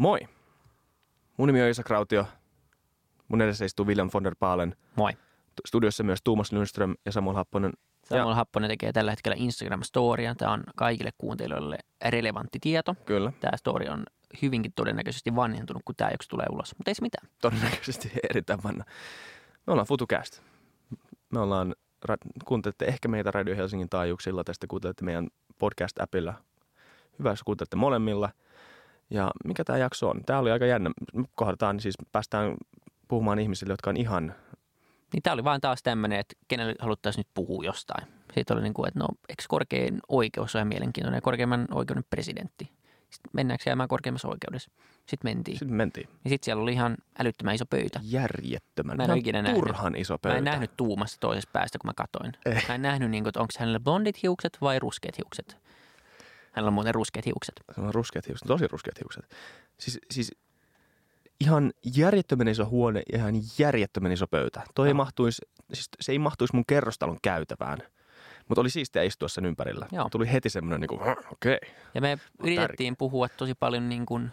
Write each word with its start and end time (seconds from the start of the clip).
Moi. 0.00 0.18
Mun 1.36 1.46
nimi 1.48 1.62
on 1.62 1.68
Isa 1.68 1.82
Krautio. 1.82 2.26
Mun 3.28 3.42
edessä 3.42 3.64
istuu 3.64 3.86
William 3.86 4.10
von 4.14 4.24
der 4.24 4.34
Paalen. 4.38 4.76
Moi. 4.96 5.12
Studiossa 5.66 6.02
myös 6.02 6.18
Tuomas 6.24 6.52
Lundström 6.52 6.94
ja 7.06 7.12
Samuel 7.12 7.36
Happonen. 7.36 7.72
Samuel 8.04 8.34
Happonen 8.34 8.70
tekee 8.70 8.92
tällä 8.92 9.10
hetkellä 9.12 9.36
Instagram-storia. 9.36 10.34
Tämä 10.38 10.52
on 10.52 10.64
kaikille 10.76 11.10
kuuntelijoille 11.18 11.78
relevantti 12.08 12.58
tieto. 12.60 12.94
Kyllä, 13.04 13.32
Tämä 13.40 13.56
story 13.56 13.86
on 13.88 14.04
hyvinkin 14.42 14.72
todennäköisesti 14.76 15.36
vanhentunut, 15.36 15.82
kun 15.84 15.94
tämä 15.94 16.10
joksi 16.10 16.28
tulee 16.28 16.46
ulos. 16.50 16.74
Mutta 16.78 16.90
ei 16.90 16.94
se 16.94 17.02
mitään. 17.02 17.28
todennäköisesti 17.40 18.12
erittäin 18.30 18.62
vanna. 18.64 18.84
Me 19.66 19.72
ollaan 19.72 19.86
FutuCast. 19.86 20.42
Me 21.30 21.40
ollaan, 21.40 21.74
kuuntelette 22.44 22.84
ehkä 22.84 23.08
meitä 23.08 23.30
Radio 23.30 23.56
Helsingin 23.56 23.88
taajuuksilla, 23.88 24.44
tästä 24.44 24.66
kuuntelette 24.66 25.04
meidän 25.04 25.28
podcast-appilla. 25.58 26.34
Hyvä, 27.18 27.30
jos 27.30 27.42
kuuntelette 27.42 27.76
molemmilla. 27.76 28.30
Ja 29.10 29.30
mikä 29.44 29.64
tämä 29.64 29.78
jakso 29.78 30.08
on? 30.08 30.20
Tämä 30.26 30.38
oli 30.38 30.50
aika 30.50 30.66
jännä. 30.66 30.90
Me 31.14 31.24
kohdataan, 31.34 31.80
siis 31.80 31.94
päästään 32.12 32.54
puhumaan 33.08 33.38
ihmisille, 33.38 33.72
jotka 33.72 33.90
on 33.90 33.96
ihan 33.96 34.34
Niin 35.12 35.22
tämä 35.22 35.34
oli 35.34 35.44
vaan 35.44 35.60
taas 35.60 35.82
tämmöinen, 35.82 36.20
että 36.20 36.34
kenelle 36.48 36.74
haluttaisiin 36.78 37.20
nyt 37.20 37.28
puhua 37.34 37.64
jostain. 37.64 38.06
Siitä 38.34 38.54
oli 38.54 38.62
niin 38.62 38.74
kuin, 38.74 38.88
että 38.88 39.00
no, 39.00 39.08
eikö 39.28 39.42
korkein 39.48 40.00
oikeus 40.08 40.56
ole 40.56 40.64
mielenkiintoinen 40.64 41.16
ja 41.16 41.22
korkeimman 41.22 41.66
oikeuden 41.70 42.04
presidentti? 42.10 42.70
Sitten 43.10 43.30
mennäänkö 43.32 43.64
käymään 43.64 43.88
korkeimmassa 43.88 44.28
oikeudessa? 44.28 44.70
Sitten 45.06 45.30
mentiin. 45.30 45.58
Sitten 45.58 45.76
mentiin. 45.76 46.08
Ja 46.24 46.30
sitten 46.30 46.44
siellä 46.44 46.62
oli 46.62 46.72
ihan 46.72 46.96
älyttömän 47.18 47.54
iso 47.54 47.66
pöytä. 47.66 48.00
Järjettömän. 48.02 48.96
Mä 48.96 49.04
en 49.04 49.16
ikinä 49.16 49.42
nähnyt. 49.42 49.60
turhan 49.60 49.96
iso 49.96 50.14
Mä 50.14 50.18
pöytä. 50.22 50.38
en 50.38 50.44
nähnyt 50.44 50.70
tuumasta 50.76 51.16
toisesta 51.20 51.50
päästä, 51.52 51.78
kun 51.78 51.88
mä 51.88 51.92
katoin. 51.96 52.32
Eh. 52.46 52.64
Mä 52.68 52.74
en 52.74 52.82
nähnyt, 52.82 53.10
niin 53.10 53.24
kuin, 53.24 53.28
että 53.28 53.40
onko 53.40 53.52
hänellä 53.58 53.80
blondit 53.80 54.22
hiukset 54.22 54.58
vai 54.60 54.78
ruskeat 54.78 55.18
hiukset. 55.18 55.56
Hänellä 56.52 56.68
on 56.68 56.74
muuten 56.74 56.94
ruskeat 56.94 57.26
hiukset. 57.26 57.54
Se 57.74 57.80
on 57.80 57.94
ruskeat 57.94 58.26
hiukset, 58.28 58.48
tosi 58.48 58.68
ruskeat 58.68 59.00
hiukset. 59.00 59.24
Siis, 59.78 59.98
siis 60.10 60.32
ihan 61.40 61.72
järjettömän 61.96 62.48
iso 62.48 62.66
huone 62.66 63.02
ja 63.12 63.18
ihan 63.18 63.34
järjettömän 63.58 64.12
iso 64.12 64.26
pöytä. 64.26 64.62
Toi 64.74 64.88
ei 64.88 64.94
mahtuisi, 64.94 65.42
siis 65.72 65.88
se 66.00 66.12
ei 66.12 66.18
mahtuisi 66.18 66.54
mun 66.54 66.64
kerrostalon 66.66 67.18
käytävään. 67.22 67.78
Mutta 68.48 68.60
oli 68.60 68.70
siistiä 68.70 69.02
istua 69.02 69.28
sen 69.28 69.46
ympärillä. 69.46 69.86
Joo. 69.92 70.08
Tuli 70.10 70.32
heti 70.32 70.50
semmoinen, 70.50 70.80
niin 70.80 70.88
kuin, 70.88 71.00
okei. 71.02 71.24
Okay. 71.32 71.58
Ja 71.94 72.00
me 72.00 72.18
yritettiin 72.38 72.92
tärkeä. 72.92 72.94
puhua 72.98 73.28
tosi 73.28 73.54
paljon 73.54 73.88
niin 73.88 74.06
kuin 74.06 74.30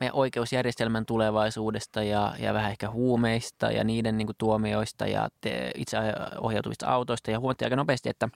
meidän 0.00 0.16
oikeusjärjestelmän 0.16 1.06
tulevaisuudesta 1.06 2.02
ja, 2.02 2.34
ja 2.38 2.54
vähän 2.54 2.70
ehkä 2.70 2.90
huumeista 2.90 3.70
ja 3.70 3.84
niiden 3.84 4.18
niin 4.18 4.26
kuin 4.26 4.36
tuomioista 4.38 5.06
ja 5.06 5.28
te, 5.40 5.70
itse 5.74 5.96
ohjautuvista 6.40 6.86
autoista. 6.86 7.30
Ja 7.30 7.40
huomattiin 7.40 7.66
aika 7.66 7.76
nopeasti, 7.76 8.08
että 8.08 8.28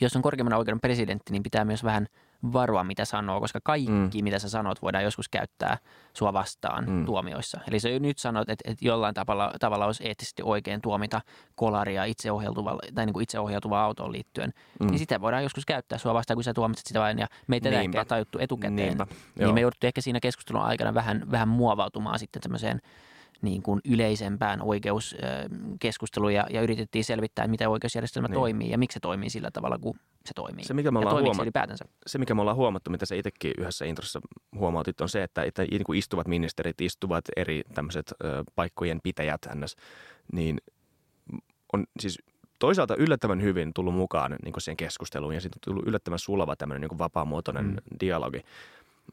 jos 0.00 0.16
on 0.16 0.22
korkeimman 0.22 0.58
oikeuden 0.58 0.80
presidentti, 0.80 1.32
niin 1.32 1.42
pitää 1.42 1.64
myös 1.64 1.84
vähän 1.84 2.06
varoa, 2.52 2.84
mitä 2.84 3.04
sanoo, 3.04 3.40
koska 3.40 3.60
kaikki, 3.64 3.90
mm. 3.90 4.24
mitä 4.24 4.38
sä 4.38 4.48
sanot, 4.48 4.82
voidaan 4.82 5.04
joskus 5.04 5.28
käyttää 5.28 5.78
sua 6.12 6.32
vastaan 6.32 6.84
Mm. 6.88 7.04
tuomioissa. 7.04 7.60
Eli 7.68 7.80
sä 7.80 7.88
nyt 8.00 8.18
sanot, 8.18 8.48
että, 8.48 8.70
että 8.70 8.84
jollain 8.84 9.14
tavalla, 9.14 9.52
tavalla 9.60 9.86
olisi 9.86 10.08
eettisesti 10.08 10.42
oikein 10.42 10.80
tuomita 10.80 11.20
kolaria 11.54 12.04
itseohjautuvalla, 12.04 12.80
tai 12.94 13.06
niin 13.06 13.12
kuin 13.12 13.22
itseohjautuvaan 13.22 13.84
autoon 13.84 14.12
liittyen, 14.12 14.52
mm. 14.80 14.86
niin 14.86 14.98
sitä 14.98 15.20
voidaan 15.20 15.42
joskus 15.42 15.66
käyttää 15.66 15.98
sua 15.98 16.14
vastaan, 16.14 16.36
kun 16.36 16.44
sä 16.44 16.54
tuomitset 16.54 16.86
sitä 16.86 17.00
vain, 17.00 17.18
ja 17.18 17.26
me 17.46 17.60
ei 17.64 17.74
ehkä 17.74 18.04
tajuttu 18.04 18.38
etukäteen. 18.38 18.76
Niinpä, 18.76 19.06
joo. 19.36 19.46
niin 19.46 19.54
me 19.54 19.60
jouduttiin 19.60 19.88
ehkä 19.88 20.00
siinä 20.00 20.20
keskustelun 20.20 20.62
aikana 20.62 20.94
vähän, 20.94 21.30
vähän 21.30 21.48
muovautumaan 21.48 22.18
sitten 22.18 22.42
semmoiseen 22.42 22.80
niin 23.44 23.62
kuin 23.62 23.80
yleisempään 23.84 24.62
oikeuskeskusteluun 24.62 26.34
ja, 26.34 26.46
ja 26.50 26.62
yritettiin 26.62 27.04
selvittää, 27.04 27.46
miten 27.46 27.68
oikeusjärjestelmä 27.68 28.28
Niin. 28.28 28.34
toimii 28.34 28.70
ja 28.70 28.78
miksi 28.78 28.94
se 28.94 29.00
toimii 29.00 29.30
sillä 29.30 29.50
tavalla, 29.50 29.78
kun 29.78 29.94
se 30.26 30.32
toimii. 30.34 30.64
Se, 30.64 30.74
mikä 30.74 30.90
me 30.90 30.98
ja 31.00 31.00
ollaan 31.00 31.24
huoma- 31.24 31.34
se 31.34 31.42
ylipäätänsä. 31.42 31.84
se, 32.06 32.18
mikä 32.18 32.34
me 32.34 32.40
ollaan 32.40 32.56
huomattu, 32.56 32.90
mitä 32.90 33.06
sä 33.06 33.14
itsekin 33.14 33.54
yhdessä 33.58 33.84
introssa 33.84 34.20
huomautit, 34.56 35.00
on 35.00 35.08
se, 35.08 35.22
että, 35.22 35.42
että 35.42 35.62
niin 35.62 35.84
kuin 35.84 35.98
istuvat 35.98 36.28
ministerit, 36.28 36.80
istuvat 36.80 37.24
eri 37.36 37.62
tämmöiset 37.74 38.12
ö, 38.24 38.44
paikkojen 38.54 39.00
pitäjät 39.02 39.40
ns, 39.54 39.76
niin 40.32 40.58
on 41.72 41.84
siis 42.00 42.18
toisaalta 42.58 42.96
yllättävän 42.96 43.42
hyvin 43.42 43.74
tullut 43.74 43.94
mukaan 43.94 44.36
niin 44.44 44.52
kuin 44.52 44.62
siihen 44.62 44.76
keskusteluun 44.76 45.34
ja 45.34 45.40
siitä 45.40 45.56
on 45.56 45.60
tullut 45.64 45.88
yllättävän 45.88 46.18
sulava 46.18 46.56
tämmöinen 46.56 46.80
niin 46.80 46.88
kuin 46.88 46.98
vapaamuotoinen 46.98 47.64
mm. 47.64 47.76
dialogi. 48.00 48.40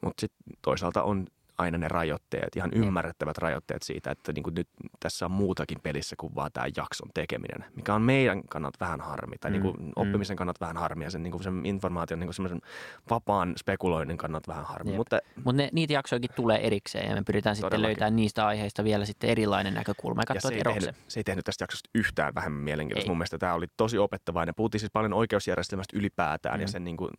Mutta 0.01 0.21
sitten 0.21 0.43
toisaalta 0.61 1.03
on 1.03 1.27
aina 1.57 1.77
ne 1.77 1.87
rajoitteet, 1.87 2.55
ihan 2.55 2.71
ymmärrettävät 2.73 3.37
rajoitteet 3.37 3.83
siitä, 3.83 4.11
että 4.11 4.33
niin 4.33 4.43
kuin 4.43 4.55
nyt 4.55 4.67
tässä 4.99 5.25
on 5.25 5.31
muutakin 5.31 5.77
pelissä 5.83 6.15
kuin 6.19 6.35
vaan 6.35 6.51
tämä 6.53 6.67
jakson 6.77 7.09
tekeminen, 7.13 7.65
mikä 7.75 7.93
on 7.95 8.01
meidän 8.01 8.41
kannalta 8.49 8.77
vähän 8.79 9.01
harmi, 9.01 9.35
tai 9.37 9.51
Mm, 9.51 9.53
niin 9.53 9.61
kuin 9.61 9.75
mm. 9.85 9.91
oppimisen 9.95 10.37
kannalta 10.37 10.59
vähän 10.59 10.77
harmi, 10.77 11.03
ja 11.03 11.11
sen, 11.11 11.23
niin 11.23 11.31
kuin 11.31 11.43
sen 11.43 11.65
informaation 11.65 12.19
niin 12.19 12.27
kuin 12.27 12.33
semmoisen 12.35 12.61
vapaan 13.09 13.53
spekuloinnin 13.57 14.17
kannalta 14.17 14.47
vähän 14.47 14.65
harmi. 14.65 14.89
Jep. 14.91 14.97
Mutta 14.97 15.19
Mutta 15.45 15.63
niitä 15.71 15.93
jaksojakin 15.93 16.29
tulee 16.35 16.67
erikseen 16.67 17.09
ja 17.09 17.15
me 17.15 17.21
pyritään 17.25 17.55
sitten 17.55 17.69
Todellakin. 17.69 17.87
löytämään 17.87 18.15
niistä 18.15 18.47
aiheista 18.47 18.83
vielä 18.83 19.05
sitten 19.05 19.29
erilainen 19.29 19.73
näkökulma 19.73 20.21
ja 20.29 20.35
ja 20.35 20.41
se, 20.41 20.53
ei 20.53 20.61
tehnyt, 20.63 20.95
se 21.07 21.19
ei 21.19 21.23
tehnyt 21.23 21.45
tästä 21.45 21.63
jaksosta 21.63 21.89
yhtään 21.95 22.35
vähemmän 22.35 22.61
mielenkiintoista. 22.63 23.05
Ei. 23.07 23.09
Mun 23.09 23.17
mielestä 23.17 23.37
tämä 23.37 23.53
oli 23.53 23.65
tosi 23.77 23.97
opettavainen. 23.97 24.55
Puhuttiin 24.55 24.79
siis 24.79 24.91
paljon 24.91 25.13
oikeusjärjestelmästä 25.13 25.97
ylipäätään 25.97 26.55
mm. 26.55 26.61
ja 26.61 26.67
Mm. 26.67 26.71
sen 26.71 26.83
niin 26.83 26.97
kuin, 26.97 27.09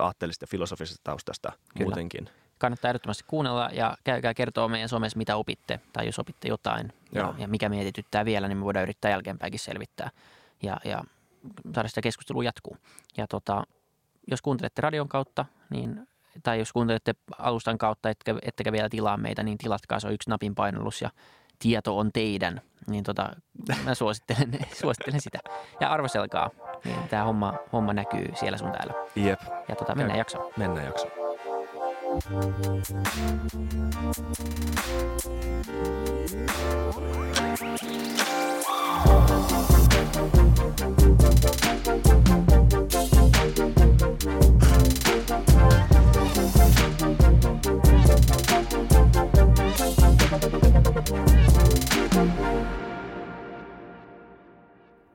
aatteellisesta 0.00 0.42
ja 0.42 0.48
filosofisesta 0.50 1.00
taustasta 1.04 1.52
Kyllä. 1.52 1.84
muutenkin. 1.84 2.28
Kannattaa 2.58 2.88
ehdottomasti 2.88 3.24
kuunnella 3.26 3.68
ja 3.72 3.96
käykää 4.04 4.34
kertoa 4.34 4.68
meidän 4.68 4.88
somessa, 4.88 5.18
mitä 5.18 5.36
opitte 5.36 5.80
tai 5.92 6.06
jos 6.06 6.18
opitte 6.18 6.48
jotain 6.48 6.92
Joo. 7.12 7.26
ja, 7.26 7.34
ja 7.38 7.48
mikä 7.48 7.68
mietityttää 7.68 8.24
vielä, 8.24 8.48
niin 8.48 8.58
me 8.58 8.64
voidaan 8.64 8.82
yrittää 8.82 9.10
jälkeenpäinkin 9.10 9.60
selvittää 9.60 10.10
ja, 10.62 10.76
ja 10.84 11.04
saada 11.74 11.88
sitä 11.88 12.00
keskustelua 12.00 12.44
jatkuu. 12.44 12.76
Ja 13.16 13.26
tota, 13.26 13.64
jos 14.26 14.42
kuuntelette 14.42 14.82
radion 14.82 15.08
kautta, 15.08 15.44
niin, 15.70 16.08
tai 16.42 16.58
jos 16.58 16.72
kuuntelette 16.72 17.14
alustan 17.38 17.78
kautta, 17.78 18.10
etkä, 18.10 18.34
ettekä 18.42 18.72
vielä 18.72 18.88
tilaa 18.88 19.16
meitä, 19.16 19.42
niin 19.42 19.58
tilatkaa, 19.58 20.00
se 20.00 20.06
on 20.06 20.12
yksi 20.12 20.30
napin 20.30 20.54
painallus 20.54 21.02
ja 21.02 21.10
tieto 21.58 21.98
on 21.98 22.12
teidän, 22.12 22.60
niin 22.86 23.04
tota, 23.04 23.30
mä 23.84 23.94
suosittelen, 23.94 24.52
suosittelen 24.82 25.20
sitä. 25.20 25.38
Ja 25.80 25.90
arvostelkaa, 25.90 26.50
niin 26.84 27.08
tämä 27.08 27.24
homma, 27.24 27.54
homma 27.72 27.92
näkyy 27.92 28.28
siellä 28.34 28.58
sun 28.58 28.72
täällä. 28.72 28.94
Jep, 29.16 29.40
Ja 29.68 29.76
tota, 29.76 29.94
mennään 29.94 30.10
Käy. 30.10 30.20
jaksoon. 30.20 30.52
mennään 30.56 30.86
jaksoon. 30.86 31.25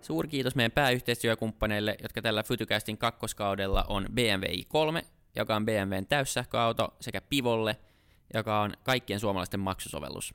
Suurkiitos 0.01 0.55
meidän 0.55 0.71
pääyhteistyökumppaneille, 0.71 1.95
jotka 2.01 2.21
tällä 2.21 2.43
Fytycastin 2.43 2.97
kakkoskaudella 2.97 3.85
on 3.89 4.07
BMW 4.13 4.45
i3, 4.45 5.01
joka 5.35 5.55
on 5.55 5.65
BMWn 5.65 6.05
täyssähköauto, 6.09 6.97
sekä 6.99 7.21
Pivolle, 7.21 7.77
joka 8.33 8.61
on 8.61 8.73
kaikkien 8.83 9.19
suomalaisten 9.19 9.59
maksusovellus. 9.59 10.33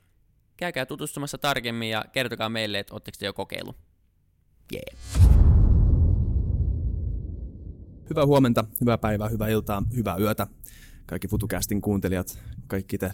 Käykää 0.57 0.85
tutustumassa 0.85 1.37
tarkemmin 1.37 1.89
ja 1.89 2.05
kertokaa 2.11 2.49
meille, 2.49 2.79
että 2.79 2.93
ootteko 2.93 3.15
te 3.19 3.25
jo 3.25 3.33
kokeilu. 3.33 3.75
Yeah. 4.73 5.27
Hyvää 8.09 8.25
huomenta, 8.25 8.65
hyvää 8.81 8.97
päivää, 8.97 9.29
hyvää 9.29 9.47
iltaa, 9.47 9.83
hyvää 9.95 10.17
yötä. 10.17 10.47
Kaikki 11.05 11.27
FutuCastin 11.27 11.81
kuuntelijat, 11.81 12.39
kaikki 12.67 12.97
te, 12.97 13.11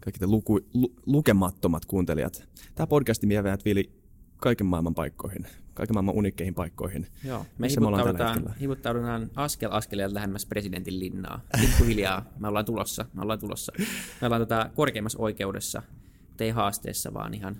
kaikki 0.00 0.18
te 0.18 0.26
luku, 0.26 0.60
lu, 0.74 0.94
lukemattomat 1.06 1.86
kuuntelijat. 1.86 2.48
Tämä 2.74 2.86
podcasti 2.86 3.28
vie 3.28 3.42
meidät 3.42 3.64
Vili 3.64 4.05
kaiken 4.36 4.66
maailman 4.66 4.94
paikkoihin, 4.94 5.46
kaiken 5.74 5.94
maailman 5.94 6.14
unikkeihin 6.14 6.54
paikkoihin. 6.54 7.06
Joo, 7.24 7.38
me 7.38 7.46
Missä 7.58 7.80
me 7.80 7.86
hivuttaudutaan, 7.86 8.54
hivuttaudutaan 8.60 9.30
askel 9.34 9.72
askeleelta 9.72 10.14
lähemmäs 10.14 10.46
presidentin 10.46 11.00
linnaa. 11.00 11.40
Pikkuhiljaa 11.60 12.24
me 12.38 12.48
ollaan 12.48 12.64
tulossa, 12.64 13.04
me 13.14 13.22
ollaan 13.22 13.38
tulossa. 13.38 13.72
Me 14.20 14.26
ollaan 14.26 14.42
tota 14.42 14.70
korkeimmassa 14.74 15.18
oikeudessa, 15.18 15.82
mutta 16.28 16.44
ei 16.44 16.50
haasteessa, 16.50 17.14
vaan 17.14 17.34
ihan, 17.34 17.56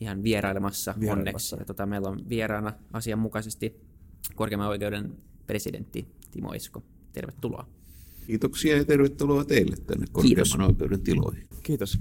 ihan 0.00 0.22
vierailemassa, 0.22 0.94
Vierailemassa. 1.00 1.56
onneksi. 1.56 1.62
Ja 1.62 1.64
tota, 1.64 1.86
meillä 1.86 2.08
on 2.08 2.28
vieraana 2.28 2.72
asianmukaisesti 2.92 3.80
korkeimman 4.34 4.68
oikeuden 4.68 5.12
presidentti 5.46 6.06
Timo 6.30 6.52
Esko. 6.54 6.82
Tervetuloa. 7.12 7.66
Kiitoksia 8.26 8.76
ja 8.76 8.84
tervetuloa 8.84 9.44
teille 9.44 9.76
tänne 9.86 10.06
korkeimman 10.12 10.60
oikeuden 10.68 11.00
tiloihin. 11.00 11.48
Kiitos. 11.62 11.98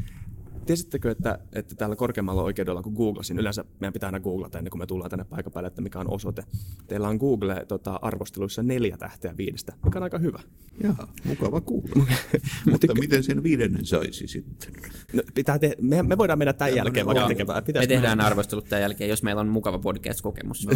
Tiesittekö, 0.69 1.11
että, 1.11 1.39
että 1.53 1.75
täällä 1.75 1.95
korkeammalla 1.95 2.43
oikeudella, 2.43 2.83
kun 2.83 2.93
googlasin, 2.93 3.39
yleensä 3.39 3.65
meidän 3.79 3.93
pitää 3.93 4.07
aina 4.07 4.19
googlata 4.19 4.57
ennen 4.57 4.71
kuin 4.71 4.79
me 4.79 4.85
tullaan 4.85 5.09
tänne 5.09 5.25
paikan 5.25 5.53
päälle, 5.53 5.67
että 5.67 5.81
mikä 5.81 5.99
on 5.99 6.13
osoite. 6.13 6.43
Teillä 6.87 7.07
on 7.07 7.17
Google 7.17 7.65
tota, 7.67 7.99
arvosteluissa 8.01 8.63
neljä 8.63 8.97
tähteä 8.97 9.37
viidestä, 9.37 9.73
mikä 9.85 9.99
on 9.99 10.03
aika 10.03 10.17
hyvä. 10.17 10.39
Jaa, 10.83 11.13
mukava 11.23 11.61
kuulla. 11.61 12.05
Mutta 12.71 12.93
miten 12.93 13.23
sen 13.23 13.43
viidennen 13.43 13.85
saisi 13.85 14.27
sitten? 14.27 14.73
No, 15.13 15.23
pitää 15.33 15.59
te- 15.59 15.75
me, 15.81 16.03
me 16.03 16.17
voidaan 16.17 16.39
mennä 16.39 16.53
tämän 16.53 16.75
jälkeen 16.75 17.05
vaikka 17.05 17.21
Joo. 17.21 17.27
tekemään. 17.27 17.57
Me 17.57 17.61
Pitäis 17.61 17.87
tehdään 17.87 18.21
arvostelut 18.21 18.69
tämän 18.69 18.81
jälkeen, 18.81 19.09
jos 19.09 19.23
meillä 19.23 19.41
on 19.41 19.47
mukava 19.47 19.79
podcast-kokemus. 19.79 20.67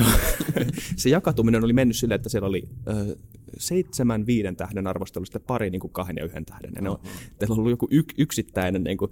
se 0.95 1.09
jakautuminen 1.09 1.63
oli 1.63 1.73
mennyt 1.73 1.97
silleen, 1.97 2.15
että 2.15 2.29
siellä 2.29 2.47
oli 2.47 2.69
ö, 2.87 3.15
seitsemän 3.57 4.25
viiden 4.25 4.55
tähden 4.55 4.87
arvostelusta 4.87 5.39
pari 5.39 5.69
niin 5.69 5.79
kuin 5.79 5.93
kahden 5.93 6.17
ja 6.17 6.25
yhden 6.25 6.45
tähden. 6.45 6.71
Ja 6.75 6.81
ne 6.81 6.89
on, 6.89 6.99
teillä 7.39 7.53
on 7.53 7.59
ollut 7.59 7.71
joku 7.71 7.87
yk, 7.91 8.13
yksittäinen, 8.17 8.83
niin 8.83 8.97
kuin. 8.97 9.11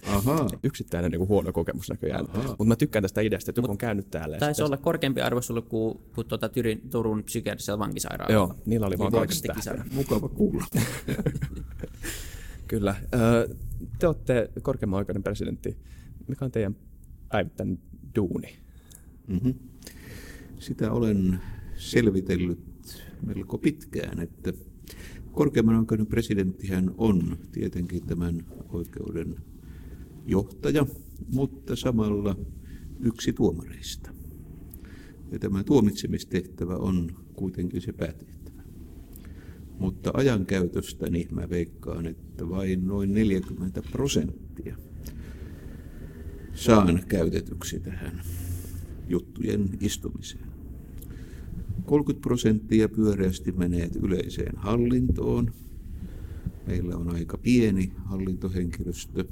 Yksittäinen 0.72 1.12
niin 1.12 1.20
kuin 1.20 1.30
huono 1.30 1.54
kokemus 1.54 1.90
näköjään. 1.90 2.26
Mutta 2.48 2.64
mä 2.64 2.76
tykkään 2.76 3.04
tästä 3.04 3.22
ideasta, 3.22 3.52
että 3.52 3.60
joku 3.60 3.72
on 3.72 3.78
käynyt 3.78 4.12
täällä. 4.12 4.38
Taisi 4.38 4.64
olla 4.64 4.78
korkeampi 4.78 5.22
arvostelu 5.22 5.62
kuin, 5.62 6.00
kuin 6.16 6.28
tuota 6.28 6.50
Tyrin, 6.50 6.90
Turun 6.90 7.24
psykiatrisella 7.24 7.80
vankisairaalalla. 7.80 8.34
Joo, 8.34 8.56
niillä 8.66 8.88
oli 8.88 8.98
vaan 8.98 9.12
Niin 9.12 9.22
kaksi. 9.22 9.70
Mukava 9.92 10.30
kuulla. 10.30 10.66
Kyllä. 12.68 12.96
Te 14.00 14.08
olette 14.08 14.52
korkeimman 14.62 14.98
oikeuden 14.98 15.24
presidentti. 15.24 15.78
Mikä 16.28 16.46
on 16.46 16.52
teidän 16.52 16.76
päivittäinen 17.32 17.80
duuni? 18.16 18.56
Mm-hmm. 19.28 19.54
Sitä 20.60 20.92
olen 20.92 21.40
selvitellyt 21.76 22.60
melko 23.26 23.58
pitkään, 23.58 24.20
että 24.20 24.54
korkeimman 25.32 25.76
oikeuden 25.76 26.08
presidenttihän 26.08 26.92
on 26.98 27.38
tietenkin 27.52 28.06
tämän 28.06 28.46
oikeuden 28.70 29.36
johtaja, 30.26 30.86
mutta 31.34 31.76
samalla 31.76 32.36
yksi 33.00 33.34
tuomareista. 33.34 34.12
Ja 35.32 35.40
tämä 35.40 35.64
tuomitsemistehtävä 35.64 36.76
on 36.76 37.16
kuitenkin 37.34 37.82
se 37.82 37.94
päätehtävä. 37.94 38.64
Mutta 39.80 40.12
ajankäytöstä 40.14 41.10
niin 41.10 41.36
mä 41.36 41.50
veikkaan, 41.50 42.06
että 42.06 42.50
vain 42.50 42.88
noin 42.88 43.14
40 43.14 43.82
prosenttia 43.92 44.78
saan 46.54 47.04
käytetyksi 47.08 47.80
tähän 47.80 48.22
juttujen 49.08 49.70
istumiseen. 49.80 50.52
30 51.86 52.22
prosenttia 52.22 52.90
pyöreästi 52.90 53.52
menee 53.52 53.90
yleiseen 54.02 54.58
hallintoon. 54.58 55.54
Meillä 56.68 56.98
on 56.98 57.16
aika 57.16 57.38
pieni 57.38 57.92
hallintohenkilöstö. 58.06 59.26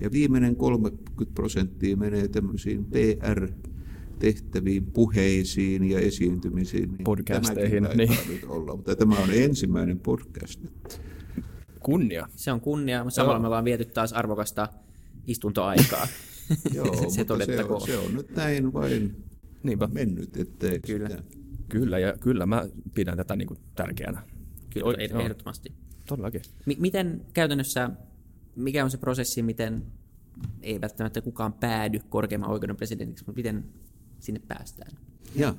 Ja 0.00 0.12
viimeinen 0.12 0.56
30 0.56 1.12
prosenttia 1.34 1.96
menee 1.96 2.28
tämmöisiin 2.28 2.84
PR-tehtäviin, 2.84 4.86
puheisiin 4.86 5.90
ja 5.90 6.00
esiintymisiin. 6.00 6.88
Niin 6.88 7.04
Podcasteihin, 7.04 7.88
niin. 7.94 8.10
Nyt 8.28 8.44
olla, 8.48 8.76
mutta 8.76 8.96
tämä 8.96 9.18
on 9.18 9.28
ensimmäinen 9.32 9.98
podcast. 9.98 10.60
Kunnia. 11.80 12.28
Se 12.36 12.52
on 12.52 12.60
kunnia, 12.60 13.04
mutta 13.04 13.14
samalla 13.14 13.38
me 13.38 13.46
ollaan 13.46 13.64
viety 13.64 13.84
taas 13.84 14.12
arvokasta 14.12 14.68
istuntoaikaa. 15.26 16.06
Joo, 16.74 16.86
se 17.10 17.18
mutta 17.18 17.46
se 17.46 17.64
on, 17.64 17.80
se 17.80 17.98
on 17.98 18.14
nyt 18.14 18.36
näin 18.36 18.72
vain 18.72 19.16
Niinpä. 19.62 19.88
mennyt, 19.92 20.36
ettei 20.36 20.80
Kyllä. 20.80 21.08
sitä 21.08 21.22
Kyllä, 21.68 21.98
ja 21.98 22.14
kyllä 22.20 22.46
mä 22.46 22.68
pidän 22.94 23.16
tätä 23.16 23.36
niin 23.36 23.48
kuin 23.48 23.58
tärkeänä. 23.74 24.22
Kyllä, 24.70 24.86
Oi, 24.86 24.94
eh- 24.94 25.10
joo. 25.10 25.20
ehdottomasti. 25.20 25.72
Todellakin. 26.08 26.42
Mi- 26.66 26.76
miten 26.80 27.20
käytännössä, 27.34 27.90
mikä 28.58 28.84
on 28.84 28.90
se 28.90 28.98
prosessi, 28.98 29.42
miten 29.42 29.82
ei 30.62 30.80
välttämättä 30.80 31.20
kukaan 31.20 31.52
päädy 31.52 31.98
korkeimman 32.08 32.50
oikeuden 32.50 32.76
presidentiksi, 32.76 33.24
mutta 33.26 33.38
miten 33.38 33.64
sinne 34.18 34.40
päästään? 34.48 34.92
Ja. 35.34 35.54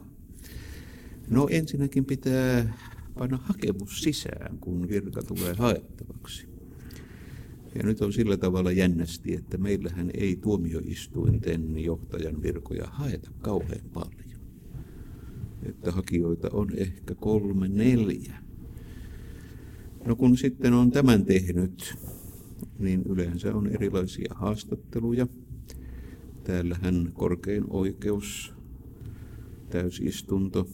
No 1.30 1.48
ensinnäkin 1.51 2.06
pitää 2.06 2.74
panna 3.18 3.38
hakemus 3.38 4.01
sisään, 4.01 4.57
kun 4.57 4.90
virka 4.90 5.22
tulee 5.22 5.54
haettavaksi. 5.54 6.48
Ja 7.75 7.84
nyt 7.84 8.01
on 8.01 8.13
sillä 8.13 8.38
tavalla 8.38 8.72
jännästi, 8.72 9.36
että 9.36 9.57
meillähän 9.57 10.12
ei 10.13 10.36
tuomioistuinten 10.36 11.84
johtajan 11.84 12.42
virkoja 12.42 12.88
haeta 12.88 13.31
kauhean 13.42 13.90
paljon. 13.94 14.40
Että 15.63 15.92
hakijoita 15.92 16.50
on 16.54 16.72
ehkä 16.78 17.16
kolme, 17.16 17.68
neljä. 17.68 18.38
No 20.06 20.16
kun 20.16 20.38
sitten 20.38 20.74
on 20.74 20.92
tämän 20.92 21.25
tehnyt, 21.25 21.96
niin 22.80 23.04
yleensä 23.10 23.56
on 23.56 23.68
erilaisia 23.68 24.34
haastatteluja. 24.36 25.28
Täällähän 26.44 27.12
korkein 27.14 27.64
oikeus 27.70 28.54
täysistunto 29.70 30.68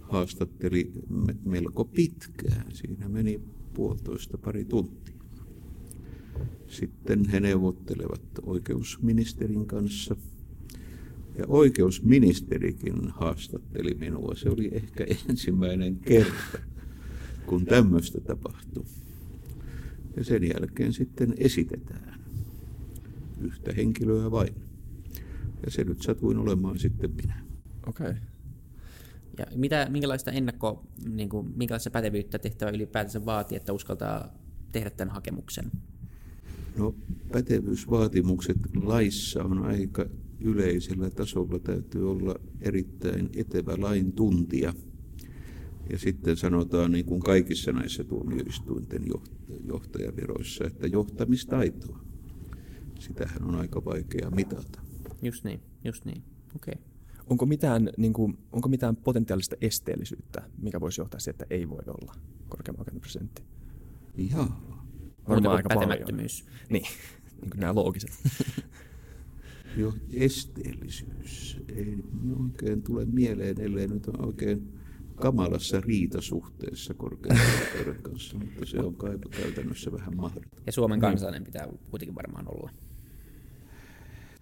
haastatteli 0.00 0.92
me- 1.08 1.36
melko 1.44 1.84
pitkään. 1.84 2.64
Siinä 2.72 3.08
meni 3.08 3.40
puolitoista 3.74 4.38
pari 4.38 4.64
tuntia. 4.64 5.14
Sitten 6.66 7.28
he 7.28 7.40
neuvottelevat 7.40 8.22
oikeusministerin 8.42 9.66
kanssa. 9.66 10.16
Ja 11.38 11.44
oikeusministerikin 11.48 13.08
haastatteli 13.08 13.94
minua. 13.94 14.34
Se 14.34 14.50
oli 14.50 14.68
ehkä 14.72 15.06
ensimmäinen 15.28 15.96
kerta, 15.96 16.58
kun 17.46 17.64
tämmöistä 17.64 18.20
tapahtui. 18.20 18.84
Ja 20.16 20.24
sen 20.24 20.42
jälkeen 20.44 20.92
sitten 20.92 21.34
esitetään 21.36 22.20
yhtä 23.40 23.72
henkilöä 23.72 24.30
vain. 24.30 24.54
Ja 25.64 25.70
se 25.70 25.84
nyt 25.84 26.02
satuin 26.02 26.38
olemaan 26.38 26.78
sitten 26.78 27.10
minä. 27.10 27.44
Okei. 27.86 28.10
Okay. 28.10 28.22
Ja 29.38 29.46
mitä, 29.54 29.86
minkälaista 29.90 30.30
ennakko, 30.30 30.86
niin 31.08 31.28
kuin, 31.28 31.52
minkälaista 31.56 31.90
pätevyyttä 31.90 32.38
tehtävä 32.38 32.70
ylipäätänsä 32.70 33.24
vaatii, 33.24 33.56
että 33.56 33.72
uskaltaa 33.72 34.34
tehdä 34.72 34.90
tämän 34.90 35.14
hakemuksen? 35.14 35.70
No, 36.78 36.94
pätevyysvaatimukset 37.32 38.56
laissa 38.82 39.44
on 39.44 39.62
aika 39.62 40.06
yleisellä 40.40 41.10
tasolla. 41.10 41.58
Täytyy 41.58 42.10
olla 42.10 42.34
erittäin 42.60 43.28
etevä 43.36 43.74
lain 43.78 44.12
tuntija. 44.12 44.72
Ja 45.90 45.98
sitten 45.98 46.36
sanotaan 46.36 46.92
niin 46.92 47.04
kuin 47.04 47.20
kaikissa 47.20 47.72
näissä 47.72 48.04
tuomioistuinten 48.04 49.02
joht- 49.02 49.54
johtajaviroissa, 49.64 50.64
että 50.64 50.86
johtamistaitoa. 50.86 52.00
Sitähän 52.98 53.44
on 53.44 53.54
aika 53.54 53.84
vaikea 53.84 54.30
mitata. 54.30 54.80
Just 55.22 55.44
niin, 55.44 55.60
just 55.84 56.04
niin. 56.04 56.22
Okei. 56.56 56.74
Okay. 56.74 56.90
Onko 57.30 57.46
mitään, 57.46 57.90
niin 57.96 58.12
kuin, 58.12 58.38
onko 58.52 58.68
mitään 58.68 58.96
potentiaalista 58.96 59.56
esteellisyyttä, 59.60 60.42
mikä 60.58 60.80
voisi 60.80 61.00
johtaa 61.00 61.20
siihen, 61.20 61.34
että 61.34 61.54
ei 61.54 61.68
voi 61.68 61.82
olla 61.86 62.14
korkeimman 62.48 62.80
oikeuden 62.80 63.00
presidentti? 63.00 63.42
Jaa. 64.16 64.80
Varmaan 65.28 65.56
aika 65.56 65.68
paljon. 65.68 65.88
pätemättömyys. 65.88 66.44
Niin, 66.70 66.84
niin 67.40 67.50
kuin 67.50 67.60
nämä 67.60 67.74
loogiset. 67.74 68.10
Jo 69.76 69.94
esteellisyys 70.12 71.58
ei 71.68 72.04
oikein 72.40 72.82
tule 72.82 73.04
mieleen, 73.04 73.60
ellei 73.60 73.88
nyt 73.88 74.06
on 74.06 74.26
oikein 74.26 74.72
kamalassa 75.20 75.80
riitasuhteessa 75.80 76.94
korkean 76.94 77.38
oikeuden 77.62 78.02
kanssa, 78.02 78.38
mutta 78.38 78.66
se 78.66 78.80
on 78.80 78.94
kai 78.94 79.18
käytännössä 79.30 79.92
vähän 79.92 80.16
mahdotonta. 80.16 80.62
Ja 80.66 80.72
Suomen 80.72 81.00
kansalainen 81.00 81.44
pitää 81.44 81.68
kuitenkin 81.90 82.14
varmaan 82.14 82.46
olla. 82.48 82.70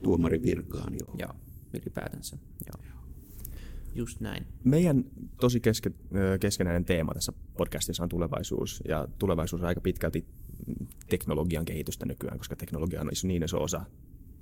Tuomarin 0.03 0.43
virkaan 0.43 0.93
jo. 0.93 1.15
Joo, 1.19 1.35
ylipäätänsä. 1.75 2.39
Joo. 2.67 2.85
Just 3.95 4.21
näin. 4.21 4.47
Meidän 4.65 5.05
tosi 5.41 5.61
keske, 5.61 5.91
keskenäinen 6.41 6.85
teema 6.85 7.15
tässä 7.15 7.33
podcastissa 7.57 8.03
on 8.03 8.09
tulevaisuus, 8.09 8.83
ja 8.89 9.09
tulevaisuus 9.19 9.63
on 9.63 9.69
aika 9.69 9.81
pitkälti 9.81 10.27
teknologian 11.09 11.65
kehitystä 11.65 12.07
nykyään, 12.07 12.39
koska 12.39 12.57
teknologia 12.57 13.01
on 13.01 13.09
iso- 13.13 13.27
niin 13.27 13.43
iso 13.43 13.63
osa 13.63 13.85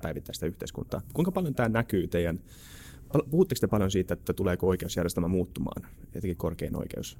päivittäistä 0.02 0.47
yhteiskuntaa. 0.47 1.00
Kuinka 1.12 1.33
paljon 1.33 1.55
tämä 1.55 1.69
näkyy 1.69 2.07
teidän, 2.07 2.40
puhutteko 3.31 3.59
te 3.61 3.67
paljon 3.67 3.91
siitä, 3.91 4.15
että 4.15 4.33
tuleeko 4.33 4.69
oikeusjärjestelmä 4.69 5.29
muuttumaan, 5.29 5.83
etenkin 6.15 6.37
korkein 6.37 6.77
oikeus? 6.77 7.19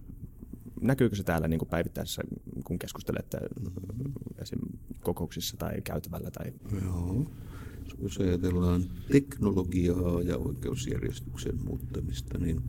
Näkyykö 0.81 1.17
se 1.17 1.23
täällä 1.23 1.49
niin 1.49 1.59
kuin 1.59 1.69
päivittäisessä, 1.69 2.23
kun 2.65 2.79
keskustelette 2.79 3.39
esim. 4.43 4.59
kokouksissa 5.01 5.57
tai 5.57 5.81
käytävällä? 5.85 6.31
Tai... 6.31 6.53
Joo. 6.85 7.27
Jos 8.03 8.19
ajatellaan 8.19 8.85
teknologiaa 9.13 10.23
ja 10.23 10.37
oikeusjärjestyksen 10.37 11.59
muuttamista, 11.65 12.39
niin 12.39 12.63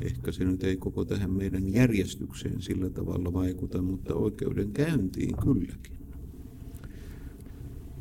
ehkä 0.00 0.32
se 0.32 0.44
nyt 0.44 0.64
ei 0.64 0.76
koko 0.76 1.04
tähän 1.04 1.30
meidän 1.30 1.72
järjestykseen 1.72 2.62
sillä 2.62 2.90
tavalla 2.90 3.32
vaikuta, 3.32 3.82
mutta 3.82 4.14
oikeudenkäyntiin 4.14 5.36
kylläkin. 5.36 5.95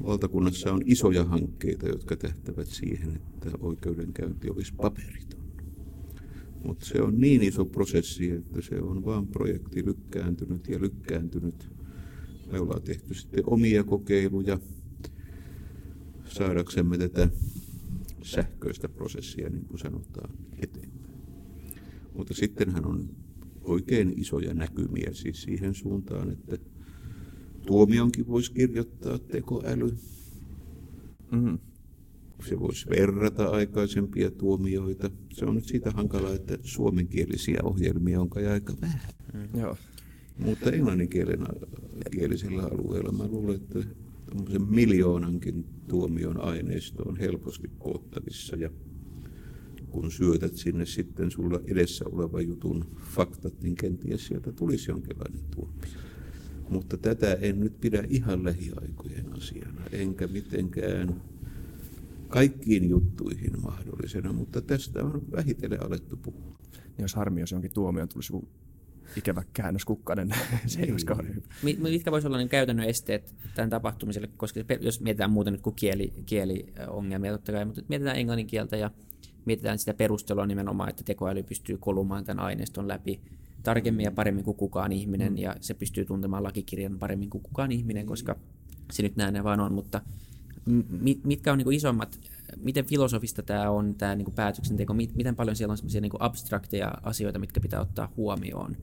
Valtakunnassa 0.03 0.73
on 0.73 0.81
isoja 0.85 1.23
hankkeita, 1.23 1.87
jotka 1.87 2.15
tähtävät 2.15 2.67
siihen, 2.67 3.15
että 3.15 3.49
oikeudenkäynti 3.59 4.49
olisi 4.49 4.73
paperiton. 4.73 5.39
Mutta 6.65 6.85
se 6.85 7.01
on 7.01 7.21
niin 7.21 7.43
iso 7.43 7.65
prosessi, 7.65 8.31
että 8.31 8.61
se 8.61 8.81
on 8.81 9.05
vaan 9.05 9.27
projekti 9.27 9.85
lykkääntynyt 9.85 10.67
ja 10.67 10.81
lykkääntynyt. 10.81 11.69
Me 12.51 12.59
ollaan 12.59 12.81
tehty 12.81 13.13
sitten 13.13 13.43
omia 13.47 13.83
kokeiluja 13.83 14.59
saadaksemme 16.25 16.97
tätä 16.97 17.29
sähköistä 18.23 18.89
prosessia, 18.89 19.49
niin 19.49 19.65
kuin 19.65 19.79
sanotaan, 19.79 20.29
eteenpäin. 20.59 21.19
Mutta 22.13 22.33
sittenhän 22.33 22.85
on 22.85 23.09
oikein 23.61 24.13
isoja 24.17 24.53
näkymiä 24.53 25.09
siis 25.13 25.41
siihen 25.41 25.73
suuntaan, 25.73 26.31
että 26.31 26.57
tuomionkin 27.65 28.27
voisi 28.27 28.51
kirjoittaa 28.51 29.19
tekoäly. 29.19 29.97
Mm. 31.31 31.59
se 32.47 32.59
voisi 32.59 32.89
verrata 32.89 33.45
aikaisempia 33.45 34.31
tuomioita. 34.31 35.09
Se 35.33 35.45
on 35.45 35.55
nyt 35.55 35.65
siitä 35.65 35.91
hankalaa, 35.91 36.33
että 36.33 36.57
ohjelmia 37.63 38.21
on 38.21 38.29
kai 38.29 38.47
aika 38.47 38.73
vähän. 38.81 39.01
Mm. 39.33 39.59
Joo. 39.59 39.77
Mutta 40.37 40.71
englanninkielisellä 40.71 42.63
alueella 42.63 43.11
mä 43.11 43.27
luulen, 43.27 43.55
että 43.55 43.79
miljoonankin 44.69 45.65
tuomion 45.87 46.41
aineisto 46.41 47.03
on 47.03 47.17
helposti 47.17 47.69
koottavissa 47.77 48.55
ja 48.55 48.69
kun 49.89 50.11
syötät 50.11 50.55
sinne 50.55 50.85
sitten 50.85 51.31
sulla 51.31 51.59
edessä 51.67 52.05
oleva 52.11 52.41
jutun 52.41 52.85
faktat, 52.99 53.61
niin 53.61 53.75
kenties 53.75 54.27
sieltä 54.27 54.51
tulisi 54.51 54.91
jonkinlainen 54.91 55.41
tuomio. 55.55 55.81
Mutta 56.69 56.97
tätä 56.97 57.33
en 57.33 57.59
nyt 57.59 57.81
pidä 57.81 58.03
ihan 58.09 58.43
lähiaikojen 58.43 59.33
asiana, 59.33 59.81
enkä 59.91 60.27
mitenkään 60.27 61.21
kaikkiin 62.27 62.89
juttuihin 62.89 63.61
mahdollisena, 63.61 64.33
mutta 64.33 64.61
tästä 64.61 65.03
on 65.03 65.21
vähitellen 65.31 65.85
alettu 65.85 66.17
puhua. 66.17 66.57
Niin 66.73 67.03
jos 67.03 67.15
harmi, 67.15 67.39
jos 67.39 67.51
jonkin 67.51 67.73
tuomioon 67.73 68.09
tulisi 68.09 68.33
joku 68.33 68.47
ikävä 69.15 69.43
käännöskukkanen, 69.53 70.29
se 70.65 70.81
ei 70.81 70.91
olisi 70.91 71.05
kauhean 71.05 71.35
hyvä. 71.35 71.47
Mitkä 71.63 72.11
voisi 72.11 72.27
olla 72.27 72.37
niin 72.37 72.49
käytännön 72.49 72.89
esteet 72.89 73.35
tämän 73.55 73.69
tapahtumiselle, 73.69 74.29
koska 74.37 74.59
jos 74.79 75.01
mietitään 75.01 75.31
muuten 75.31 75.53
nyt 75.53 75.61
kuin 75.61 75.75
kieli, 75.75 76.13
kieliongelmia 76.25 77.31
totta 77.31 77.51
kai, 77.51 77.65
mutta 77.65 77.81
mietitään 77.87 78.17
englannin 78.17 78.47
kieltä 78.47 78.77
ja 78.77 78.91
mietitään 79.45 79.79
sitä 79.79 79.93
perustelua 79.93 80.45
nimenomaan, 80.45 80.89
että 80.89 81.03
tekoäly 81.03 81.43
pystyy 81.43 81.77
kolumaan 81.77 82.23
tämän 82.25 82.45
aineiston 82.45 82.87
läpi 82.87 83.21
tarkemmin 83.65 84.03
ja 84.03 84.11
paremmin 84.11 84.43
kuin 84.43 84.57
kukaan 84.57 84.91
ihminen, 84.91 85.33
mm. 85.33 85.37
ja 85.37 85.55
se 85.61 85.73
pystyy 85.73 86.05
tuntemaan 86.05 86.43
lakikirjan 86.43 86.99
paremmin 86.99 87.29
kuin 87.29 87.43
kukaan 87.43 87.71
ihminen, 87.71 88.05
koska 88.05 88.35
se 88.91 89.03
nyt 89.03 89.15
näin 89.15 89.43
vaan 89.43 89.59
on, 89.59 89.73
mutta 89.73 90.01
mitkä 91.23 91.51
on 91.51 91.57
niin 91.57 91.65
kuin 91.65 91.77
isommat, 91.77 92.19
miten 92.63 92.85
filosofista 92.85 93.43
tämä 93.43 93.69
on, 93.69 93.95
tämä 93.95 94.15
niin 94.15 94.25
kuin 94.25 94.35
päätöksenteko, 94.35 94.93
miten 94.93 95.35
paljon 95.35 95.55
siellä 95.55 95.71
on 95.71 95.77
sellaisia 95.77 96.01
niin 96.01 96.11
abstrakteja 96.19 96.93
asioita, 97.03 97.39
mitkä 97.39 97.59
pitää 97.59 97.81
ottaa 97.81 98.13
huomioon, 98.17 98.77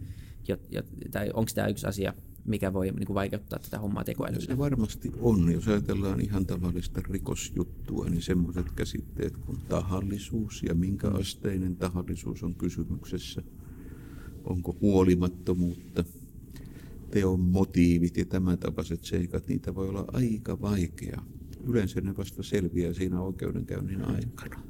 tai 1.11 1.31
onko 1.35 1.51
tämä 1.55 1.69
yksi 1.69 1.87
asia, 1.87 2.15
mikä 2.45 2.73
voi 2.73 2.91
niin 2.91 3.07
kuin 3.07 3.15
vaikeuttaa 3.15 3.59
tätä 3.59 3.79
hommaa 3.79 4.05
tekoälyllä? 4.05 4.47
Se 4.47 4.59
varmasti 4.59 5.13
on. 5.21 5.53
Jos 5.53 5.69
ajatellaan 5.69 6.21
ihan 6.21 6.47
tavallista 6.47 7.01
rikosjuttua, 7.11 8.09
niin 8.09 8.23
semmoiset 8.23 8.73
käsitteet 8.73 9.37
kuin 9.37 9.59
tahallisuus 9.69 10.63
ja 10.63 10.75
minkä 10.75 11.11
mm. 11.11 11.17
asteinen 11.17 11.77
tahallisuus 11.77 12.43
on 12.43 12.55
kysymyksessä. 12.55 13.43
Onko 14.45 14.77
huolimattomuutta, 14.81 16.05
teon 17.11 17.41
motiivit 17.41 18.17
ja 18.17 18.25
tämän 18.25 18.59
tapaiset 18.59 19.05
seikat, 19.05 19.49
niitä 19.49 19.75
voi 19.75 19.89
olla 19.89 20.05
aika 20.13 20.61
vaikea. 20.61 21.23
Yleensä 21.67 22.01
ne 22.01 22.17
vasta 22.17 22.43
selviää 22.43 22.93
siinä 22.93 23.21
oikeudenkäynnin 23.21 24.05
aikana. 24.05 24.63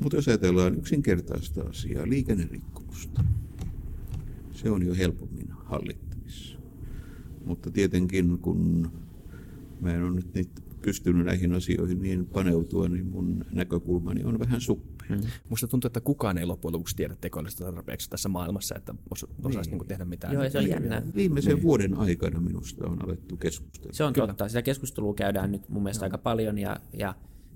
Mutta 0.00 0.16
jos 0.16 0.28
ajatellaan 0.28 0.78
yksinkertaista 0.78 1.62
asiaa, 1.62 2.08
liikennerikkomusta, 2.08 3.24
se 4.52 4.70
on 4.70 4.86
jo 4.86 4.94
helpommin 4.94 5.48
hallittavissa. 5.50 6.58
Mutta 7.44 7.70
tietenkin 7.70 8.38
kun 8.38 8.90
mä 9.80 9.94
en 9.94 10.02
ole 10.02 10.14
nyt 10.14 10.48
pystynyt 10.82 11.26
näihin 11.26 11.52
asioihin 11.52 12.02
niin 12.02 12.26
paneutua, 12.26 12.88
niin 12.88 13.06
mun 13.06 13.44
näkökulmani 13.52 14.24
on 14.24 14.38
vähän 14.38 14.60
suppea. 14.60 14.91
Hmm. 15.08 15.20
Musta 15.48 15.68
tuntuu, 15.68 15.86
että 15.86 16.00
kukaan 16.00 16.38
ei 16.38 16.46
loppujen 16.46 16.72
lopuksi 16.72 16.96
tiedä 16.96 17.16
tekoälystä 17.20 17.64
tarpeeksi 17.64 18.10
tässä 18.10 18.28
maailmassa, 18.28 18.74
että 18.74 18.94
osaisi 19.44 19.70
niin. 19.70 19.78
niin 19.78 19.88
tehdä 19.88 20.04
mitään. 20.04 20.34
Joo, 20.34 20.50
se 20.50 20.58
on 20.58 20.68
jännä. 20.68 21.02
Viimeisen 21.14 21.54
niin. 21.54 21.62
vuoden 21.62 21.98
aikana 21.98 22.40
minusta 22.40 22.86
on 22.86 23.04
alettu 23.04 23.36
keskustella. 23.36 23.92
Se 23.92 24.04
on 24.04 24.12
Kyllä. 24.12 24.26
totta. 24.26 24.48
Sitä 24.48 24.62
keskustelua 24.62 25.14
käydään 25.14 25.52
nyt 25.52 25.68
mun 25.68 25.82
mielestä 25.82 26.02
no. 26.02 26.06
aika 26.06 26.18
paljon 26.18 26.58
ja, 26.58 26.76
ja 26.92 27.14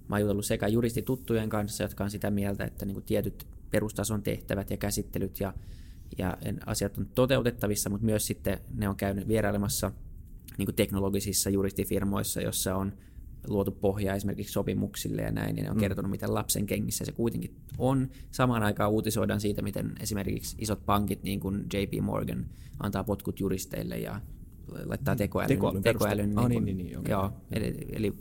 mä 0.08 0.14
oon 0.14 0.20
jutellut 0.20 0.44
sekä 0.44 0.68
juristituttujen 0.68 1.48
kanssa, 1.48 1.84
jotka 1.84 2.04
on 2.04 2.10
sitä 2.10 2.30
mieltä, 2.30 2.64
että 2.64 2.86
niin 2.86 2.94
kuin 2.94 3.04
tietyt 3.04 3.46
perustason 3.70 4.22
tehtävät 4.22 4.70
ja 4.70 4.76
käsittelyt 4.76 5.40
ja 5.40 5.54
ja 6.18 6.36
asiat 6.66 6.98
on 6.98 7.06
toteutettavissa, 7.14 7.90
mutta 7.90 8.06
myös 8.06 8.26
sitten 8.26 8.58
ne 8.74 8.88
on 8.88 8.96
käynyt 8.96 9.28
vierailemassa 9.28 9.92
niin 10.58 10.66
kuin 10.66 10.76
teknologisissa 10.76 11.50
juristifirmoissa, 11.50 12.40
jossa 12.40 12.76
on 12.76 12.92
luotu 13.48 13.70
pohja 13.70 14.14
esimerkiksi 14.14 14.52
sopimuksille 14.52 15.22
ja 15.22 15.30
näin, 15.32 15.56
niin 15.56 15.64
ne 15.64 15.70
on 15.70 15.76
mm. 15.76 15.80
kertonut, 15.80 16.10
miten 16.10 16.34
lapsen 16.34 16.66
kengissä 16.66 17.04
se 17.04 17.12
kuitenkin 17.12 17.56
on. 17.78 18.08
Samaan 18.30 18.62
aikaan 18.62 18.90
uutisoidaan 18.90 19.40
siitä, 19.40 19.62
miten 19.62 19.92
esimerkiksi 20.00 20.56
isot 20.58 20.86
pankit, 20.86 21.22
niin 21.22 21.40
kuin 21.40 21.66
JP 21.74 22.02
Morgan, 22.04 22.46
antaa 22.80 23.04
potkut 23.04 23.40
juristeille 23.40 23.98
ja 23.98 24.20
laittaa 24.84 25.16
tekoälyn. 25.16 25.48
Tekoälyn, 25.48 25.82
tekoälyn 25.82 26.28
niin, 26.28 26.38
ah, 26.38 26.48
niin, 26.48 26.64
niin, 26.64 26.76
niin, 26.76 26.98
okay. 26.98 27.10
joo, 27.10 27.32
eli, 27.52 27.74
eli 27.92 28.12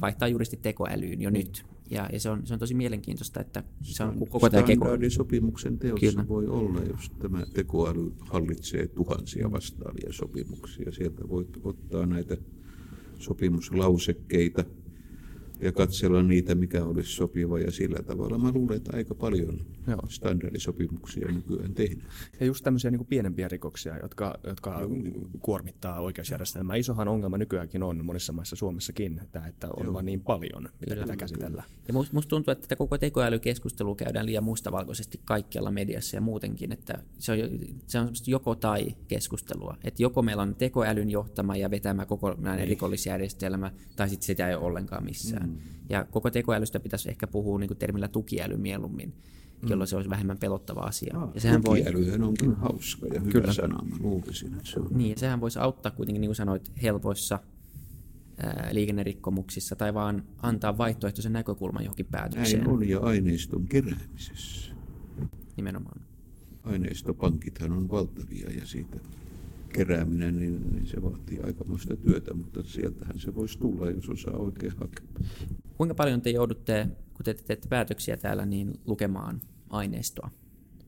vaihtaa 0.00 0.28
juristit 0.28 0.62
tekoälyyn 0.62 1.22
jo 1.22 1.30
niin. 1.30 1.46
nyt. 1.46 1.66
Ja, 1.90 2.08
ja 2.12 2.20
se, 2.20 2.30
on, 2.30 2.46
se 2.46 2.54
on 2.54 2.60
tosi 2.60 2.74
mielenkiintoista, 2.74 3.40
että 3.40 3.64
se 3.82 4.04
on 4.04 4.18
koko 4.28 4.50
tämä 4.50 4.62
keko. 4.62 4.86
sopimuksen 5.08 5.78
teossa 5.78 6.06
Kyllä. 6.06 6.28
voi 6.28 6.46
olla, 6.46 6.80
jos 6.80 7.10
tämä 7.18 7.46
tekoäly 7.54 8.12
hallitsee 8.20 8.86
tuhansia 8.86 9.52
vastaavia 9.52 10.12
sopimuksia. 10.12 10.92
Sieltä 10.92 11.28
voit 11.28 11.48
ottaa 11.62 12.06
näitä 12.06 12.36
sopimuslausekkeita 13.18 14.64
ja 15.60 15.72
katsella 15.72 16.22
niitä, 16.22 16.54
mikä 16.54 16.84
olisi 16.84 17.12
sopiva 17.12 17.58
ja 17.58 17.70
sillä 17.70 17.98
tavalla. 18.02 18.38
Mä 18.38 18.52
luulen, 18.52 18.76
että 18.76 18.96
aika 18.96 19.14
paljon 19.14 19.60
Joo. 19.86 20.00
standardisopimuksia 20.08 21.28
nykyään 21.32 21.74
tehdään. 21.74 22.08
Ja 22.40 22.46
just 22.46 22.64
tämmöisiä 22.64 22.90
niin 22.90 22.98
kuin 22.98 23.08
pienempiä 23.08 23.48
rikoksia, 23.48 23.98
jotka, 24.02 24.38
jotka 24.46 24.80
kuormittaa 25.40 26.00
oikeusjärjestelmää. 26.00 26.76
Isohan 26.76 27.08
ongelma 27.08 27.38
nykyäänkin 27.38 27.82
on 27.82 28.04
monissa 28.04 28.32
maissa 28.32 28.56
Suomessakin, 28.56 29.20
että, 29.22 29.46
että 29.46 29.68
on 29.76 29.84
Joo. 29.84 29.94
vain 29.94 30.06
niin 30.06 30.20
paljon, 30.20 30.62
mitä 30.62 30.94
kyllä, 30.94 31.02
pitää 31.02 31.16
käsitellä. 31.16 31.62
Ja 31.88 31.94
musta 31.94 32.28
tuntuu, 32.28 32.52
että 32.52 32.62
tätä 32.62 32.76
koko 32.76 32.98
tekoälykeskustelua 32.98 33.94
käydään 33.94 34.26
liian 34.26 34.44
mustavalkoisesti 34.44 35.20
kaikkialla 35.24 35.70
mediassa 35.70 36.16
ja 36.16 36.20
muutenkin, 36.20 36.72
että 36.72 37.02
se 37.18 37.32
on, 37.32 37.38
se 37.86 37.98
on 37.98 38.08
joko 38.26 38.54
tai 38.54 38.96
keskustelua. 39.08 39.76
Että 39.84 40.02
joko 40.02 40.22
meillä 40.22 40.42
on 40.42 40.54
tekoälyn 40.54 41.10
johtama 41.10 41.56
ja 41.56 41.70
vetämä 41.70 42.06
koko 42.06 42.34
näin 42.38 42.68
rikollisjärjestelmä, 42.68 43.72
tai 43.96 44.08
sitten 44.08 44.26
sitä 44.26 44.48
ei 44.48 44.54
ole 44.54 44.64
ollenkaan 44.64 45.04
missään. 45.04 45.45
Mm. 45.45 45.45
Ja 45.88 46.04
koko 46.04 46.30
tekoälystä 46.30 46.80
pitäisi 46.80 47.08
ehkä 47.08 47.26
puhua 47.26 47.58
niin 47.58 47.68
kuin 47.68 47.78
termillä 47.78 48.08
tukiäly 48.08 48.56
mieluummin, 48.56 49.14
mm. 49.62 49.68
jolloin 49.68 49.88
se 49.88 49.96
olisi 49.96 50.10
vähemmän 50.10 50.38
pelottava 50.38 50.80
asia. 50.80 51.18
Ah, 51.18 51.28
ja 51.34 51.40
sehän 51.40 51.62
voi... 51.64 51.84
onkin 52.22 52.54
hauska 52.54 53.06
ja 53.06 53.20
hyvä 53.20 53.32
Kyllä. 53.32 53.52
sana, 53.52 53.84
mä 53.84 53.96
luulisin, 54.00 54.54
että 54.54 54.70
se 54.70 54.80
on. 54.80 54.88
Niin, 54.90 55.10
ja 55.10 55.18
sehän 55.18 55.40
voisi 55.40 55.58
auttaa 55.58 55.92
kuitenkin, 55.92 56.20
niin 56.20 56.28
kuin 56.28 56.36
sanoit, 56.36 56.72
helpoissa 56.82 57.38
ää, 58.38 58.68
liikennerikkomuksissa 58.72 59.76
tai 59.76 59.94
vaan 59.94 60.24
antaa 60.42 60.78
vaihtoehtoisen 60.78 61.32
näkökulman 61.32 61.84
johonkin 61.84 62.06
päätökseen. 62.06 62.64
Näin 62.64 62.74
on 62.74 62.88
ja 62.88 62.98
aineiston 62.98 63.66
keräämisessä. 63.66 64.74
Nimenomaan. 65.56 66.00
Aineistopankithan 66.64 67.72
on 67.72 67.90
valtavia 67.90 68.50
ja 68.50 68.66
siitä 68.66 68.96
kerääminen, 69.76 70.38
niin, 70.38 70.72
niin 70.72 70.86
se 70.86 71.02
vaatii 71.02 71.40
aikamoista 71.40 71.96
työtä, 71.96 72.34
mutta 72.34 72.62
sieltähän 72.62 73.18
se 73.18 73.34
voisi 73.34 73.58
tulla, 73.58 73.90
jos 73.90 74.08
osaa 74.08 74.36
oikein 74.36 74.72
hakea. 74.76 75.06
Kuinka 75.76 75.94
paljon 75.94 76.22
te 76.22 76.30
joudutte, 76.30 76.88
kun 77.14 77.24
te 77.24 77.34
teette 77.34 77.68
päätöksiä 77.68 78.16
täällä, 78.16 78.46
niin 78.46 78.74
lukemaan 78.86 79.40
aineistoa? 79.70 80.30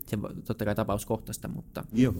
Se 0.07 0.18
totta 0.47 0.64
kai 0.64 0.75
tapauskohtaista, 0.75 1.49
mutta... 1.49 1.85
Joo. 1.92 2.14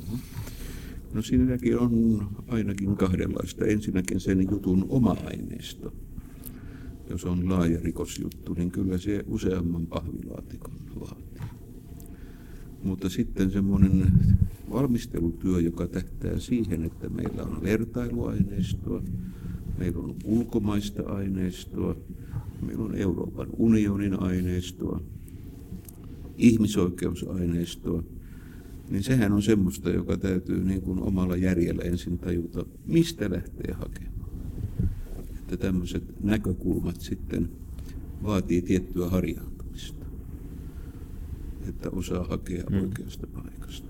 No 1.13 1.23
siinäkin 1.23 1.79
on 1.79 2.29
ainakin 2.49 2.97
kahdenlaista. 2.97 3.65
Ensinnäkin 3.65 4.21
sen 4.21 4.51
jutun 4.51 4.87
oma 4.89 5.17
aineisto. 5.27 5.93
Jos 7.11 7.25
on 7.25 7.49
laaja 7.49 7.81
rikosjuttu, 7.83 8.55
niin 8.55 8.71
kyllä 8.71 8.99
se 8.99 9.25
useamman 9.27 9.87
pahvilaatikon 9.87 10.75
vaatii. 11.01 11.28
Mutta 12.83 13.09
sitten 13.09 13.51
semmoinen 13.51 14.13
valmistelutyö, 14.71 15.61
joka 15.61 15.87
tähtää 15.87 16.39
siihen, 16.39 16.85
että 16.85 17.09
meillä 17.09 17.43
on 17.43 17.63
vertailuaineistoa, 17.63 19.03
meillä 19.79 19.99
on 19.99 20.15
ulkomaista 20.25 21.03
aineistoa, 21.03 21.97
meillä 22.67 22.85
on 22.85 22.95
Euroopan 22.95 23.49
unionin 23.57 24.23
aineistoa, 24.23 25.01
ihmisoikeusaineistoa, 26.39 28.03
niin 28.91 29.03
sehän 29.03 29.33
on 29.33 29.43
semmoista, 29.43 29.91
joka 29.91 30.17
täytyy 30.17 30.65
niin 30.65 30.83
kuin 30.83 31.03
omalla 31.03 31.37
järjellä 31.37 31.83
ensin 31.83 32.19
tajuta, 32.19 32.67
mistä 32.87 33.31
lähtee 33.31 33.73
hakemaan. 33.73 34.31
Että 35.39 35.57
tämmöiset 35.57 36.23
näkökulmat 36.23 37.01
sitten 37.01 37.49
vaatii 38.23 38.63
tiettyä 38.63 39.09
harjaantumista, 39.09 39.58
että 41.69 41.91
osaa 41.91 42.25
hakea 42.25 42.65
mm. 42.71 42.81
oikeasta 42.81 43.27
paikasta. 43.27 43.89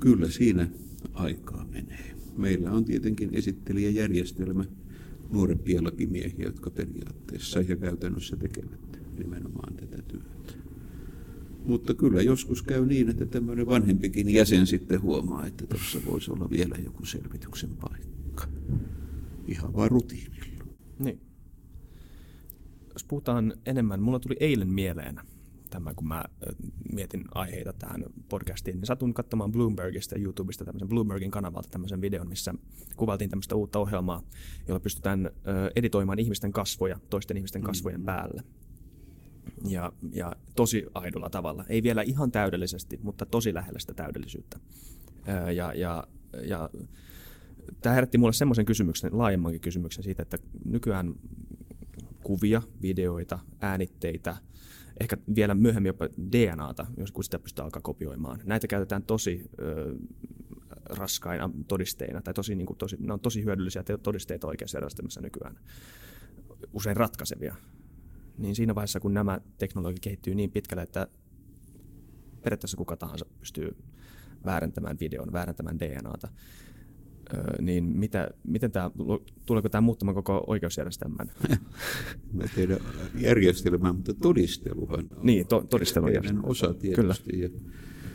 Kyllä 0.00 0.28
siinä 0.30 0.68
aikaa 1.14 1.66
menee. 1.72 2.14
Meillä 2.36 2.70
on 2.70 2.84
tietenkin 2.84 3.30
esittelijäjärjestelmä 3.32 4.64
nuorempia 5.32 5.84
lakimiehiä, 5.84 6.44
jotka 6.44 6.70
periaatteessa 6.70 7.60
ja 7.60 7.76
käytännössä 7.76 8.36
tekevät 8.36 9.00
nimenomaan 9.18 9.74
tätä 9.74 10.02
työtä. 10.02 10.52
Mutta 11.64 11.94
kyllä 11.94 12.22
joskus 12.22 12.62
käy 12.62 12.86
niin, 12.86 13.08
että 13.08 13.26
tämmöinen 13.26 13.66
vanhempikin 13.66 14.30
jäsen 14.30 14.66
sitten 14.66 15.02
huomaa, 15.02 15.46
että 15.46 15.66
tuossa 15.66 15.98
voisi 16.06 16.30
olla 16.30 16.50
vielä 16.50 16.76
joku 16.84 17.04
selvityksen 17.04 17.70
paikka. 17.80 18.48
Ihan 19.46 19.74
vaan 19.74 19.90
rutiinilla. 19.90 20.64
Niin. 20.98 21.20
Jos 22.92 23.04
puhutaan 23.04 23.54
enemmän, 23.66 24.02
mulla 24.02 24.20
tuli 24.20 24.36
eilen 24.40 24.68
mieleen 24.68 25.20
tämä, 25.72 25.94
kun 25.94 26.08
mä 26.08 26.24
mietin 26.92 27.24
aiheita 27.34 27.72
tähän 27.72 28.04
podcastiin, 28.28 28.76
niin 28.76 28.86
satun 28.86 29.14
katsomaan 29.14 29.52
Bloombergista 29.52 30.14
ja 30.14 30.22
YouTubesta 30.22 30.64
tämmöisen 30.64 30.88
Bloombergin 30.88 31.30
kanavalta 31.30 31.68
tämmöisen 31.70 32.00
videon, 32.00 32.28
missä 32.28 32.54
kuvaltiin 32.96 33.30
tämmöistä 33.30 33.54
uutta 33.54 33.78
ohjelmaa, 33.78 34.22
jolla 34.68 34.80
pystytään 34.80 35.30
editoimaan 35.76 36.18
ihmisten 36.18 36.52
kasvoja 36.52 37.00
toisten 37.10 37.36
ihmisten 37.36 37.62
kasvojen 37.62 38.00
mm. 38.00 38.06
päälle. 38.06 38.42
Ja, 39.68 39.92
ja 40.12 40.32
tosi 40.56 40.86
aidolla 40.94 41.30
tavalla. 41.30 41.64
Ei 41.68 41.82
vielä 41.82 42.02
ihan 42.02 42.32
täydellisesti, 42.32 43.00
mutta 43.02 43.26
tosi 43.26 43.54
lähellä 43.54 43.78
sitä 43.78 43.94
täydellisyyttä. 43.94 44.60
Ja, 45.54 45.72
ja, 45.74 46.06
ja 46.44 46.70
tämä 47.82 47.94
herätti 47.94 48.18
mulle 48.18 48.32
semmoisen 48.32 48.64
kysymyksen, 48.64 49.18
laajemmankin 49.18 49.60
kysymyksen 49.60 50.04
siitä, 50.04 50.22
että 50.22 50.38
nykyään 50.64 51.14
kuvia, 52.22 52.62
videoita, 52.82 53.38
äänitteitä, 53.60 54.36
ehkä 55.00 55.16
vielä 55.36 55.54
myöhemmin 55.54 55.88
jopa 55.88 56.08
DNAta, 56.32 56.86
jos 56.96 57.12
kun 57.12 57.24
sitä 57.24 57.38
pystyy 57.38 57.64
alkaa 57.64 57.82
kopioimaan. 57.82 58.40
Näitä 58.44 58.66
käytetään 58.66 59.02
tosi 59.02 59.50
ö, 59.60 59.94
raskaina 60.84 61.50
todisteina, 61.68 62.22
tai 62.22 62.34
tosi, 62.34 62.54
niin 62.54 62.66
kuin, 62.66 62.78
tosi, 62.78 62.96
ne 63.00 63.12
on 63.12 63.20
tosi 63.20 63.44
hyödyllisiä 63.44 63.84
todisteita 64.02 64.46
oikeassa 64.46 64.78
järjestelmässä 64.78 65.20
nykyään, 65.20 65.58
usein 66.72 66.96
ratkaisevia. 66.96 67.54
Niin 68.38 68.54
siinä 68.54 68.74
vaiheessa, 68.74 69.00
kun 69.00 69.14
nämä 69.14 69.40
teknologia 69.58 69.98
kehittyy 70.00 70.34
niin 70.34 70.50
pitkälle, 70.50 70.82
että 70.82 71.06
periaatteessa 72.42 72.76
kuka 72.76 72.96
tahansa 72.96 73.26
pystyy 73.38 73.76
väärentämään 74.44 74.96
videon, 75.00 75.32
väärentämään 75.32 75.78
DNAta, 75.80 76.28
niin 77.60 77.84
mitä, 77.84 78.30
miten 78.44 78.72
tämä, 78.72 78.90
tuleeko 79.46 79.68
tämä 79.68 79.80
muuttamaan 79.80 80.14
koko 80.14 80.44
oikeusjärjestelmän? 80.46 81.30
Mä 82.32 82.44
tiedän 82.54 82.78
järjestelmää, 83.18 83.92
mutta 83.92 84.14
todisteluhan 84.14 85.08
on 85.16 85.26
niin, 85.26 85.46
to, 85.46 85.66
todistelu 85.70 86.06
osa 86.42 86.74
tietysti. 86.74 87.30
Kyllä. 87.30 87.42
Ja 87.42 87.48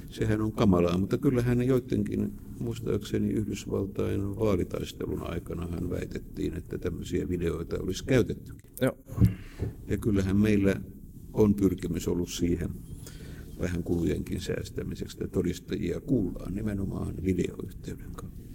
sehän 0.10 0.42
on 0.42 0.52
kamalaa, 0.52 0.98
mutta 0.98 1.18
kyllähän 1.18 1.68
joidenkin, 1.68 2.34
muistaakseni 2.60 3.30
Yhdysvaltain 3.30 4.36
vaalitaistelun 4.36 5.24
aikana 5.24 5.68
hän 5.68 5.90
väitettiin, 5.90 6.58
että 6.58 6.78
tämmöisiä 6.78 7.30
videoita 7.30 7.76
olisi 7.80 8.06
käytetty. 8.06 8.54
Joo. 8.82 8.98
Ja 9.88 9.98
kyllähän 9.98 10.38
meillä 10.38 10.82
on 11.34 11.56
pyrkimys 11.56 12.08
ollut 12.08 12.30
siihen 12.30 12.70
vähän 13.60 13.84
kulujenkin 13.84 14.42
säästämiseksi, 14.42 15.18
että 15.18 15.28
todistajia 15.28 16.00
kuullaan 16.00 16.54
nimenomaan 16.54 17.14
videoyhteyden 17.24 18.12
kautta 18.16 18.47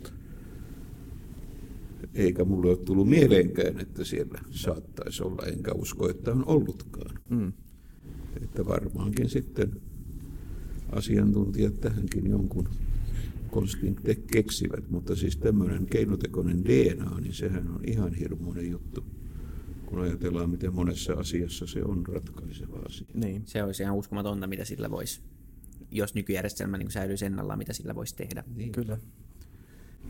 eikä 2.15 2.45
mulle 2.45 2.71
ole 2.71 2.77
tullut 2.77 3.09
mieleenkään, 3.09 3.81
että 3.81 4.05
siellä 4.05 4.41
saattaisi 4.51 5.23
olla, 5.23 5.47
enkä 5.47 5.73
usko, 5.73 6.11
että 6.11 6.33
on 6.33 6.45
ollutkaan. 6.47 7.19
Mm. 7.31 7.53
Että 8.43 8.67
varmaankin 8.67 9.29
sitten 9.29 9.81
asiantuntijat 10.93 11.81
tähänkin 11.81 12.31
jonkun 12.31 12.69
konstin 13.51 13.95
te- 13.95 14.23
keksivät, 14.33 14.91
mutta 14.91 15.17
siis 15.17 15.37
tämmöinen 15.37 15.87
keinotekoinen 15.87 16.65
DNA, 16.65 17.21
niin 17.21 17.35
sehän 17.35 17.69
on 17.69 17.81
ihan 17.85 18.15
hirmuinen 18.15 18.71
juttu 18.71 19.05
kun 19.93 20.01
ajatellaan, 20.01 20.51
miten 20.51 20.75
monessa 20.75 21.13
asiassa 21.13 21.67
se 21.67 21.83
on 21.85 22.07
ratkaiseva 22.07 22.79
asia. 22.79 23.07
Niin. 23.15 23.43
Se 23.47 23.63
olisi 23.63 23.83
ihan 23.83 23.97
uskomatonta, 23.97 24.47
mitä 24.47 24.65
sillä 24.65 24.91
voisi, 24.91 25.21
jos 25.91 26.15
nykyjärjestelmä 26.15 26.79
niin 26.79 26.91
säilyisi 26.91 27.25
ennallaan, 27.25 27.59
mitä 27.59 27.73
sillä 27.73 27.95
voisi 27.95 28.17
tehdä. 28.17 28.45
Niin. 28.57 28.73
Kyllä. 28.73 28.99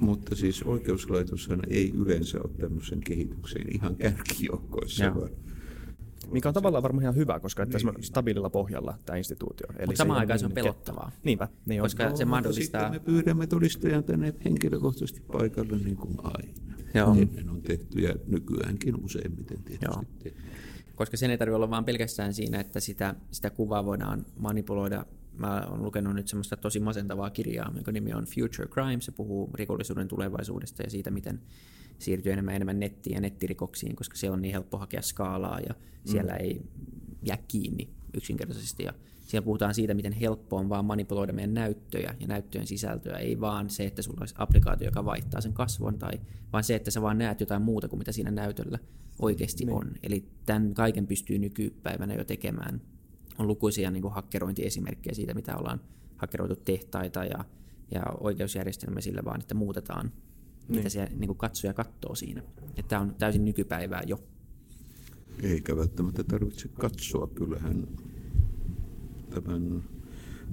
Mutta 0.03 0.37
siis 0.37 0.63
oikeuslaitoshan 0.63 1.61
ei 1.69 1.93
yleensä 1.95 2.39
ole 2.39 2.53
tämmöisen 2.61 3.01
kehityksen 3.01 3.75
ihan 3.75 3.97
kärkijoukkoissa, 3.97 5.15
vaan 5.15 5.31
mikä 6.31 6.49
on 6.49 6.55
tavallaan 6.55 6.83
varmaan 6.83 7.03
ihan 7.03 7.17
hyvä, 7.17 7.41
koska 7.41 7.63
että 7.63 7.79
niin. 7.79 8.03
stabiililla 8.03 8.51
pohjalla 8.51 8.99
tämä 9.07 9.17
instituutio. 9.17 9.67
Mutta 9.87 9.99
samaan 9.99 10.21
aikaan 10.21 10.39
se 10.39 10.45
on 10.45 10.49
niin 10.49 10.55
pelottavaa. 10.55 11.13
Niinpä. 11.25 11.49
Niin 11.67 11.81
koska 11.81 12.09
no, 12.09 12.17
se 12.17 12.25
mahdollistaa... 12.25 12.91
me 12.91 13.01
pyydämme 13.01 13.47
todistajan 13.47 14.05
tänne 14.05 14.35
henkilökohtaisesti 14.45 15.21
paikalle 15.21 15.79
niin 15.79 15.97
kuin 15.97 16.17
aina. 16.23 16.53
Joo. 16.95 17.15
Ennen 17.15 17.51
on 17.51 17.63
tehty 17.63 18.01
ja 18.01 18.15
nykyäänkin 18.27 19.05
useimmiten 19.05 19.63
tietysti 19.63 19.87
Joo. 19.87 20.03
Koska 20.95 21.17
sen 21.17 21.31
ei 21.31 21.39
tarvitse 21.39 21.57
olla 21.57 21.71
vain 21.71 21.85
pelkästään 21.85 22.35
siinä, 22.35 22.61
että 22.61 22.81
sitä, 22.81 23.15
sitä 23.31 23.51
kuvaa 23.51 23.85
voidaan 23.85 24.27
manipuloida 24.39 25.07
mä 25.39 25.67
oon 25.71 25.83
lukenut 25.83 26.15
nyt 26.15 26.29
semmoista 26.29 26.57
tosi 26.57 26.81
masentavaa 26.81 27.31
kirjaa, 27.31 27.73
jonka 27.75 27.93
nimi 27.93 28.13
on 28.13 28.25
Future 28.25 28.69
Crime. 28.69 29.01
Se 29.01 29.13
puhuu 29.13 29.51
rikollisuuden 29.55 30.09
tulevaisuudesta 30.09 30.83
ja 30.83 30.91
siitä, 30.91 31.11
miten 31.11 31.41
siirtyy 31.99 32.33
enemmän 32.33 32.55
enemmän 32.55 32.81
nettiin 32.81 33.15
ja 33.15 33.21
nettirikoksiin, 33.21 33.97
koska 33.97 34.17
se 34.17 34.31
on 34.31 34.43
niin 34.43 34.53
helppo 34.53 34.79
hakea 34.79 35.03
skaalaa 35.03 35.61
ja 35.61 35.75
siellä 36.05 36.33
mm. 36.33 36.39
ei 36.41 36.63
jää 37.23 37.39
kiinni 37.49 37.89
yksinkertaisesti. 38.15 38.83
Ja 38.83 38.93
siellä 39.27 39.45
puhutaan 39.45 39.75
siitä, 39.75 39.95
miten 39.95 40.13
helppo 40.13 40.57
on 40.57 40.69
vaan 40.69 40.85
manipuloida 40.85 41.33
meidän 41.33 41.55
näyttöjä 41.55 42.15
ja 42.21 42.27
näyttöjen 42.27 42.67
sisältöä. 42.67 43.17
Ei 43.17 43.41
vaan 43.41 43.71
se, 43.71 43.85
että 43.85 44.03
sulla 44.03 44.21
olisi 44.21 44.35
applikaatio, 44.39 44.89
joka 44.89 45.05
vaihtaa 45.05 45.41
sen 45.41 45.53
kasvon, 45.53 45.99
tai 45.99 46.21
vaan 46.53 46.65
se, 46.65 46.75
että 46.75 46.91
sä 46.91 47.03
vaan 47.03 47.19
näet 47.19 47.41
jotain 47.41 47.63
muuta 47.63 47.89
kuin 47.89 47.99
mitä 47.99 48.13
siinä 48.13 48.31
näytöllä 48.31 48.79
oikeasti 49.19 49.65
niin. 49.65 49.77
on. 49.77 49.93
Eli 50.03 50.25
tämän 50.47 50.75
kaiken 50.75 51.07
pystyy 51.07 51.39
nykypäivänä 51.39 52.15
jo 52.15 52.25
tekemään 52.25 52.81
on 53.39 53.47
lukuisia 53.47 53.91
niin 53.91 54.03
kuin 54.03 54.15
hakkerointiesimerkkejä 54.15 55.15
siitä, 55.15 55.35
mitä 55.35 55.57
ollaan 55.57 55.81
hakkeroitu 56.17 56.57
tehtaita 56.57 57.25
ja, 57.25 57.45
ja 57.91 58.03
oikeusjärjestelmä 58.21 59.01
sillä 59.01 59.23
vaan, 59.25 59.41
että 59.41 59.55
muutetaan, 59.55 60.07
niin. 60.69 60.77
mitä 60.77 60.89
se 60.89 61.09
niin 61.19 61.27
kuin 61.27 61.39
katsoja 61.39 61.75
katsoo 61.75 62.15
siinä. 62.15 62.43
Että 62.77 62.89
tämä 62.89 63.03
on 63.03 63.15
täysin 63.19 63.45
nykypäivää 63.45 64.03
jo. 64.07 64.19
Eikä 65.43 65.77
välttämättä 65.77 66.25
tarvitse 66.25 66.69
katsoa. 66.69 67.27
Kyllähän 67.27 67.89
tämän, 69.31 69.85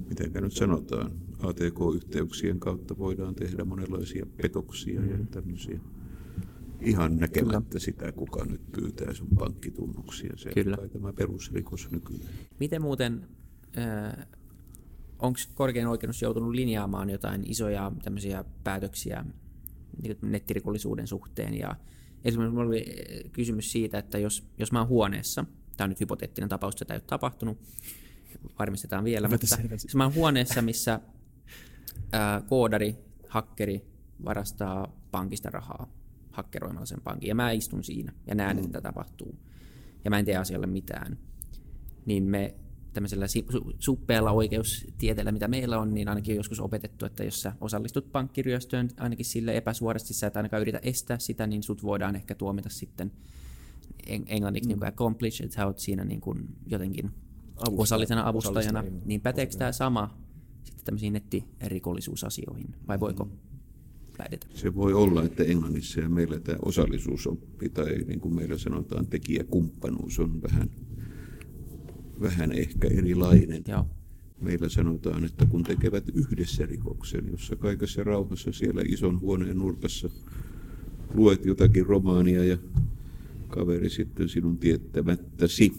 miten 0.08 0.32
nyt 0.42 0.52
sanotaan, 0.52 1.12
ATK-yhteyksien 1.38 2.60
kautta 2.60 2.98
voidaan 2.98 3.34
tehdä 3.34 3.64
monenlaisia 3.64 4.26
petoksia 4.36 5.00
mm. 5.00 5.10
ja 5.10 5.18
tämmöisiä 5.30 5.80
ihan 6.80 7.16
näkemättä 7.16 7.68
Kyllä. 7.68 7.80
sitä, 7.80 8.12
kuka 8.12 8.44
nyt 8.44 8.72
pyytää 8.72 9.14
sun 9.14 9.28
pankkitunnuksia. 9.38 10.32
Se 10.36 10.50
Kyllä. 10.50 10.76
on 10.80 10.90
tämä 10.90 11.12
perusrikos 11.12 11.90
nykyään. 11.90 12.32
Miten 12.60 12.82
muuten, 12.82 13.28
äh, 13.78 14.26
onko 15.18 15.38
korkein 15.54 15.86
oikeus 15.86 16.22
joutunut 16.22 16.54
linjaamaan 16.54 17.10
jotain 17.10 17.50
isoja 17.50 17.92
tämmöisiä 18.02 18.44
päätöksiä 18.64 19.24
niin 20.02 20.16
nettirikollisuuden 20.22 21.06
suhteen? 21.06 21.58
Ja 21.58 21.76
esimerkiksi 22.24 22.52
minulla 22.52 22.68
oli 22.68 22.84
kysymys 23.32 23.72
siitä, 23.72 23.98
että 23.98 24.18
jos, 24.18 24.46
jos 24.58 24.72
mä 24.72 24.78
oon 24.78 24.88
huoneessa, 24.88 25.44
tämä 25.76 25.86
on 25.86 25.90
nyt 25.90 26.00
hypoteettinen 26.00 26.48
tapaus, 26.48 26.74
että 26.74 26.84
tämä 26.84 26.94
ei 26.94 27.00
ole 27.00 27.06
tapahtunut, 27.06 27.58
varmistetaan 28.58 29.04
vielä, 29.04 29.28
mutta 29.28 29.46
jos 29.84 29.96
mä 29.96 30.04
oon 30.04 30.14
huoneessa, 30.14 30.62
missä 30.62 31.00
äh, 32.14 32.46
koodari, 32.48 32.96
hakkeri 33.28 33.84
varastaa 34.24 34.96
pankista 35.10 35.50
rahaa, 35.50 35.99
hakkeroimalla 36.30 36.86
sen 36.86 37.00
pankin. 37.04 37.28
Ja 37.28 37.34
mä 37.34 37.50
istun 37.50 37.84
siinä 37.84 38.12
ja 38.26 38.34
näen, 38.34 38.56
mm. 38.56 38.64
että 38.64 38.80
tapahtuu. 38.80 39.38
Ja 40.04 40.10
mä 40.10 40.18
en 40.18 40.24
tee 40.24 40.36
asialle 40.36 40.66
mitään. 40.66 41.18
Niin 42.06 42.24
me 42.24 42.54
tämmöisellä 42.92 43.26
suppealla 43.78 44.30
oikeustieteellä, 44.30 45.32
mitä 45.32 45.48
meillä 45.48 45.78
on, 45.78 45.94
niin 45.94 46.08
ainakin 46.08 46.32
on 46.32 46.36
joskus 46.36 46.60
opetettu, 46.60 47.06
että 47.06 47.24
jos 47.24 47.42
sä 47.42 47.52
osallistut 47.60 48.12
pankkiryöstöön 48.12 48.88
ainakin 48.96 49.26
sille 49.26 49.56
epäsuorasti, 49.56 50.14
sä 50.14 50.26
et 50.26 50.36
ainakaan 50.36 50.62
yritä 50.62 50.80
estää 50.82 51.18
sitä, 51.18 51.46
niin 51.46 51.62
sut 51.62 51.82
voidaan 51.82 52.16
ehkä 52.16 52.34
tuomita 52.34 52.68
sitten 52.68 53.12
englanniksi 54.06 54.68
mm. 54.68 54.68
niin 54.68 54.78
kuin 54.78 54.88
accomplish, 54.88 55.42
että 55.42 55.54
sä 55.54 55.66
oot 55.66 55.78
siinä 55.78 56.04
niin 56.04 56.20
kuin 56.20 56.48
jotenkin 56.66 57.10
Avustaja, 57.56 57.82
osallisena 57.82 58.28
avustajana. 58.28 58.84
Niin 59.04 59.20
päteekö 59.20 59.56
tämä 59.56 59.72
sama 59.72 60.18
sitten 60.64 60.84
tämmöisiin 60.84 61.12
nettirikollisuusasioihin, 61.12 62.74
vai 62.88 63.00
voiko 63.00 63.24
mm 63.24 63.49
lähdetä. 64.20 64.46
Se 64.54 64.74
voi 64.74 64.92
olla, 64.92 65.22
että 65.22 65.44
Englannissa 65.44 66.00
ja 66.00 66.08
meillä 66.08 66.40
tämä 66.40 66.58
osallisuusoppi 66.62 67.68
tai 67.68 67.98
niin 68.06 68.20
kuin 68.20 68.34
meillä 68.34 68.58
sanotaan 68.58 69.06
tekijäkumppanuus 69.06 70.18
on 70.18 70.42
vähän, 70.42 70.70
vähän 72.20 72.52
ehkä 72.52 72.88
erilainen. 72.88 73.64
Joo. 73.68 73.86
Meillä 74.40 74.68
sanotaan, 74.68 75.24
että 75.24 75.46
kun 75.46 75.62
tekevät 75.62 76.04
yhdessä 76.14 76.66
rikoksen, 76.66 77.28
jossa 77.30 77.56
kaikessa 77.56 78.04
rauhassa 78.04 78.52
siellä 78.52 78.82
ison 78.86 79.20
huoneen 79.20 79.58
nurkassa 79.58 80.08
luet 81.14 81.44
jotakin 81.44 81.86
romaania 81.86 82.44
ja 82.44 82.58
kaveri 83.48 83.90
sitten 83.90 84.28
sinun 84.28 84.58
tiettämättäsi 84.58 85.72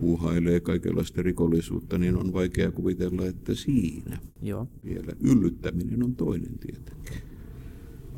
puuhailee 0.00 0.60
kaikenlaista 0.60 1.22
rikollisuutta, 1.22 1.98
niin 1.98 2.16
on 2.16 2.32
vaikea 2.32 2.70
kuvitella, 2.70 3.26
että 3.26 3.54
siinä 3.54 4.18
Joo. 4.42 4.68
vielä 4.84 5.12
yllyttäminen 5.20 6.02
on 6.02 6.16
toinen 6.16 6.58
tietenkin. 6.58 7.18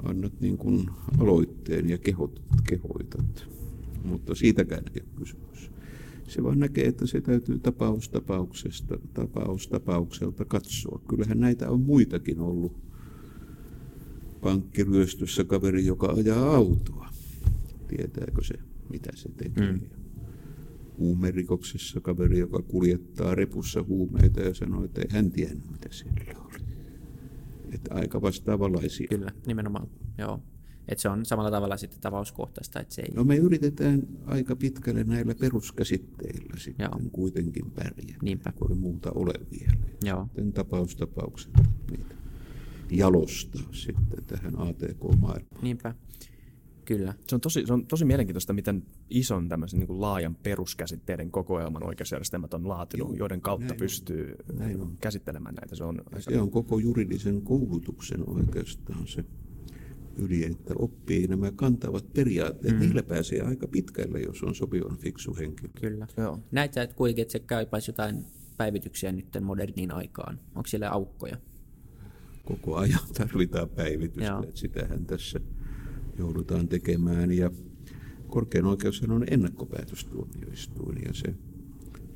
Annat 0.02 0.40
niin 0.40 0.58
kuin 0.58 0.86
aloitteen 1.18 1.90
ja 1.90 1.98
kehot, 1.98 2.42
kehoitat, 2.68 3.48
mutta 4.04 4.34
siitäkään 4.34 4.84
ei 4.94 5.02
ole 5.02 5.18
kysymys. 5.18 5.70
Se 6.28 6.42
vaan 6.42 6.58
näkee, 6.58 6.86
että 6.86 7.06
se 7.06 7.20
täytyy 7.20 7.58
tapaus 7.58 8.08
tapauksesta, 8.08 8.98
tapaus 9.14 9.68
tapaukselta 9.68 10.44
katsoa. 10.44 11.00
Kyllähän 11.08 11.40
näitä 11.40 11.70
on 11.70 11.80
muitakin 11.80 12.40
ollut. 12.40 12.76
Pankkiryöstössä 14.40 15.44
kaveri, 15.44 15.86
joka 15.86 16.06
ajaa 16.06 16.54
autoa. 16.56 17.08
Tietääkö 17.88 18.44
se? 18.44 18.54
mitä 18.90 19.10
se 19.14 19.28
tekee. 19.36 19.72
Mm. 19.72 19.80
Huumerikoksessa 21.00 22.00
kaveri, 22.00 22.38
joka 22.38 22.62
kuljettaa 22.62 23.34
repussa 23.34 23.82
huumeita 23.82 24.40
ja 24.40 24.54
sanoo, 24.54 24.84
että 24.84 25.00
ei 25.00 25.06
hän 25.10 25.30
tiennyt, 25.30 25.70
mitä 25.70 25.88
siellä 25.90 26.40
oli. 26.44 26.58
Että 27.72 27.94
aika 27.94 28.22
vastaavanlaisia. 28.22 29.06
Kyllä, 29.08 29.32
nimenomaan. 29.46 29.88
Joo. 30.18 30.40
Että 30.88 31.02
se 31.02 31.08
on 31.08 31.26
samalla 31.26 31.50
tavalla 31.50 31.76
sitten 31.76 32.00
tapauskohtaista. 32.00 32.80
Että 32.80 32.94
se 32.94 33.02
ei... 33.02 33.08
No 33.14 33.24
me 33.24 33.36
yritetään 33.36 34.02
aika 34.26 34.56
pitkälle 34.56 35.04
näillä 35.04 35.34
peruskäsitteillä 35.34 36.58
sitten 36.58 36.84
Joo. 36.84 37.00
kuitenkin 37.12 37.70
pärjää, 37.70 38.18
Niinpä. 38.22 38.52
kun 38.52 38.70
ei 38.70 38.76
muuta 38.76 39.10
ole 39.14 39.32
vielä. 39.50 39.76
Joo. 40.04 40.24
Sitten 40.24 40.52
tapaustapaukset 40.52 41.52
niitä 41.90 42.14
jalostaa 42.90 43.62
sitten 43.72 44.24
tähän 44.26 44.58
ATK-maailmaan. 44.58 45.62
Niinpä. 45.62 45.94
Kyllä. 46.84 47.14
Se 47.28 47.34
on 47.34 47.40
tosi, 47.40 47.66
se 47.66 47.72
on 47.72 47.86
tosi 47.86 48.04
mielenkiintoista, 48.04 48.52
miten 48.52 48.82
ison 49.10 49.48
tämmöisen 49.48 49.78
niin 49.78 49.86
kuin 49.86 50.00
laajan 50.00 50.34
peruskäsitteiden 50.34 51.30
kokoelman 51.30 51.86
oikeusjärjestelmät 51.86 52.54
on 52.54 52.68
laatinut, 52.68 53.08
Joo, 53.08 53.16
joiden 53.16 53.40
kautta 53.40 53.66
näin 53.66 53.78
pystyy 53.78 54.34
on. 54.50 54.58
Näin 54.58 54.80
on. 54.80 54.96
käsittelemään 55.00 55.54
näitä. 55.54 55.76
Se 55.76 55.84
on, 55.84 56.02
se 56.18 56.40
on 56.40 56.50
koko 56.50 56.78
juridisen 56.78 57.42
koulutuksen 57.42 58.28
oikeastaan 58.28 59.06
se 59.06 59.24
yli, 60.16 60.44
että 60.44 60.74
oppii 60.78 61.26
nämä 61.26 61.52
kantavat 61.52 62.12
periaatteet. 62.12 62.74
Mm. 62.74 62.80
Niillä 62.80 63.02
pääsee 63.02 63.40
aika 63.40 63.66
pitkälle, 63.68 64.20
jos 64.20 64.42
on 64.42 64.54
sopivan 64.54 64.96
fiksu 64.96 65.36
henkilö. 65.36 65.70
Kyllä. 65.80 66.06
Joo. 66.16 66.38
Näet 66.50 66.72
sä, 66.72 66.82
että 66.82 66.96
kuitenkin, 66.96 67.22
että 67.22 67.32
se 67.32 67.38
kaipaisi 67.38 67.90
jotain 67.90 68.24
päivityksiä 68.56 69.12
nyt 69.12 69.26
moderniin 69.40 69.92
aikaan? 69.92 70.40
Onko 70.54 70.66
siellä 70.66 70.90
aukkoja? 70.90 71.36
Koko 72.44 72.76
ajan 72.76 73.00
tarvitaan 73.18 73.68
päivitystä, 73.68 74.24
Joo. 74.24 74.42
että 74.42 74.56
sitähän 74.56 75.06
tässä 75.06 75.40
joudutaan 76.18 76.68
tekemään. 76.68 77.32
Ja 77.32 77.50
korkein 78.30 78.66
oikeus 78.66 79.02
on 79.08 79.24
ennakkopäätöstuomioistuin 79.30 80.98
ja 81.06 81.14
se 81.14 81.34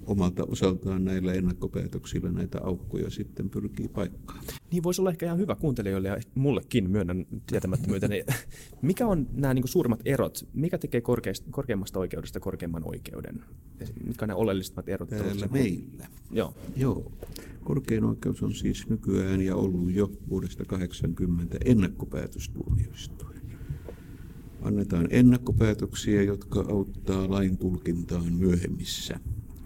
omalta 0.07 0.45
osaltaan 0.45 1.05
näillä 1.05 1.33
ennakkopäätöksillä 1.33 2.33
näitä 2.33 2.59
aukkoja 2.63 3.11
sitten 3.11 3.51
pyrkii 3.51 3.89
paikkaan. 3.89 4.45
Niin 4.71 4.83
voisi 4.83 5.01
olla 5.01 5.11
ehkä 5.11 5.27
ihan 5.27 5.39
hyvä 5.39 5.55
kuuntelijoille 5.55 6.09
ja 6.09 6.17
mullekin 6.35 6.91
myönnän 6.91 7.27
tietämättömyyteni. 7.47 8.25
Mikä 8.83 9.07
on 9.07 9.27
nämä 9.33 9.55
niin 9.55 9.69
suurimmat 9.69 10.01
erot? 10.05 10.49
Mikä 10.53 10.79
tekee 10.79 11.03
korkeimmasta 11.51 11.99
oikeudesta 11.99 12.41
korkeimman 12.41 12.83
oikeuden? 12.85 13.45
Mitkä 14.07 14.25
on 14.25 14.29
nämä 14.29 14.39
oleellisimmat 14.39 14.89
erot? 14.89 15.09
Täällä 15.09 15.47
meillä. 15.47 16.07
Joo. 16.31 16.55
Joo. 16.77 17.13
Korkein 17.65 18.05
oikeus 18.05 18.43
on 18.43 18.55
siis 18.55 18.89
nykyään 18.89 19.41
ja 19.41 19.57
ollut 19.57 19.93
jo 19.93 20.11
vuodesta 20.29 20.65
80 20.65 21.59
ennakkopäätöstuomioistuin. 21.65 23.34
Annetaan 24.65 25.09
ennakkopäätöksiä, 25.11 26.23
jotka 26.23 26.65
auttaa 26.69 27.31
lain 27.31 27.59
tulkintaan 27.59 28.33
myöhemmissä 28.33 29.21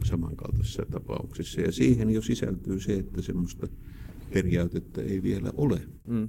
samankaltaisissa 0.05 0.87
tapauksissa. 0.91 1.61
Ja 1.61 1.73
siihen 1.73 2.11
jo 2.11 2.23
sisältyy 2.23 2.81
se, 2.81 2.95
että 2.95 3.23
semmoista 3.23 3.67
periaatetta 4.33 5.03
ei 5.03 5.23
vielä 5.23 5.53
ole. 5.57 5.81
Mm. 6.07 6.29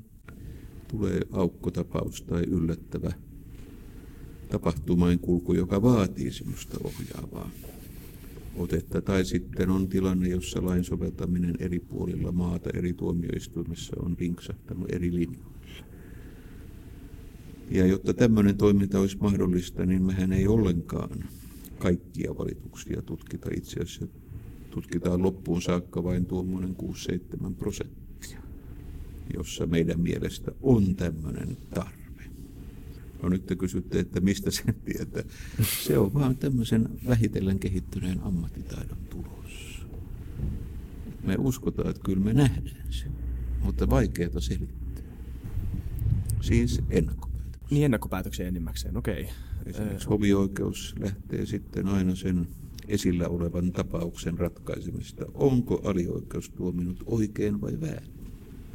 Tulee 0.88 1.22
aukkotapaus 1.32 2.22
tai 2.22 2.44
yllättävä 2.44 3.12
tapahtumain 4.50 5.20
kulku, 5.20 5.54
joka 5.54 5.82
vaatii 5.82 6.32
semmoista 6.32 6.78
ohjaavaa 6.84 7.50
otetta. 8.56 9.02
Tai 9.02 9.26
sitten 9.26 9.70
on 9.70 9.88
tilanne, 9.88 10.30
jossa 10.30 10.66
lain 10.66 10.84
soveltaminen 10.84 11.56
eri 11.60 11.80
puolilla 11.80 12.32
maata, 12.32 12.70
eri 12.74 12.94
tuomioistuimissa 12.94 13.96
on 14.00 14.16
rinksahtanut 14.20 14.92
eri 14.92 15.16
linjoilla. 15.16 15.59
Ja 17.70 17.86
jotta 17.86 18.14
tämmöinen 18.14 18.58
toiminta 18.58 19.00
olisi 19.00 19.18
mahdollista, 19.18 19.86
niin 19.86 20.04
mehän 20.04 20.34
ei 20.34 20.48
ollenkaan 20.48 21.24
kaikkia 21.80 22.38
valituksia 22.38 23.02
tutkita. 23.02 23.50
Itse 23.56 23.80
asiassa 23.80 24.08
tutkitaan 24.70 25.24
loppuun 25.24 25.62
saakka 25.62 26.04
vain 26.04 26.26
tuommoinen 26.26 26.76
6-7 27.48 27.54
prosenttia, 27.54 28.40
jossa 29.34 29.66
meidän 29.66 30.00
mielestä 30.00 30.52
on 30.62 30.96
tämmöinen 30.96 31.58
tarve. 31.74 32.00
No 33.22 33.30
nyt 33.30 33.46
te 33.46 33.56
kysytte, 33.56 34.00
että 34.00 34.20
mistä 34.20 34.52
sen 34.52 34.76
tietää. 34.86 35.24
Se 35.86 35.98
on 35.98 36.14
vaan 36.14 36.38
tämmöisen 36.38 36.90
vähitellen 37.08 37.60
kehittyneen 37.60 38.20
ammattitaidon 38.20 38.98
tulos. 39.10 39.86
Me 41.24 41.36
uskotaan, 41.40 41.90
että 41.90 42.02
kyllä 42.06 42.24
me 42.24 42.34
nähdään 42.34 42.88
se, 42.94 43.06
mutta 43.64 43.90
vaikeaa 43.90 44.40
selittää. 44.40 45.04
Siis 46.42 46.82
ennakkopäätöksiä. 46.90 47.29
Niin 47.72 47.86
ennakkopäätöksiä 47.86 48.48
enimmäkseen, 48.48 48.98
okei. 48.98 49.22
Okay. 49.24 49.34
Esimerkiksi 49.66 50.08
hovioikeus 50.08 50.96
lähtee 51.00 51.46
sitten 51.46 51.88
aina 51.88 52.16
sen 52.16 52.48
esillä 52.88 53.28
olevan 53.28 53.72
tapauksen 53.72 54.38
ratkaisemista. 54.38 55.26
Onko 55.34 55.82
alioikeus 55.84 56.50
tuominut 56.50 57.04
oikein 57.06 57.62
vai 57.62 57.82
väärin? 57.82 58.10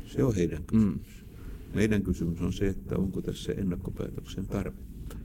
Se 0.07 0.25
on 0.25 0.35
heidän 0.35 0.65
kysymys. 0.65 1.25
Mm. 1.25 1.75
Meidän 1.75 2.03
kysymys 2.03 2.41
on 2.41 2.53
se, 2.53 2.67
että 2.67 2.97
onko 2.97 3.23
tässä 3.23 3.53
ennakkopäätöksen 3.53 4.47
tarvetta. 4.47 5.17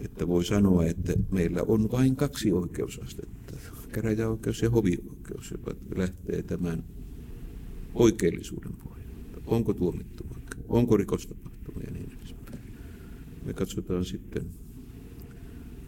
Että 0.00 0.28
voi 0.28 0.44
sanoa, 0.44 0.84
että 0.84 1.12
meillä 1.30 1.62
on 1.66 1.90
vain 1.92 2.16
kaksi 2.16 2.52
oikeusastetta, 2.52 3.56
käräjäoikeus 3.92 4.62
ja 4.62 4.70
hovioikeus, 4.70 5.50
joka 5.50 5.74
lähtee 5.96 6.42
tämän 6.42 6.84
oikeellisuuden 7.94 8.72
pohjalta. 8.84 9.40
Onko 9.46 9.74
tuomittu 9.74 10.24
oikein? 10.34 10.64
Onko 10.68 10.96
rikostapahtumia 10.96 11.90
niin. 11.90 12.01
Me 13.44 13.52
katsotaan 13.52 14.04
sitten 14.04 14.50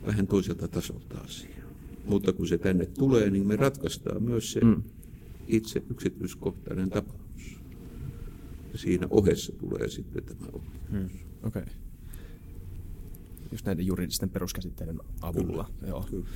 vähän 0.07 0.27
toiselta 0.27 0.69
tasolta 0.69 1.19
asiaa. 1.19 1.69
Mutta 2.05 2.33
kun 2.33 2.49
se 2.49 2.59
tänne 2.59 2.87
tulee, 2.87 3.31
niin 3.31 3.47
me 3.47 3.57
ratkaistaan 3.57 4.23
myös 4.23 4.53
se 4.53 4.61
mm. 4.61 4.83
itse 5.49 5.83
yksityiskohtainen 5.91 6.91
tapaus. 6.91 7.59
Ja 8.73 8.79
siinä 8.79 9.07
ohessa 9.11 9.53
tulee 9.53 9.89
sitten 9.89 10.25
tämä 10.25 10.47
ohjaus. 10.53 10.91
Hmm. 10.91 11.05
Okei. 11.43 11.63
Okay. 11.63 11.75
Just 13.53 13.67
näiden 13.67 13.87
juridisten 13.87 14.31
peruskäsitteiden 14.31 15.01
avulla. 15.21 15.71
Kyllä. 15.81 15.91
Joo. 15.91 16.07
Kyllä. 16.11 16.27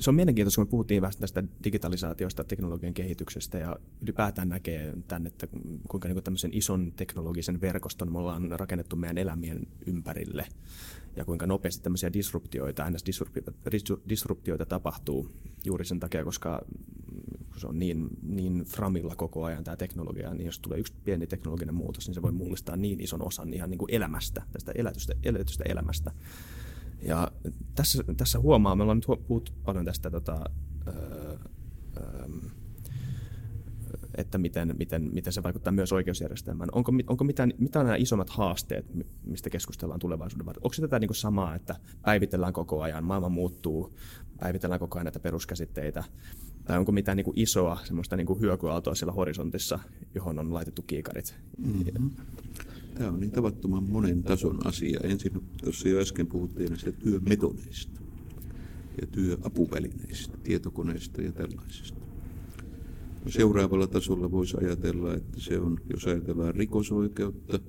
Se 0.00 0.10
on 0.10 0.14
mielenkiintoista, 0.14 0.58
kun 0.58 0.66
me 0.66 0.70
puhuttiin 0.70 1.02
vähän 1.02 1.14
tästä 1.20 1.44
digitalisaatiosta, 1.64 2.44
teknologian 2.44 2.94
kehityksestä 2.94 3.58
ja 3.58 3.76
ylipäätään 4.02 4.48
näkee 4.48 4.94
tämän, 5.08 5.26
että 5.26 5.46
kuinka 5.88 6.08
niin 6.08 6.22
tämmöisen 6.22 6.54
ison 6.54 6.92
teknologisen 6.96 7.60
verkoston 7.60 8.12
me 8.12 8.18
ollaan 8.18 8.50
rakennettu 8.50 8.96
meidän 8.96 9.18
elämien 9.18 9.66
ympärille 9.86 10.46
ja 11.16 11.24
kuinka 11.24 11.46
nopeasti 11.46 11.82
tämmöisiä 11.82 12.12
disruptioita, 12.12 12.90
ns. 12.90 13.04
disruptioita 14.08 14.66
tapahtuu 14.66 15.28
juuri 15.64 15.84
sen 15.84 16.00
takia, 16.00 16.24
koska 16.24 16.62
se 17.56 17.66
on 17.66 17.78
niin, 17.78 18.08
niin 18.22 18.64
framilla 18.64 19.16
koko 19.16 19.44
ajan 19.44 19.64
tämä 19.64 19.76
teknologia, 19.76 20.34
niin 20.34 20.46
jos 20.46 20.58
tulee 20.58 20.78
yksi 20.78 20.92
pieni 21.04 21.26
teknologinen 21.26 21.74
muutos, 21.74 22.06
niin 22.06 22.14
se 22.14 22.22
voi 22.22 22.32
mullistaa 22.32 22.76
niin 22.76 23.00
ison 23.00 23.26
osan 23.26 23.52
ihan 23.52 23.70
niin 23.70 23.78
kuin 23.78 23.94
elämästä, 23.94 24.42
tästä 24.52 24.72
elätystä, 24.74 25.14
elätystä 25.22 25.64
elämästä. 25.68 26.12
Ja 27.02 27.30
tässä, 27.74 28.04
tässä 28.16 28.38
huomaa, 28.38 28.76
me 28.76 28.82
ollaan 28.82 28.98
nyt 28.98 29.26
puhuttu 29.26 29.52
paljon 29.64 29.84
tästä 29.84 30.10
tota, 30.10 30.44
öö, 30.86 31.36
öö, 31.96 32.28
että 34.18 34.38
miten, 34.38 34.74
miten, 34.78 35.10
miten 35.12 35.32
se 35.32 35.42
vaikuttaa 35.42 35.72
myös 35.72 35.92
oikeusjärjestelmään. 35.92 36.68
Onko, 36.72 36.92
onko 37.06 37.24
mitään, 37.24 37.52
mitä 37.58 37.80
on 37.80 37.86
nämä 37.86 37.96
isommat 37.96 38.30
haasteet, 38.30 38.86
mistä 39.24 39.50
keskustellaan 39.50 40.00
tulevaisuuden 40.00 40.46
varten? 40.46 40.64
Onko 40.64 40.74
se 40.74 40.82
tätä 40.82 40.98
niin 40.98 41.08
kuin 41.08 41.16
samaa, 41.16 41.54
että 41.54 41.76
päivitellään 42.02 42.52
koko 42.52 42.82
ajan, 42.82 43.04
maailma 43.04 43.28
muuttuu, 43.28 43.94
päivitellään 44.40 44.78
koko 44.78 44.98
ajan 44.98 45.04
näitä 45.04 45.20
peruskäsitteitä, 45.20 46.04
tai 46.64 46.78
onko 46.78 46.92
mitään 46.92 47.16
niin 47.16 47.24
kuin 47.24 47.40
isoa 47.40 47.78
semmoista 47.84 48.16
niin 48.16 48.26
kuin 48.26 48.40
hyökyaaltoa 48.40 48.94
siellä 48.94 49.12
horisontissa, 49.12 49.78
johon 50.14 50.38
on 50.38 50.54
laitettu 50.54 50.82
kiikarit? 50.82 51.38
Mm-hmm. 51.58 52.10
Tämä 52.98 53.10
on 53.10 53.20
niin 53.20 53.30
tavattoman 53.30 53.90
monen 53.90 54.22
tason 54.22 54.66
asia. 54.66 55.00
Ensin 55.02 55.32
tuossa 55.62 55.88
jo 55.88 56.00
äsken 56.00 56.26
puhuttiin 56.26 56.68
näistä 56.68 56.92
työmetodeista 56.92 58.00
ja 59.00 59.06
työapuvälineistä, 59.06 60.38
tietokoneista 60.42 61.22
ja 61.22 61.32
tällaisista. 61.32 62.00
Seuraavalla 63.26 63.86
tasolla 63.86 64.30
voisi 64.30 64.56
ajatella, 64.60 65.14
että 65.14 65.40
se 65.40 65.58
on, 65.58 65.80
jos 65.90 66.06
ajatellaan 66.06 66.54
rikosoikeutta, 66.54 67.60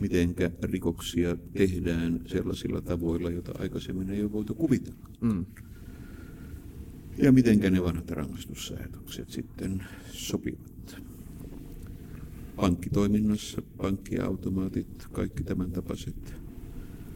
mitenkä 0.00 0.50
rikoksia 0.62 1.36
tehdään 1.36 2.20
sellaisilla 2.26 2.80
tavoilla, 2.80 3.30
joita 3.30 3.52
aikaisemmin 3.58 4.10
ei 4.10 4.22
ole 4.22 4.32
voitu 4.32 4.54
kuvitella. 4.54 5.08
Mm. 5.20 5.46
Ja 7.18 7.32
mitenkä 7.32 7.70
ne 7.70 7.82
vanhat 7.82 8.10
rangaistussäädökset 8.10 9.30
sitten 9.30 9.82
sopivat. 10.12 10.69
Pankkitoiminnassa, 12.60 13.62
pankkiautomaatit, 13.76 15.06
kaikki 15.12 15.42
tämän 15.42 15.70
tapaiset 15.70 16.34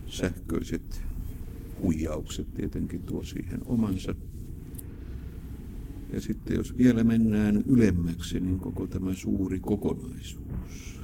sähköiset 0.06 1.02
huijaukset 1.82 2.54
tietenkin 2.54 3.02
tuo 3.02 3.22
siihen 3.22 3.60
omansa. 3.64 4.14
Ja 6.12 6.20
sitten 6.20 6.56
jos 6.56 6.78
vielä 6.78 7.04
mennään 7.04 7.64
ylemmäksi, 7.66 8.40
niin 8.40 8.58
koko 8.58 8.86
tämä 8.86 9.14
suuri 9.14 9.60
kokonaisuus, 9.60 11.00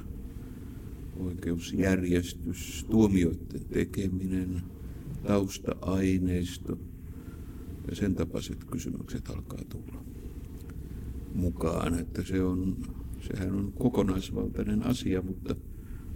oikeusjärjestys, 1.19 2.85
tuomioiden 2.89 3.65
tekeminen, 3.73 4.61
tausta-aineisto 5.27 6.77
ja 7.89 7.95
sen 7.95 8.15
tapaiset 8.15 8.63
kysymykset 8.63 9.29
alkaa 9.29 9.61
tulla 9.69 10.03
mukaan, 11.35 11.99
että 11.99 12.23
se 12.23 12.43
on, 12.43 12.77
sehän 13.21 13.55
on 13.55 13.73
kokonaisvaltainen 13.73 14.83
asia, 14.83 15.21
mutta 15.21 15.55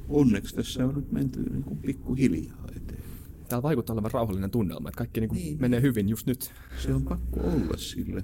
onneksi 0.09 0.55
tässä 0.55 0.85
on 0.85 0.95
nyt 0.95 1.11
menty 1.11 1.43
niin 1.43 1.63
kuin 1.63 1.77
pikkuhiljaa 1.77 2.67
eteen. 2.75 3.03
Täällä 3.49 3.63
vaikuttaa 3.63 3.93
olevan 3.93 4.11
rauhallinen 4.11 4.51
tunnelma, 4.51 4.89
että 4.89 4.97
kaikki 4.97 5.19
niin 5.19 5.29
kuin 5.29 5.37
Niin. 5.39 5.57
menee 5.61 5.81
hyvin 5.81 6.09
just 6.09 6.27
nyt. 6.27 6.51
Se 6.83 6.93
on 6.93 7.03
pakko 7.03 7.39
olla 7.39 7.77
sille. 7.77 8.23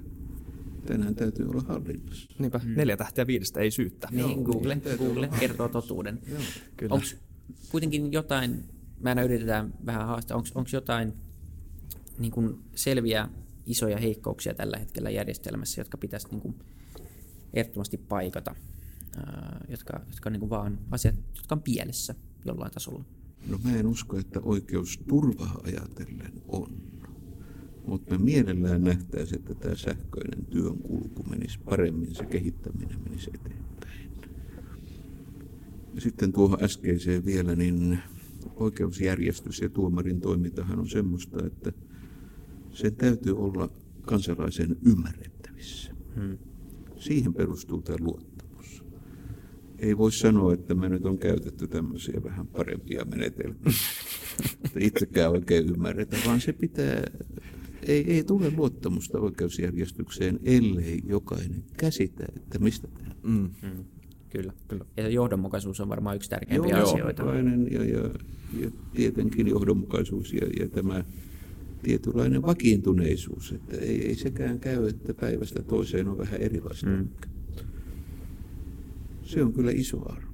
Tänään 0.86 1.14
täytyy 1.14 1.48
olla 1.48 1.62
hallinnassa. 1.62 2.28
Niinpä, 2.38 2.60
mm. 2.64 2.74
neljä 2.76 2.96
tähteä 2.96 3.26
viidestä 3.26 3.60
ei 3.60 3.70
syyttä. 3.70 4.08
Niin, 4.10 4.42
Google, 4.42 4.80
Google 4.98 5.28
kertoo 5.40 5.68
totuuden. 5.68 6.18
Kyllä. 6.76 6.94
Onko 6.94 7.06
kuitenkin 7.70 8.12
jotain, 8.12 8.64
mä 9.00 9.08
aina 9.08 9.22
yritetään 9.22 9.74
vähän 9.86 10.06
haastaa, 10.06 10.36
onko 10.36 10.70
jotain 10.72 11.12
niin 12.18 12.32
kuin 12.32 12.58
selviä 12.74 13.28
isoja 13.66 13.98
heikkouksia 13.98 14.54
tällä 14.54 14.78
hetkellä 14.78 15.10
järjestelmässä, 15.10 15.80
jotka 15.80 15.98
pitäisi 15.98 16.28
niin 16.28 16.40
kuin 16.40 16.54
ehdottomasti 17.54 17.98
paikata, 17.98 18.54
jotka, 19.68 20.00
jotka 20.06 20.28
on 20.28 20.32
niin 20.32 20.50
vaan 20.50 20.78
asiat, 20.90 21.14
jotka 21.36 21.54
on 21.54 21.62
pielessä 21.62 22.14
jollain 22.44 22.72
tasolla. 22.72 23.04
No 23.46 23.58
mä 23.64 23.76
en 23.76 23.86
usko, 23.86 24.18
että 24.18 24.40
oikeusturvaa 24.42 25.60
ajatellen 25.64 26.32
on. 26.48 26.92
Mutta 27.86 28.18
me 28.18 28.24
mielellään 28.24 28.84
nähtäisiin, 28.84 29.38
että 29.38 29.54
tämä 29.54 29.74
sähköinen 29.74 30.46
työn 30.46 30.78
kulku 30.78 31.22
menisi 31.22 31.58
paremmin, 31.58 32.14
se 32.14 32.26
kehittäminen 32.26 33.00
menisi 33.04 33.30
eteenpäin. 33.34 34.10
Ja 35.94 36.00
sitten 36.00 36.32
tuohon 36.32 36.64
äskeiseen 36.64 37.24
vielä, 37.24 37.56
niin 37.56 37.98
oikeusjärjestys 38.56 39.60
ja 39.60 39.68
tuomarin 39.68 40.20
toimintahan 40.20 40.78
on 40.78 40.88
semmoista, 40.88 41.46
että 41.46 41.72
sen 42.70 42.96
täytyy 42.96 43.38
olla 43.38 43.68
kansalaisen 44.02 44.76
ymmärrettävissä. 44.86 45.92
Hmm. 46.14 46.38
Siihen 47.02 47.34
perustuu 47.34 47.82
tämä 47.82 47.96
luottamus. 48.00 48.84
Ei 49.78 49.98
voi 49.98 50.12
sanoa, 50.12 50.54
että 50.54 50.74
me 50.74 50.88
nyt 50.88 51.06
on 51.06 51.18
käytetty 51.18 51.68
tämmöisiä 51.68 52.20
vähän 52.24 52.46
parempia 52.46 53.04
menetelmiä. 53.04 53.72
itsekään 54.78 55.30
oikein 55.30 55.68
ymmärretä, 55.68 56.16
vaan 56.26 56.40
se 56.40 56.52
pitää, 56.52 57.02
ei, 57.82 58.12
ei 58.12 58.24
tule 58.24 58.52
luottamusta 58.56 59.18
oikeusjärjestykseen, 59.18 60.40
ellei 60.44 61.00
jokainen 61.06 61.64
käsitä, 61.76 62.24
että 62.36 62.58
mistä 62.58 62.88
tämä 62.88 63.12
Mm. 63.22 63.50
Hmm. 63.62 63.84
Kyllä. 64.30 64.52
Kyllä. 64.68 64.84
Ja 64.96 65.08
johdonmukaisuus 65.08 65.80
on 65.80 65.88
varmaan 65.88 66.16
yksi 66.16 66.30
tärkeimpiä 66.30 66.76
asioita. 66.76 67.22
johdonmukainen 67.22 67.72
ja, 67.72 67.84
ja, 67.84 68.10
ja 68.60 68.70
tietenkin 68.94 69.46
johdonmukaisuus 69.46 70.32
ja, 70.32 70.46
ja 70.60 70.68
tämä 70.68 71.04
tietynlainen 71.82 72.42
vakiintuneisuus, 72.42 73.52
että 73.52 73.76
ei, 73.76 74.08
ei 74.08 74.14
sekään 74.14 74.60
käy, 74.60 74.88
että 74.88 75.14
päivästä 75.14 75.62
toiseen 75.62 76.08
on 76.08 76.18
vähän 76.18 76.40
erilaista. 76.40 76.86
Mm. 76.86 77.08
Se 79.22 79.42
on 79.42 79.52
kyllä 79.52 79.70
iso 79.70 80.12
arvo. 80.12 80.32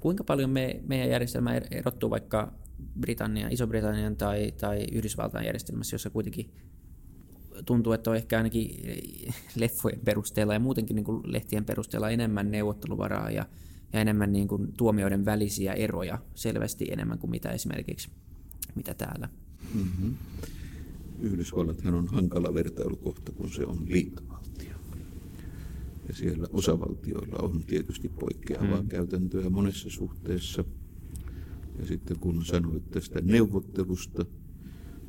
Kuinka 0.00 0.24
paljon 0.24 0.50
me, 0.50 0.80
meidän 0.86 1.08
järjestelmä 1.08 1.58
er- 1.58 1.66
erottuu 1.70 2.10
vaikka 2.10 2.52
Britannia, 3.00 3.48
Iso-Britannian 3.48 4.16
tai, 4.16 4.52
tai 4.60 4.86
Yhdysvaltain 4.92 5.46
järjestelmässä, 5.46 5.94
jossa 5.94 6.10
kuitenkin 6.10 6.50
tuntuu, 7.66 7.92
että 7.92 8.10
on 8.10 8.16
ehkä 8.16 8.36
ainakin 8.36 8.76
leffojen 9.56 10.00
perusteella 10.04 10.52
ja 10.52 10.60
muutenkin 10.60 10.96
niin 10.96 11.04
kuin 11.04 11.32
lehtien 11.32 11.64
perusteella 11.64 12.10
enemmän 12.10 12.50
neuvotteluvaraa 12.50 13.30
ja, 13.30 13.46
ja 13.92 14.00
enemmän 14.00 14.32
niin 14.32 14.48
kuin 14.48 14.72
tuomioiden 14.76 15.24
välisiä 15.24 15.72
eroja 15.72 16.18
selvästi 16.34 16.86
enemmän 16.90 17.18
kuin 17.18 17.30
mitä 17.30 17.50
esimerkiksi 17.50 18.10
mitä 18.74 18.94
täällä. 18.94 19.28
Mm-hmm. 19.74 20.14
Yhdysvallathan 21.20 21.94
on 21.94 22.06
hankala 22.06 22.54
vertailukohta, 22.54 23.32
kun 23.32 23.50
se 23.50 23.66
on 23.66 23.78
liittovaltio. 23.86 24.76
Ja 26.08 26.14
siellä 26.14 26.46
osavaltioilla 26.52 27.38
on 27.38 27.62
tietysti 27.66 28.08
poikkeavaa 28.08 28.82
mm. 28.82 28.88
käytäntöä 28.88 29.50
monessa 29.50 29.90
suhteessa. 29.90 30.64
Ja 31.78 31.86
sitten 31.86 32.18
kun 32.18 32.44
sanoit 32.44 32.90
tästä 32.90 33.20
neuvottelusta, 33.20 34.24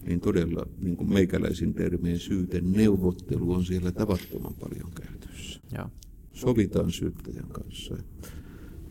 niin 0.06 0.20
todella 0.20 0.66
niin 0.80 0.98
kuin 0.98 1.14
meikäläisin 1.14 1.74
termeen 1.74 2.20
syyte 2.20 2.62
neuvottelu 2.62 3.54
on 3.54 3.66
siellä 3.66 3.92
tavattoman 3.92 4.54
paljon 4.54 4.92
käytössä. 4.92 5.60
Joo. 5.78 5.90
Sovitaan 6.34 6.92
syyttäjän 6.92 7.48
kanssa, 7.48 7.96
että 8.00 8.30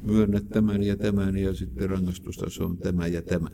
myönnät 0.02 0.48
tämän 0.48 0.82
ja 0.82 0.96
tämän 0.96 1.36
ja 1.36 1.54
sitten 1.54 1.90
rangaistustaso 1.90 2.64
on 2.64 2.78
tämä 2.78 3.06
ja 3.06 3.22
tämä 3.22 3.48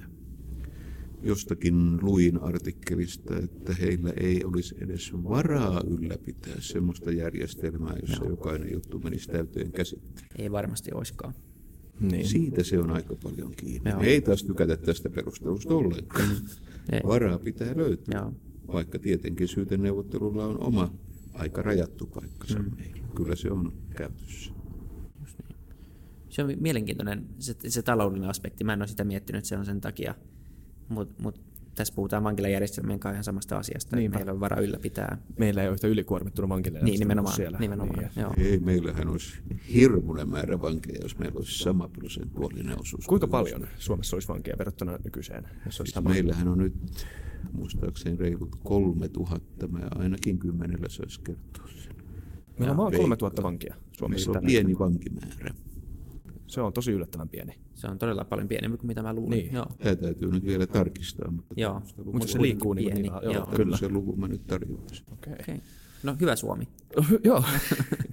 jostakin 1.22 1.98
luin 2.02 2.42
artikkelista, 2.42 3.36
että 3.36 3.74
heillä 3.74 4.12
ei 4.20 4.44
olisi 4.44 4.74
edes 4.80 5.12
varaa 5.12 5.82
ylläpitää 5.86 6.56
sellaista 6.58 7.12
järjestelmää, 7.12 7.96
jossa 8.00 8.24
Joo. 8.24 8.30
jokainen 8.30 8.72
juttu 8.72 8.98
menisi 8.98 9.28
täyteen 9.28 9.72
käsittelyyn. 9.72 10.30
Ei 10.38 10.52
varmasti 10.52 10.90
olisikaan. 10.94 11.34
Niin. 12.00 12.28
Siitä 12.28 12.64
se 12.64 12.78
on 12.78 12.90
aika 12.90 13.16
paljon 13.22 13.52
kiinni. 13.56 13.90
Joo. 13.90 14.00
Me 14.00 14.06
ei 14.06 14.20
taas 14.20 14.44
tykätä 14.44 14.76
tästä 14.76 15.10
perustelusta 15.10 15.74
ollenkaan. 15.74 16.28
Ei. 16.92 17.00
Varaa 17.06 17.38
pitää 17.38 17.76
löytyä, 17.76 18.20
Joo. 18.20 18.32
vaikka 18.66 18.98
tietenkin 18.98 19.48
syyteneuvottelulla 19.48 20.46
on 20.46 20.62
oma 20.62 20.94
aika 21.34 21.62
rajattu 21.62 22.06
paikkansa 22.06 22.58
mm. 22.58 22.76
meillä. 22.76 23.08
Kyllä 23.14 23.36
se 23.36 23.50
on 23.50 23.72
käytössä. 23.96 24.52
Se 26.28 26.42
on 26.42 26.52
mielenkiintoinen 26.60 27.26
se, 27.38 27.54
se 27.68 27.82
taloudellinen 27.82 28.30
aspekti. 28.30 28.64
Mä 28.64 28.72
en 28.72 28.80
ole 28.80 28.88
sitä 28.88 29.04
miettinyt, 29.04 29.38
että 29.38 29.48
se 29.48 29.56
on 29.56 29.66
sen 29.66 29.80
takia. 29.80 30.14
Mutta 30.88 31.22
mut, 31.22 31.40
tässä 31.74 31.94
puhutaan 31.94 32.24
vankilajärjestelmien 32.24 33.00
kanssa 33.00 33.14
ihan 33.14 33.24
samasta 33.24 33.58
asiasta. 33.58 33.96
Niinpä. 33.96 34.16
Meillä 34.18 34.32
on 34.32 34.40
vara 34.40 34.60
ylläpitää. 34.60 35.18
Meillä 35.38 35.62
ei 35.62 35.68
ole 35.68 35.74
yhtä 35.74 35.86
ylikuormittunut 35.86 36.48
vankille. 36.48 36.80
Niin, 36.82 37.00
nimenomaan. 37.00 37.36
nimenomaan. 37.58 38.10
Joo. 38.16 38.34
Ei, 38.36 38.58
meillähän 38.58 39.08
olisi 39.08 39.38
hirmuinen 39.74 40.28
määrä 40.28 40.60
vankeja, 40.60 40.98
jos 41.02 41.18
meillä 41.18 41.38
olisi 41.38 41.58
sama 41.58 41.88
prosentuaalinen 41.88 42.80
osuus. 42.80 43.06
Kuinka 43.06 43.26
kuin 43.26 43.30
paljon 43.30 43.66
Suomessa 43.78 44.16
olisi 44.16 44.28
vankeja 44.28 44.58
verrattuna 44.58 44.98
nykyiseen? 45.04 45.44
Jos 45.44 45.64
olisi 45.64 45.76
Siis 45.76 45.90
sama. 45.90 46.10
meillähän 46.10 46.48
on 46.48 46.58
nyt 46.58 46.74
muistaakseni 47.52 48.16
reilut 48.16 48.56
kolme 48.64 49.08
tuhatta, 49.08 49.68
mä 49.68 49.80
ainakin 49.90 50.38
kymmenellä 50.38 50.88
saisi 50.88 51.20
kertoa 51.20 51.68
sen. 51.68 51.96
Meillä 52.58 52.70
on 52.70 52.76
vaan 52.76 52.90
Veikkaan. 52.90 53.02
3000 53.18 53.42
vankia 53.42 53.74
Suomessa. 53.92 54.30
Meillä 54.30 54.40
on 54.40 54.46
pieni 54.46 54.78
vankimäärä. 54.78 55.54
Se 56.48 56.60
on 56.60 56.72
tosi 56.72 56.92
yllättävän 56.92 57.28
pieni. 57.28 57.58
Se 57.74 57.86
on 57.86 57.98
todella 57.98 58.24
paljon 58.24 58.48
pienempi 58.48 58.78
kuin 58.78 58.86
mitä 58.86 59.02
mä 59.02 59.12
luulin. 59.12 59.38
Niin. 59.38 59.52
Joo. 59.52 59.66
Tämä 59.78 59.96
täytyy 59.96 60.32
nyt 60.32 60.44
vielä 60.44 60.66
tarkistaa, 60.66 61.30
mutta 61.30 61.54
Joo. 61.56 61.82
Mutta 62.04 62.28
se 62.28 62.42
liikkuu 62.42 62.72
niin, 62.72 62.84
pieni, 62.84 63.02
niin 63.02 63.12
joo, 63.12 63.32
joo. 63.32 63.46
kyllä. 63.46 63.56
tämmöisen 63.56 63.92
luvun 63.92 64.20
mä 64.20 64.28
nyt 64.28 64.46
tarjoaisin. 64.46 65.04
Okay. 65.12 65.32
Okay. 65.40 65.58
No 66.02 66.16
hyvä 66.20 66.36
Suomi. 66.36 66.68
joo. 67.24 67.44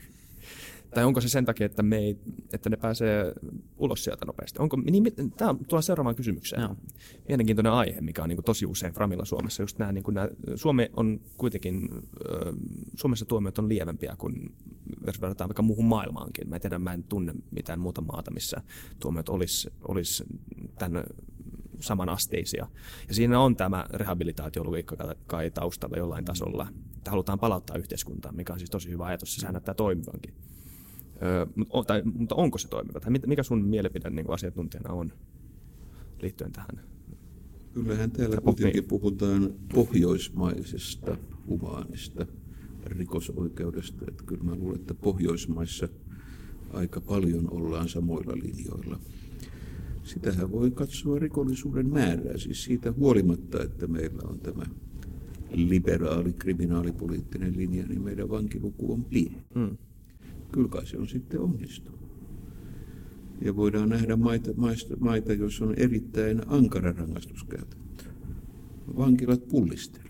tai 0.96 1.04
onko 1.04 1.22
se 1.22 1.30
sen 1.30 1.46
takia, 1.46 1.66
että, 1.66 1.84
me 1.84 1.98
ei, 1.98 2.18
että 2.54 2.70
ne 2.70 2.78
pääsee 2.78 3.34
ulos 3.78 4.04
sieltä 4.04 4.26
nopeasti? 4.26 4.60
Onko, 4.62 4.78
niin, 4.78 5.32
tämä 5.38 5.56
tulee 5.68 5.82
seuraavaan 5.82 6.16
kysymykseen. 6.16 6.62
Joo. 6.62 6.76
Mielenkiintoinen 7.28 7.74
aihe, 7.74 8.02
mikä 8.02 8.24
on 8.24 8.30
niin 8.30 8.38
kuin 8.38 8.46
tosi 8.46 8.66
usein 8.66 8.94
Framilla 8.94 9.26
Suomessa. 9.26 9.64
Just 9.64 9.80
nämä, 9.80 9.92
niin 9.92 10.04
kuin 10.04 10.16
nämä, 10.16 10.28
Suomi 10.56 10.90
on 10.98 11.22
kuitenkin, 11.38 11.90
Suomessa 12.96 13.26
tuomiot 13.26 13.60
on 13.60 13.70
lievempiä 13.70 14.16
kuin 14.18 14.52
jos 15.10 15.22
verrataan 15.22 15.48
vaikka 15.50 15.64
muuhun 15.64 15.86
maailmaankin. 15.86 16.50
Mä 16.50 16.56
en 16.56 16.62
tiedä, 16.62 16.80
mä 16.80 16.94
en 16.94 17.04
tunne 17.04 17.34
mitään 17.52 17.80
muuta 17.80 18.02
maata, 18.02 18.32
missä 18.32 18.62
tuomiot 19.00 19.30
olisi, 19.30 19.70
olisi 19.88 20.24
tämän 20.80 21.04
saman 21.80 22.10
asteisia. 22.10 22.68
Ja 23.08 23.14
siinä 23.14 23.40
on 23.40 23.56
tämä 23.56 23.86
rehabilitaatiologiikka 23.90 25.16
kai 25.28 25.52
taustalla 25.52 25.98
jollain 25.98 26.26
tasolla, 26.26 26.68
että 26.98 27.12
halutaan 27.12 27.40
palauttaa 27.40 27.78
yhteiskuntaan, 27.78 28.36
mikä 28.36 28.54
on 28.54 28.60
siis 28.60 28.70
tosi 28.70 28.90
hyvä 28.90 29.06
ajatus, 29.06 29.36
se 29.36 29.52
näyttää 29.52 29.74
toimivankin. 29.74 30.34
Öö, 31.24 31.46
mutta, 31.56 31.84
tai, 31.88 32.02
mutta 32.04 32.36
onko 32.36 32.58
se 32.58 32.68
toimiva? 32.68 33.00
Tai 33.00 33.12
mikä 33.28 33.44
sun 33.44 33.66
mielipide 33.66 34.10
niin 34.10 34.26
kuin 34.26 34.34
asiantuntijana 34.34 34.94
on 34.94 35.14
liittyen 36.22 36.52
tähän? 36.52 36.86
Kyllähän 37.74 38.12
täällä 38.12 38.42
kuitenkin 38.42 38.84
puhutaan 38.84 39.54
pohjoismaisesta 39.74 41.18
humaanista 41.48 42.26
rikosoikeudesta. 42.86 44.06
Että 44.08 44.24
kyllä 44.24 44.44
mä 44.44 44.56
luulen, 44.56 44.80
että 44.80 44.94
Pohjoismaissa 44.94 45.88
aika 46.74 47.02
paljon 47.02 47.54
ollaan 47.54 47.90
samoilla 47.90 48.34
linjoilla. 48.36 49.00
Sitähän 50.04 50.52
voi 50.52 50.72
katsoa 50.72 51.20
rikollisuuden 51.20 51.90
määrää, 51.90 52.38
siis 52.38 52.64
siitä 52.64 52.92
huolimatta, 52.92 53.64
että 53.64 53.88
meillä 53.88 54.22
on 54.30 54.40
tämä 54.40 54.64
liberaali 55.54 56.34
kriminaalipoliittinen 56.34 57.58
linja, 57.58 57.88
niin 57.88 58.04
meidän 58.04 58.30
vankiluku 58.30 58.94
on 58.94 59.04
pieni. 59.04 59.44
Mm. 59.56 59.78
Kyllä 60.52 60.68
kai 60.68 60.88
se 60.88 60.98
on 60.98 61.08
sitten 61.08 61.40
onnistunut. 61.40 62.00
Ja 63.42 63.56
voidaan 63.56 63.90
nähdä 63.90 64.16
maita, 64.16 64.54
maista, 64.56 64.98
maita 65.00 65.34
joissa 65.34 65.66
on 65.66 65.76
erittäin 65.78 66.42
ankara 66.48 66.92
rangaistuskäytäntö. 66.92 68.04
Vankilat 68.98 69.48
pullistelee. 69.48 70.05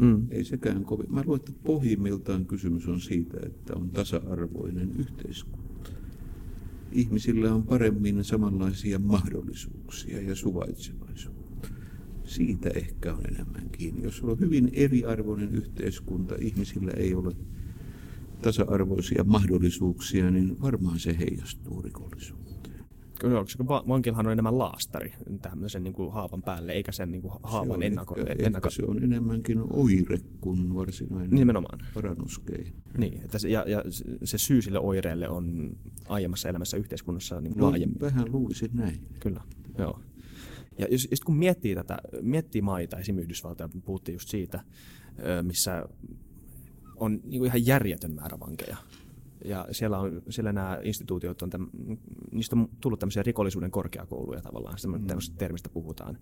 Mm. 0.00 0.26
Ei 0.30 0.44
sekään 0.44 0.84
kovin. 0.84 1.14
Mä 1.14 1.22
luulen, 1.26 1.40
että 1.40 1.52
pohjimmiltaan 1.64 2.46
kysymys 2.46 2.88
on 2.88 3.00
siitä, 3.00 3.38
että 3.46 3.74
on 3.76 3.90
tasa-arvoinen 3.90 4.90
yhteiskunta. 4.98 5.90
Ihmisillä 6.92 7.54
on 7.54 7.62
paremmin 7.62 8.24
samanlaisia 8.24 8.98
mahdollisuuksia 8.98 10.22
ja 10.22 10.34
suvaitsevaisuutta. 10.34 11.68
Siitä 12.24 12.70
ehkä 12.74 13.14
on 13.14 13.26
enemmän 13.28 13.70
kiinni. 13.72 14.02
Jos 14.02 14.20
on 14.22 14.40
hyvin 14.40 14.70
eriarvoinen 14.72 15.54
yhteiskunta, 15.54 16.34
ihmisillä 16.40 16.92
ei 16.96 17.14
ole 17.14 17.32
tasa-arvoisia 18.42 19.24
mahdollisuuksia, 19.24 20.30
niin 20.30 20.60
varmaan 20.60 20.98
se 20.98 21.18
heijastuu 21.18 21.82
rikollisuuteen. 21.82 22.45
Se, 23.46 23.58
vankilahan 23.68 24.26
on 24.26 24.32
enemmän 24.32 24.58
laastari 24.58 25.12
tämmöisen 25.42 25.82
niin 25.84 25.94
kuin 25.94 26.12
haavan 26.12 26.42
päälle, 26.42 26.72
eikä 26.72 26.92
sen 26.92 27.10
niin 27.10 27.22
kuin 27.22 27.32
haavan 27.42 27.82
ennako, 27.82 28.14
ehkä, 28.18 28.32
ennako... 28.32 28.68
ehkä 28.68 28.70
se 28.70 28.82
on 28.86 29.02
enemmänkin 29.02 29.58
oire 29.70 30.18
kuin 30.40 30.74
varsinainen 30.74 31.30
Nimenomaan. 31.30 31.78
parannuskeino. 31.94 32.70
Niin, 32.98 33.20
että 33.24 33.38
se, 33.38 33.48
ja, 33.48 33.64
ja 33.68 33.82
se 34.24 34.38
syy 34.38 34.62
sille 34.62 34.78
oireelle 34.78 35.28
on 35.28 35.76
aiemmassa 36.08 36.48
elämässä 36.48 36.76
yhteiskunnassa 36.76 37.40
niin 37.40 37.54
No, 37.56 37.66
laajemmin. 37.70 38.00
vähän 38.00 38.32
luulisin 38.32 38.70
näin. 38.74 39.00
Kyllä, 39.20 39.40
joo. 39.78 40.00
Ja 40.78 40.86
jos, 40.90 41.08
just 41.10 41.24
kun 41.24 41.36
miettii 41.36 41.74
tätä, 41.74 41.98
miettii 42.22 42.62
maita, 42.62 42.98
esimerkiksi 42.98 43.24
Yhdysvaltoja, 43.26 43.68
puhuttiin 43.84 44.14
just 44.14 44.28
siitä, 44.28 44.60
missä 45.42 45.88
on 46.96 47.12
niin 47.24 47.38
kuin 47.38 47.46
ihan 47.46 47.66
järjetön 47.66 48.14
määrä 48.14 48.40
vankeja. 48.40 48.76
Ja 49.46 49.66
siellä, 49.70 49.98
on, 49.98 50.22
siellä 50.28 50.52
nämä 50.52 50.78
instituutiot, 50.82 51.42
on 51.42 51.50
täm, 51.50 51.68
niistä 52.32 52.56
on 52.56 52.68
tullut 52.80 53.00
tämmöisiä 53.00 53.22
rikollisuuden 53.22 53.70
korkeakouluja 53.70 54.40
tavallaan, 54.40 54.78
semmoinen 54.78 55.16
mm. 55.16 55.36
termistä 55.38 55.68
puhutaan. 55.68 56.18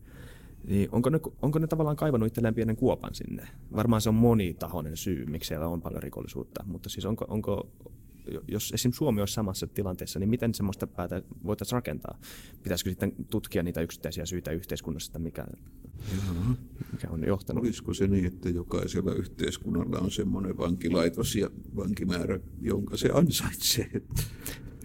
Niin 0.64 0.88
onko, 0.92 1.10
ne, 1.10 1.20
onko 1.42 1.58
ne 1.58 1.66
tavallaan 1.66 1.96
kaivannut 1.96 2.26
itselleen 2.26 2.54
pienen 2.54 2.76
kuopan 2.76 3.14
sinne? 3.14 3.48
Varmaan 3.76 4.02
se 4.02 4.08
on 4.08 4.14
monitahoinen 4.14 4.96
syy, 4.96 5.26
miksi 5.26 5.48
siellä 5.48 5.68
on 5.68 5.82
paljon 5.82 6.02
rikollisuutta, 6.02 6.64
mutta 6.66 6.88
siis 6.88 7.06
onko, 7.06 7.24
onko 7.28 7.70
jos 8.48 8.72
esimerkiksi 8.72 8.98
Suomi 8.98 9.20
olisi 9.20 9.34
samassa 9.34 9.66
tilanteessa, 9.66 10.18
niin 10.18 10.30
miten 10.30 10.54
semmoista 10.54 10.86
päätä 10.86 11.22
voitaisiin 11.44 11.76
rakentaa? 11.76 12.18
Pitäisikö 12.62 12.90
sitten 12.90 13.12
tutkia 13.30 13.62
niitä 13.62 13.80
yksittäisiä 13.80 14.26
syitä 14.26 14.50
yhteiskunnassa, 14.50 15.10
että 15.10 15.18
mikä, 15.18 15.46
Jaha. 16.16 16.54
mikä 16.92 17.08
on 17.10 17.24
johtanut? 17.26 17.64
Olisiko 17.64 17.94
se 17.94 18.06
niin, 18.06 18.24
että 18.24 18.48
jokaisella 18.48 19.14
yhteiskunnalla 19.14 19.98
on 19.98 20.10
semmoinen 20.10 20.56
vankilaitos 20.56 21.36
ja 21.36 21.50
vankimäärä, 21.76 22.40
jonka 22.60 22.96
se 22.96 23.10
ansaitsee? 23.12 24.02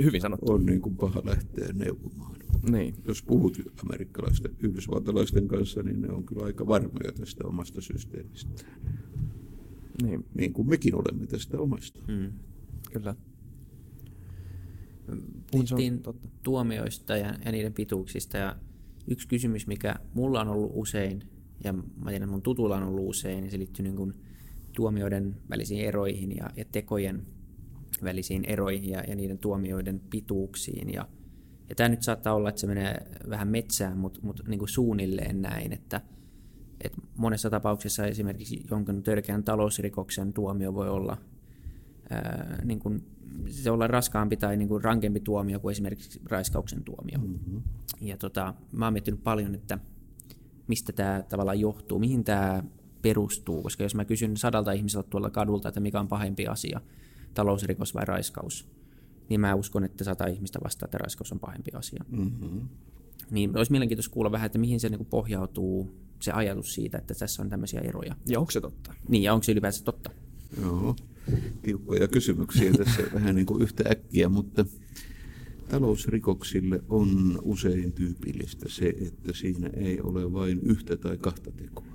Hyvin 0.03 0.21
sanottu. 0.21 0.51
on 0.51 0.65
niin 0.65 0.81
kuin 0.81 0.95
paha 0.95 1.21
lähteä 1.25 1.67
neuvomaan. 1.73 2.35
Niin. 2.71 2.95
Jos 3.07 3.23
puhut 3.23 3.57
amerikkalaisten, 3.85 4.55
yhdysvaltalaisten 4.59 5.47
kanssa, 5.47 5.83
niin 5.83 6.01
ne 6.01 6.09
on 6.11 6.25
kyllä 6.25 6.45
aika 6.45 6.67
varmoja 6.67 7.11
tästä 7.11 7.47
omasta 7.47 7.81
systeemistä. 7.81 8.63
Niin, 10.03 10.25
Niin 10.33 10.53
kuin 10.53 10.69
mekin 10.69 10.95
olemme 10.95 11.27
tästä 11.27 11.59
omasta. 11.59 11.99
Mm. 12.07 12.31
kyllä. 12.93 13.15
Puhuttiin 15.51 15.93
Niin, 15.93 16.31
tuomioista 16.43 17.17
ja, 17.17 17.35
ja 17.45 17.51
niiden 17.51 17.73
pituuksista 17.73 18.37
ja 18.37 18.55
yksi 19.09 19.27
kysymys, 19.27 19.67
mikä 19.67 19.95
mulla 20.13 20.41
on 20.41 20.47
ollut 20.47 20.71
usein 20.73 21.21
ja 21.63 21.73
mä 21.73 22.09
tiedän, 22.09 22.29
mun 22.29 22.41
tutulla 22.41 22.77
on 22.77 22.83
ollut 22.83 23.09
usein, 23.09 23.41
niin 23.41 23.51
se 23.51 23.57
liittyy 23.57 23.83
niin 23.83 23.95
kuin 23.95 24.13
tuomioiden 24.75 25.35
välisiin 25.49 25.85
eroihin 25.85 26.35
ja, 26.35 26.49
ja 26.55 26.65
tekojen 26.71 27.25
välisiin 28.03 28.45
eroihin 28.45 28.89
ja, 28.89 29.03
ja 29.07 29.15
niiden 29.15 29.37
tuomioiden 29.37 30.01
pituuksiin. 30.09 30.93
Ja, 30.93 31.07
ja 31.69 31.75
tämä 31.75 31.89
nyt 31.89 32.03
saattaa 32.03 32.33
olla, 32.33 32.49
että 32.49 32.61
se 32.61 32.67
menee 32.67 32.97
vähän 33.29 33.47
metsään, 33.47 33.97
mutta, 33.97 34.19
mutta 34.23 34.43
niin 34.47 34.67
suunnilleen 34.67 35.41
näin, 35.41 35.73
että, 35.73 36.01
että 36.81 37.01
monessa 37.15 37.49
tapauksessa 37.49 38.05
esimerkiksi 38.05 38.65
jonkun 38.71 39.03
törkeän 39.03 39.43
talousrikoksen 39.43 40.33
tuomio 40.33 40.73
voi 40.73 40.89
olla 40.89 41.17
niin 42.63 42.79
kuin, 42.79 43.03
se 43.49 43.71
olla 43.71 43.87
raskaampi 43.87 44.37
tai 44.37 44.57
niin 44.57 44.67
kuin 44.67 44.83
rankempi 44.83 45.19
tuomio 45.19 45.59
kuin 45.59 45.71
esimerkiksi 45.71 46.21
raiskauksen 46.29 46.83
tuomio. 46.83 47.17
Mm-hmm. 47.17 47.61
Ja 48.01 48.17
tota, 48.17 48.53
mä 48.71 48.85
oon 48.85 48.93
miettinyt 48.93 49.23
paljon, 49.23 49.55
että 49.55 49.79
mistä 50.67 50.93
tämä 50.93 51.23
tavallaan 51.29 51.59
johtuu, 51.59 51.99
mihin 51.99 52.23
tämä 52.23 52.63
perustuu, 53.01 53.61
koska 53.61 53.83
jos 53.83 53.95
mä 53.95 54.05
kysyn 54.05 54.37
sadalta 54.37 54.71
ihmiseltä 54.71 55.09
tuolla 55.09 55.29
kadulta, 55.29 55.67
että 55.67 55.79
mikä 55.79 55.99
on 55.99 56.07
pahempi 56.07 56.47
asia, 56.47 56.81
talousrikos 57.33 57.95
vai 57.95 58.05
raiskaus, 58.05 58.67
niin 59.29 59.41
mä 59.41 59.55
uskon, 59.55 59.83
että 59.83 60.03
sata 60.03 60.25
ihmistä 60.25 60.59
vastaa, 60.63 60.85
että 60.87 60.97
raiskaus 60.97 61.31
on 61.31 61.39
pahempi 61.39 61.71
asia. 61.73 62.05
Mm-hmm. 62.09 62.69
Niin 63.31 63.57
olisi 63.57 63.71
mielenkiintoista 63.71 64.13
kuulla 64.13 64.31
vähän, 64.31 64.45
että 64.45 64.57
mihin 64.57 64.79
se 64.79 64.89
niin 64.89 64.97
kuin 64.97 65.07
pohjautuu, 65.07 65.95
se 66.19 66.31
ajatus 66.31 66.73
siitä, 66.73 66.97
että 66.97 67.13
tässä 67.13 67.41
on 67.41 67.49
tämmöisiä 67.49 67.81
eroja. 67.81 68.15
Ja 68.25 68.39
onko 68.39 68.51
se 68.51 68.61
totta? 68.61 68.93
Niin, 69.07 69.23
ja 69.23 69.33
onko 69.33 69.43
se 69.43 69.51
ylipäänsä 69.51 69.83
totta? 69.83 70.11
Joo, 70.61 70.95
tiukkoja 71.61 72.07
kysymyksiä 72.07 72.71
tässä 72.71 73.03
vähän 73.13 73.35
niin 73.35 73.45
kuin 73.45 73.61
yhtä 73.61 73.83
äkkiä, 73.91 74.29
mutta 74.29 74.65
talousrikoksille 75.69 76.83
on 76.89 77.39
usein 77.43 77.91
tyypillistä 77.91 78.69
se, 78.69 78.93
että 79.07 79.33
siinä 79.33 79.69
ei 79.73 80.01
ole 80.01 80.33
vain 80.33 80.59
yhtä 80.63 80.97
tai 80.97 81.17
kahta 81.17 81.51
tekoa. 81.51 81.85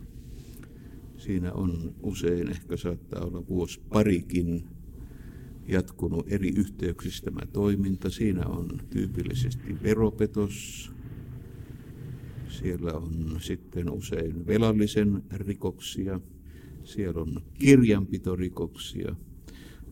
Siinä 1.17 1.53
on 1.53 1.95
usein, 2.03 2.49
ehkä 2.49 2.77
saattaa 2.77 3.25
olla 3.25 3.49
vuosi 3.49 3.81
parikin 3.89 4.65
jatkunut 5.69 6.33
eri 6.33 6.49
yhteyksistä 6.57 7.31
tämä 7.31 7.47
toiminta. 7.53 8.11
Siinä 8.11 8.47
on 8.47 8.81
tyypillisesti 8.91 9.83
veropetos, 9.83 10.91
siellä 12.49 12.93
on 12.93 13.37
sitten 13.41 13.91
usein 13.91 14.47
velallisen 14.47 15.23
rikoksia, 15.33 16.21
siellä 16.85 17.21
on 17.21 17.43
kirjanpitorikoksia 17.55 19.17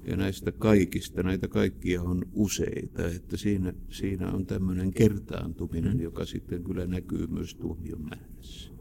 ja 0.06 0.16
näistä 0.16 0.52
kaikista, 0.52 1.22
näitä 1.22 1.48
kaikkia 1.48 2.02
on 2.02 2.24
useita, 2.32 3.06
että 3.06 3.36
siinä, 3.36 3.72
siinä 3.88 4.32
on 4.32 4.46
tämmöinen 4.46 4.92
kertaantuminen, 4.92 6.00
joka 6.00 6.24
sitten 6.24 6.64
kyllä 6.64 6.86
näkyy 6.86 7.26
myös 7.26 7.54
tuomion 7.54 8.02
määrässä. 8.02 8.72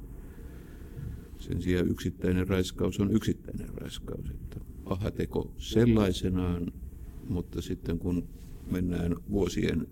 Sen 1.39 1.61
sijaan 1.61 1.87
yksittäinen 1.87 2.47
raiskaus 2.47 2.99
on 2.99 3.11
yksittäinen 3.11 3.69
raiskaus, 3.69 4.29
että 4.29 4.59
paha 4.83 5.11
teko 5.11 5.53
sellaisenaan, 5.57 6.71
mutta 7.29 7.61
sitten 7.61 7.99
kun 7.99 8.27
mennään 8.71 9.15
vuosien 9.29 9.87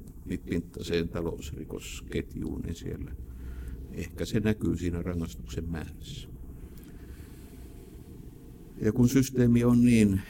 mittaiseen 0.49 1.09
talousrikosketjuun, 1.09 2.61
niin 2.61 2.75
siellä 2.75 3.11
ehkä 3.91 4.25
se 4.25 4.39
näkyy 4.39 4.77
siinä 4.77 5.01
rangaistuksen 5.01 5.69
määrässä. 5.69 6.38
Ja 8.81 8.91
kun 8.91 9.09
systeemi 9.09 9.63
on 9.63 9.85
niin 9.85 10.21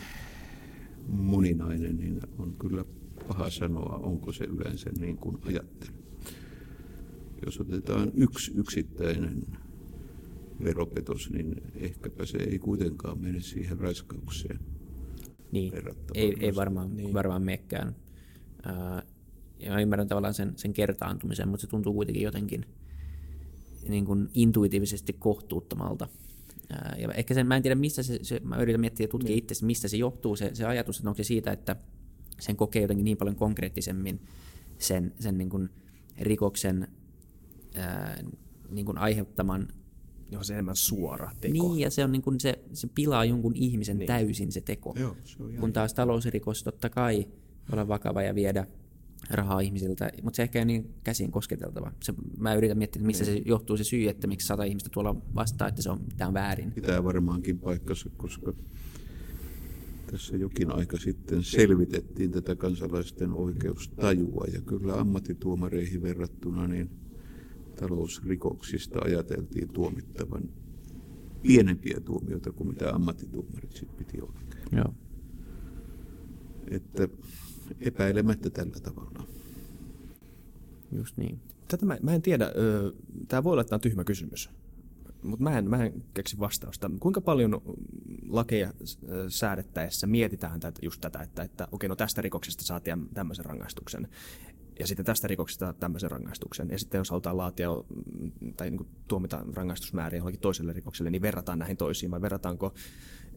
moninainen, 1.07 1.97
niin 1.97 2.21
on 2.38 2.55
kyllä 2.59 2.85
paha 3.27 3.49
sanoa, 3.49 3.99
onko 4.03 4.31
se 4.31 4.43
yleensä 4.43 4.89
niin 4.99 5.17
kuin 5.17 5.38
ajattelen. 5.45 5.93
Jos 7.45 7.59
otetaan 7.59 8.12
yksi 8.15 8.51
yksittäinen 8.55 9.43
veropetos, 10.63 11.29
niin 11.29 11.55
ehkäpä 11.75 12.25
se 12.25 12.38
ei 12.38 12.59
kuitenkaan 12.59 13.21
mene 13.21 13.41
siihen 13.41 13.79
raiskaukseen. 13.79 14.59
Niin, 15.51 15.73
ei, 16.13 16.35
ei 16.39 16.55
varmaan, 16.55 16.97
niin. 16.97 17.13
varmaan 17.13 17.41
mekkään. 17.41 17.95
Ää, 18.63 19.03
ja 19.59 19.71
mä 19.71 19.81
ymmärrän 19.81 20.07
tavallaan 20.07 20.33
sen, 20.33 20.53
sen 20.55 20.73
kertaantumisen, 20.73 21.49
mutta 21.49 21.62
se 21.62 21.67
tuntuu 21.67 21.93
kuitenkin 21.93 22.23
jotenkin 22.23 22.65
niin 23.89 24.05
kuin 24.05 24.29
intuitiivisesti 24.33 25.13
kohtuuttomalta. 25.13 26.07
Ää, 26.69 26.95
ja 26.99 27.12
ehkä 27.13 27.34
sen, 27.34 27.47
mä 27.47 27.55
en 27.55 27.62
tiedä, 27.63 27.75
missä 27.75 28.03
se, 28.03 28.19
se 28.21 28.39
mä 28.43 28.58
yritän 28.58 28.82
miettiä 28.82 29.03
ja 29.03 29.08
tutkia 29.08 29.36
itse, 29.36 29.65
mistä 29.65 29.88
se 29.88 29.97
johtuu, 29.97 30.36
se, 30.36 30.49
se 30.53 30.65
ajatus, 30.65 30.97
että 30.97 31.10
onko 31.10 31.17
se 31.17 31.23
siitä, 31.23 31.51
että 31.51 31.75
sen 32.39 32.55
kokee 32.55 32.82
jotenkin 32.82 33.03
niin 33.05 33.17
paljon 33.17 33.36
konkreettisemmin 33.36 34.21
sen, 34.79 35.13
sen 35.19 35.38
niin 35.38 35.49
kuin 35.49 35.69
rikoksen 36.19 36.88
ää, 37.75 38.23
niin 38.69 38.86
kuin 38.86 38.97
aiheuttaman 38.97 39.67
Joo, 40.32 40.43
se 40.43 40.53
enemmän 40.53 40.75
suora 40.75 41.32
teko. 41.41 41.53
niin, 41.53 41.79
ja 41.79 41.89
se, 41.89 42.03
on 42.03 42.12
niin 42.12 42.21
kuin 42.21 42.39
se, 42.39 42.60
se 42.73 42.88
pilaa 42.95 43.25
jonkun 43.25 43.55
ihmisen 43.55 43.93
Niin. 43.97 43.99
niin. 43.99 44.08
täysin 44.08 44.51
se 44.51 44.62
teko. 44.62 44.95
Joo, 44.99 45.15
se 45.23 45.38
Kun 45.60 45.73
taas 45.73 45.93
talousrikos 45.93 46.63
totta 46.63 46.89
kai 46.89 47.27
olla 47.71 47.88
vakava 47.88 48.21
ja 48.21 48.36
viedä 48.36 48.67
rahaa 49.30 49.60
ihmisiltä, 49.60 50.12
mutta 50.24 50.38
se 50.38 50.44
ehkä 50.44 50.60
ei 50.60 50.63
ole 50.63 50.65
niin 50.65 50.94
käsin 51.04 51.32
kosketeltava. 51.32 51.92
Se, 52.04 52.13
mä 52.38 52.54
yritän 52.54 52.78
miettiä, 52.78 53.00
että 53.00 53.08
missä 53.08 53.26
se 53.26 53.42
johtuu 53.46 53.78
se 53.78 53.84
syy, 53.84 54.10
että 54.10 54.28
miksi 54.28 54.48
sata 54.48 54.63
ihmistä 54.63 54.89
tuolla 54.94 55.15
vastaa, 55.36 55.68
että 55.68 55.82
se 55.82 55.89
on, 55.89 56.00
tämä 56.18 56.28
on 56.28 56.34
väärin. 56.34 56.72
pitää 56.72 57.04
varmaankin 57.04 57.60
paikkansa, 57.60 58.10
koska 58.18 58.54
tässä 60.12 60.38
jokin 60.38 60.71
aika 60.71 60.98
sitten 60.98 61.44
selvitettiin 61.44 62.32
tätä 62.32 62.56
kansalaisten 62.56 63.34
oikeustajua 63.34 64.46
ja 64.54 64.62
kyllä 64.62 64.94
ammattituomareihin 65.00 66.02
verrattuna 66.02 66.67
niin 66.67 66.90
talousrikoksista 67.75 69.00
ajateltiin 69.06 69.69
tuomittavan 69.69 70.44
pienempiä 71.42 72.00
tuomioita 72.00 72.52
kuin 72.52 72.67
mitä 72.67 72.96
ammattituomarit 72.96 73.88
piti 73.98 74.21
oikein. 74.21 74.67
Joo. 74.71 74.94
Että 76.71 77.08
epäilemättä 77.82 78.50
tällä 78.50 78.80
tavalla. 78.84 79.24
Just 80.92 81.17
niin. 81.17 81.40
Tätä 81.67 81.86
mä, 81.86 81.98
mä 82.02 82.13
en 82.13 82.22
tiedä, 82.22 82.52
tämä 83.28 83.44
voi 83.44 83.52
olla, 83.52 83.62
että 83.62 83.70
tää 83.70 83.78
on 83.78 83.82
tyhmä 83.82 84.04
kysymys, 84.04 84.50
mutta 85.24 85.44
mä 85.44 85.58
en, 85.58 85.70
mä 85.70 85.86
en 85.86 86.04
keksi 86.13 86.40
vastausta. 86.40 86.92
Kuinka 87.00 87.22
paljon 87.22 87.62
lakeja 88.30 88.74
säädettäessä 89.28 90.08
mietitään 90.08 90.60
tätä, 90.60 90.80
just 90.82 91.02
tätä, 91.02 91.20
että, 91.20 91.44
että 91.44 91.67
okei, 91.72 91.90
no 91.90 91.96
tästä 91.96 92.22
rikoksesta 92.22 92.63
saa 92.63 92.82
tämmöisen 93.13 93.46
rangaistuksen. 93.46 94.08
ja 94.80 94.88
sitten 94.88 95.06
tästä 95.06 95.28
rikoksesta 95.28 95.74
tämmöisen 95.74 96.12
rangaistuksen. 96.12 96.70
Ja 96.70 96.80
sitten 96.80 96.98
jos 96.98 97.10
halutaan 97.10 97.38
laatia 97.38 97.70
mm, 97.70 98.54
tai 98.54 98.70
niin 98.70 98.78
kuin 98.78 98.90
tuomita 99.08 99.46
rangaistusmääriä 99.54 100.17
johonkin 100.17 100.42
toiselle 100.42 100.74
rikokselle, 100.74 101.12
niin 101.12 101.22
verrataan 101.22 101.60
näihin 101.60 101.78
toisiin 101.78 102.12
vai 102.12 102.22
verrataanko 102.22 102.74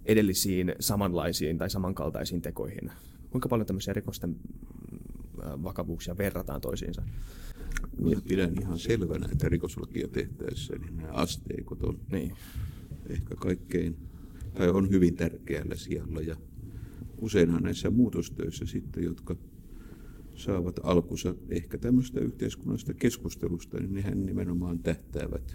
edellisiin 0.04 0.74
samanlaisiin 0.80 1.58
tai 1.58 1.70
samankaltaisiin 1.70 2.42
tekoihin? 2.42 2.92
Kuinka 3.32 3.48
paljon 3.48 3.66
tämmöisiä 3.66 3.94
rikosten 3.94 4.30
mm, 4.30 5.62
vakavuuksia 5.62 6.18
verrataan 6.18 6.60
toisiinsa? 6.60 7.02
Minä 7.98 8.20
pidän 8.28 8.54
ihan 8.60 8.78
selvänä, 8.78 9.28
että 9.32 9.48
rikoslakia 9.48 10.08
tehtäessä 10.08 10.74
niin 10.76 10.96
nämä 10.96 11.12
asteikot 11.12 11.82
on 11.82 11.98
Niin. 12.12 12.32
ehkä 13.08 13.34
kaikkein, 13.36 13.96
tai 14.54 14.68
on 14.68 14.90
hyvin 14.90 15.16
tärkeällä 15.16 15.74
sijalla. 15.74 16.20
Ja 16.20 16.36
useinhan 17.18 17.62
näissä 17.62 17.90
muutostöissä 17.90 18.66
sitten, 18.66 19.04
jotka 19.04 19.36
saavat 20.34 20.80
alkunsa 20.82 21.34
ehkä 21.48 21.78
tämmöistä 21.78 22.20
yhteiskunnallisesta 22.20 22.94
keskustelusta, 22.94 23.78
niin 23.78 23.94
nehän 23.94 24.26
nimenomaan 24.26 24.78
tähtäävät 24.78 25.54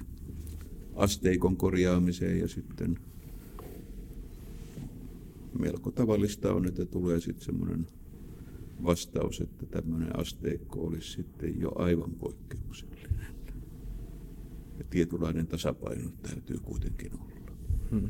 asteikon 0.96 1.58
korjaamiseen 1.58 2.40
ja 2.40 2.48
sitten 2.48 3.00
melko 5.58 5.92
tavallista 5.92 6.54
on, 6.54 6.68
että 6.68 6.86
tulee 6.86 7.20
sitten 7.20 7.46
semmoinen 7.46 7.88
vastaus, 8.84 9.42
että 9.42 9.66
tämmöinen 9.66 10.20
asteikko 10.20 10.80
olisi 10.80 11.12
sitten 11.12 11.60
jo 11.60 11.72
aivan 11.76 12.12
poikkeuksellinen. 12.12 13.28
Ja 14.78 14.84
tietynlainen 14.90 15.48
tasapaino 15.48 16.10
täytyy 16.22 16.58
kuitenkin 16.58 17.12
olla. 17.14 17.52
Hmm. 17.92 18.10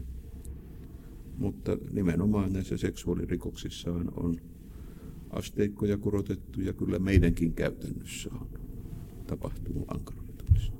Mutta 1.37 1.77
nimenomaan 1.91 2.53
näissä 2.53 2.77
seksuaalirikoksissa 2.77 3.91
on, 3.91 4.41
asteikkoja 5.29 5.97
korotettu 5.97 6.61
ja 6.61 6.73
kyllä 6.73 6.99
meidänkin 6.99 7.53
käytännössä 7.53 8.29
on 8.41 8.47
tapahtunut 9.27 9.83
ankaroitumista. 9.87 10.77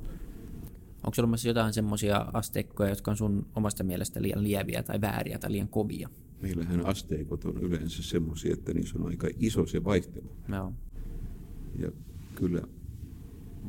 Onko 1.04 1.16
olemassa 1.20 1.48
jotain 1.48 1.74
semmoisia 1.74 2.18
asteikkoja, 2.34 2.90
jotka 2.90 3.12
on 3.12 3.18
sun 3.18 3.46
omasta 3.56 3.84
mielestä 3.84 4.22
liian 4.22 4.44
lieviä 4.44 4.84
tai 4.84 5.02
vääriä 5.02 5.40
tai 5.40 5.52
liian 5.52 5.68
kovia? 5.68 6.10
Meillähän 6.42 6.86
asteikot 6.86 7.46
on 7.46 7.58
yleensä 7.58 8.04
semmoisia, 8.04 8.54
että 8.54 8.74
niissä 8.74 9.00
on 9.00 9.08
aika 9.08 9.28
iso 9.40 9.66
se 9.66 9.84
vaihtelu. 9.84 10.32
Joo. 10.50 10.74
Ja 11.80 11.92
kyllä 12.36 12.62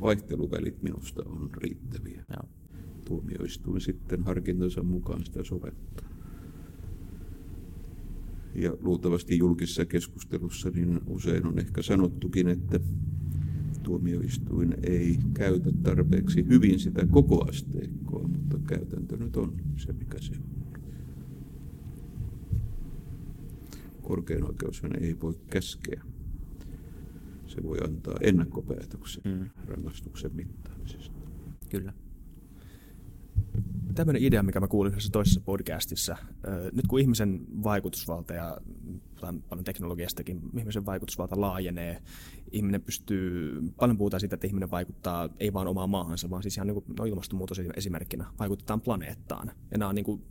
vaihteluvälit 0.01 0.83
minusta 0.83 1.23
on 1.25 1.49
riittäviä. 1.57 2.25
Joo. 2.29 2.49
Tuomioistuin 3.05 3.81
sitten 3.81 4.23
harkintansa 4.23 4.83
mukaan 4.83 5.25
sitä 5.25 5.43
soveltaa. 5.43 6.09
Ja 8.55 8.77
luultavasti 8.81 9.37
julkisessa 9.37 9.85
keskustelussa 9.85 10.69
niin 10.69 11.01
usein 11.07 11.45
on 11.45 11.59
ehkä 11.59 11.81
sanottukin, 11.81 12.47
että 12.47 12.79
tuomioistuin 13.83 14.75
ei 14.83 15.17
käytä 15.33 15.69
tarpeeksi 15.83 16.47
hyvin 16.47 16.79
sitä 16.79 17.07
koko 17.07 17.45
asteikkoa, 17.49 18.27
mutta 18.27 18.59
käytäntö 18.67 19.17
nyt 19.17 19.37
on 19.37 19.57
se, 19.77 19.93
mikä 19.93 20.17
se 20.21 20.33
on. 20.33 20.58
Korkein 24.09 24.43
oikeushan 24.43 25.03
ei 25.03 25.15
voi 25.21 25.33
käskeä. 25.49 26.01
Se 27.47 27.63
voi 27.63 27.77
antaa 27.83 28.15
ennakkopäätöksen 28.21 29.23
Mm. 29.25 29.49
rangaistuksen 29.67 30.35
mittaamisesta. 30.35 31.19
Kyllä. 31.69 31.93
Tämmöinen 33.95 34.23
idea, 34.23 34.43
mikä 34.43 34.59
mä 34.59 34.67
kuulin 34.67 34.91
yhdessä 34.91 35.09
toisessa 35.11 35.41
podcastissa. 35.41 36.17
Nyt 36.73 36.87
kun 36.87 36.99
ihmisen 36.99 37.41
vaikutusvalta 37.63 38.33
ja 38.33 38.57
paljon 39.49 39.63
teknologiastakin, 39.63 40.41
ihmisen 40.57 40.85
vaikutusvalta 40.85 41.41
laajenee, 41.41 42.01
ihminen 42.51 42.81
pystyy, 42.81 43.61
paljon 43.79 43.97
puhutaan 43.97 44.19
siitä, 44.19 44.35
että 44.35 44.47
ihminen 44.47 44.71
vaikuttaa 44.71 45.29
ei 45.39 45.53
vain 45.53 45.67
omaan 45.67 45.89
maahansa, 45.89 46.29
vaan 46.29 46.43
siis 46.43 46.57
ihan 46.57 46.67
niin 46.67 46.83
kuin, 46.83 46.85
no 46.99 47.05
ilmastonmuutos 47.05 47.61
esimerkkinä, 47.75 48.25
vaikutetaan 48.39 48.81
planeettaan. 48.81 49.51
Ja 49.71 49.77
nämä 49.77 49.89
on 49.89 49.95
niin 49.95 50.05
kuin 50.05 50.21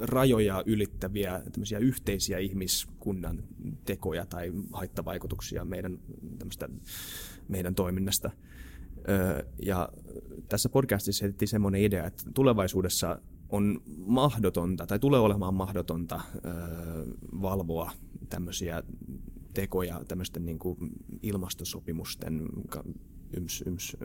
rajoja 0.00 0.62
ylittäviä 0.66 1.42
yhteisiä 1.80 2.38
ihmiskunnan 2.38 3.42
tekoja 3.84 4.26
tai 4.26 4.52
haittavaikutuksia 4.72 5.64
meidän, 5.64 5.98
meidän 7.48 7.74
toiminnasta. 7.74 8.30
Ja 9.62 9.88
tässä 10.48 10.68
podcastissa 10.68 11.24
heitettiin 11.24 11.48
semmoinen 11.48 11.82
idea, 11.82 12.06
että 12.06 12.24
tulevaisuudessa 12.34 13.20
on 13.48 13.80
mahdotonta 13.96 14.86
tai 14.86 14.98
tulee 14.98 15.20
olemaan 15.20 15.54
mahdotonta 15.54 16.20
valvoa 17.42 17.90
tämmöisiä 18.28 18.82
tekoja 19.54 20.04
tämmöisten 20.08 20.46
niin 20.46 20.58
kuin 20.58 20.76
ilmastosopimusten, 21.22 22.48
yms, 23.36 23.62
yms, 23.66 23.96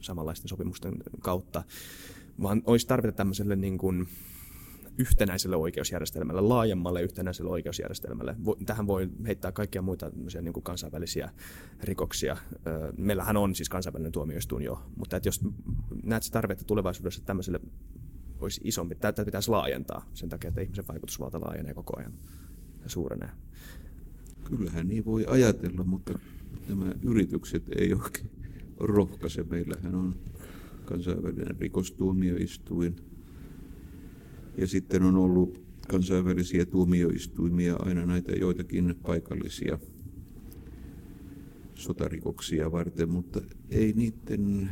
samanlaisten 0.00 0.48
sopimusten 0.48 0.94
kautta, 1.20 1.64
vaan 2.42 2.62
olisi 2.66 2.86
tarvita 2.86 3.12
tämmöiselle 3.12 3.56
niin 3.56 3.78
kuin 3.78 4.08
yhtenäiselle 4.98 5.56
oikeusjärjestelmälle, 5.56 6.40
laajemmalle 6.40 7.02
yhtenäiselle 7.02 7.50
oikeusjärjestelmälle. 7.50 8.36
Tähän 8.66 8.86
voi 8.86 9.08
heittää 9.26 9.52
kaikkia 9.52 9.82
muita 9.82 10.10
niin 10.42 10.52
kuin 10.52 10.64
kansainvälisiä 10.64 11.30
rikoksia. 11.82 12.36
Meillähän 12.96 13.36
on 13.36 13.54
siis 13.54 13.68
kansainvälinen 13.68 14.12
tuomioistuin 14.12 14.64
jo, 14.64 14.82
mutta 14.96 15.16
että 15.16 15.28
jos 15.28 15.40
näet 16.02 16.22
se 16.22 16.32
tarvetta 16.32 16.64
tulevaisuudessa, 16.64 17.24
tämmöiselle 17.24 17.60
olisi 18.40 18.60
isompi, 18.64 18.94
tätä 18.94 19.24
pitäisi 19.24 19.50
laajentaa 19.50 20.06
sen 20.14 20.28
takia, 20.28 20.48
että 20.48 20.60
ihmisen 20.60 20.88
vaikutusvalta 20.88 21.40
laajenee 21.40 21.74
koko 21.74 21.98
ajan 21.98 22.12
ja 22.82 22.88
suurenee. 22.88 23.30
Kyllähän 24.44 24.88
niin 24.88 25.04
voi 25.04 25.24
ajatella, 25.28 25.84
mutta 25.84 26.18
nämä 26.68 26.92
yritykset 27.02 27.62
ei 27.78 27.94
oikein 27.94 28.30
rohkaise. 28.80 29.42
Meillähän 29.42 29.94
on 29.94 30.14
kansainvälinen 30.84 31.56
rikostuomioistuin 31.60 32.96
ja 34.58 34.66
sitten 34.66 35.02
on 35.02 35.16
ollut 35.16 35.62
kansainvälisiä 35.88 36.66
tuomioistuimia, 36.66 37.76
aina 37.76 38.06
näitä 38.06 38.32
joitakin 38.32 38.94
paikallisia 39.02 39.78
sotarikoksia 41.74 42.72
varten, 42.72 43.10
mutta 43.10 43.40
ei 43.70 43.92
niiden 43.92 44.70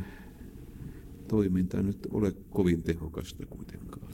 toiminta 1.27 1.83
nyt 1.83 2.07
ole 2.11 2.33
kovin 2.49 2.83
tehokasta 2.83 3.45
kuitenkaan. 3.45 4.11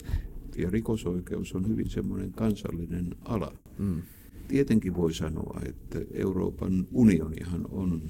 Ja 0.58 0.70
rikosoikeus 0.70 1.56
on 1.56 1.68
hyvin 1.68 1.90
semmoinen 1.90 2.32
kansallinen 2.32 3.16
ala. 3.22 3.56
Mm. 3.78 4.02
Tietenkin 4.48 4.96
voi 4.96 5.14
sanoa, 5.14 5.62
että 5.66 6.00
Euroopan 6.12 6.88
unionihan 6.92 7.66
on 7.72 8.02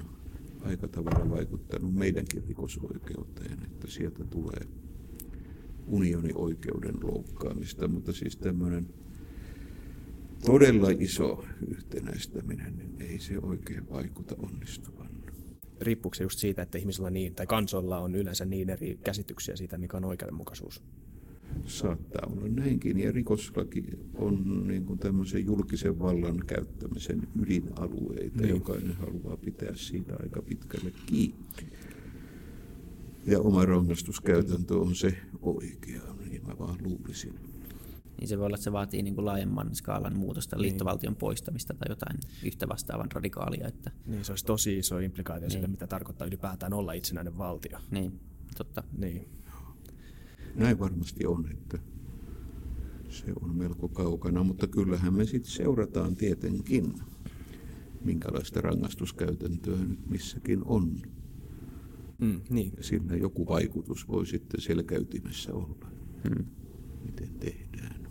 aika 0.62 0.88
tavalla 0.88 1.30
vaikuttanut 1.30 1.94
meidänkin 1.94 2.44
rikosoikeuteen, 2.48 3.58
että 3.64 3.90
sieltä 3.90 4.24
tulee 4.24 4.68
unionioikeuden 5.86 6.94
loukkaamista, 7.02 7.88
mutta 7.88 8.12
siis 8.12 8.36
tämmöinen 8.36 8.86
todella 10.46 10.88
iso 10.98 11.44
yhtenäistäminen, 11.68 12.76
niin 12.76 13.10
ei 13.10 13.18
se 13.18 13.38
oikein 13.38 13.90
vaikuta 13.90 14.34
onnistuvan. 14.38 15.08
Riippuuko 15.80 16.14
se 16.14 16.24
just 16.24 16.38
siitä, 16.38 16.62
että 16.62 16.78
ihmisillä 16.78 17.10
niin, 17.10 17.34
tai 17.34 17.46
kansoilla 17.46 17.98
on 17.98 18.14
yleensä 18.14 18.44
niin 18.44 18.70
eri 18.70 18.98
käsityksiä 19.04 19.56
siitä, 19.56 19.78
mikä 19.78 19.96
on 19.96 20.04
oikeudenmukaisuus? 20.04 20.82
Saattaa 21.64 22.30
olla 22.32 22.48
näinkin, 22.48 22.98
ja 22.98 23.12
rikoslaki 23.12 23.84
on 24.14 24.66
niin 24.68 24.84
kuin 24.84 24.98
tämmöisen 24.98 25.44
julkisen 25.44 25.98
vallan 25.98 26.36
käyttämisen 26.46 27.28
ydinalueita. 27.42 28.40
Niin. 28.40 28.48
Jokainen 28.48 28.92
haluaa 28.92 29.36
pitää 29.36 29.74
siitä 29.74 30.16
aika 30.22 30.42
pitkälle 30.42 30.92
kiinni. 31.06 31.36
Ja 33.26 33.40
oma 33.40 33.64
rangaistuskäytäntö 33.64 34.74
on 34.74 34.94
se 34.94 35.16
oikea, 35.42 36.02
niin 36.30 36.46
mä 36.46 36.58
vaan 36.58 36.78
luulisin. 36.82 37.34
Niin 38.20 38.28
se 38.28 38.38
voi 38.38 38.46
olla, 38.46 38.54
että 38.54 38.64
se 38.64 38.72
vaatii 38.72 39.02
niin 39.02 39.14
kuin 39.14 39.24
laajemman 39.24 39.74
skaalan 39.74 40.16
muutosta, 40.16 40.60
liittovaltion 40.60 41.16
poistamista 41.16 41.74
tai 41.74 41.86
jotain 41.88 42.18
yhtä 42.44 42.68
vastaavan 42.68 43.12
radikaalia. 43.12 43.68
Että, 43.68 43.90
Niin, 44.06 44.24
se 44.24 44.32
olisi 44.32 44.44
tosi 44.44 44.78
iso 44.78 44.98
implikaatio 44.98 45.50
sille, 45.50 45.62
Niin. 45.66 45.70
mitä 45.70 45.86
tarkoittaa 45.86 46.26
ylipäätään 46.26 46.72
olla 46.72 46.92
itsenäinen 46.92 47.38
valtio. 47.38 47.78
niin, 47.90 48.20
totta. 48.56 48.82
Niin. 48.98 49.28
Näin 50.54 50.78
varmasti 50.78 51.26
on, 51.26 51.48
että 51.50 51.78
se 53.08 53.24
on 53.40 53.56
melko 53.56 53.88
kaukana, 53.88 54.42
mutta 54.42 54.66
kyllähän 54.66 55.14
me 55.14 55.24
sitten 55.24 55.50
seurataan 55.52 56.16
tietenkin, 56.16 56.94
minkälaista 58.04 58.60
rangaistuskäytäntöä 58.60 59.76
nyt 59.78 60.10
missäkin 60.10 60.62
on. 60.64 61.02
Mm, 62.20 62.40
niin. 62.50 62.72
Sillä 62.80 63.16
joku 63.16 63.46
vaikutus 63.46 64.08
voi 64.08 64.26
sitten 64.26 64.60
selkäytimessä 64.60 65.54
olla, 65.54 65.88
Hmm. 66.28 66.44
miten 67.06 67.28
tehdään. 67.40 68.04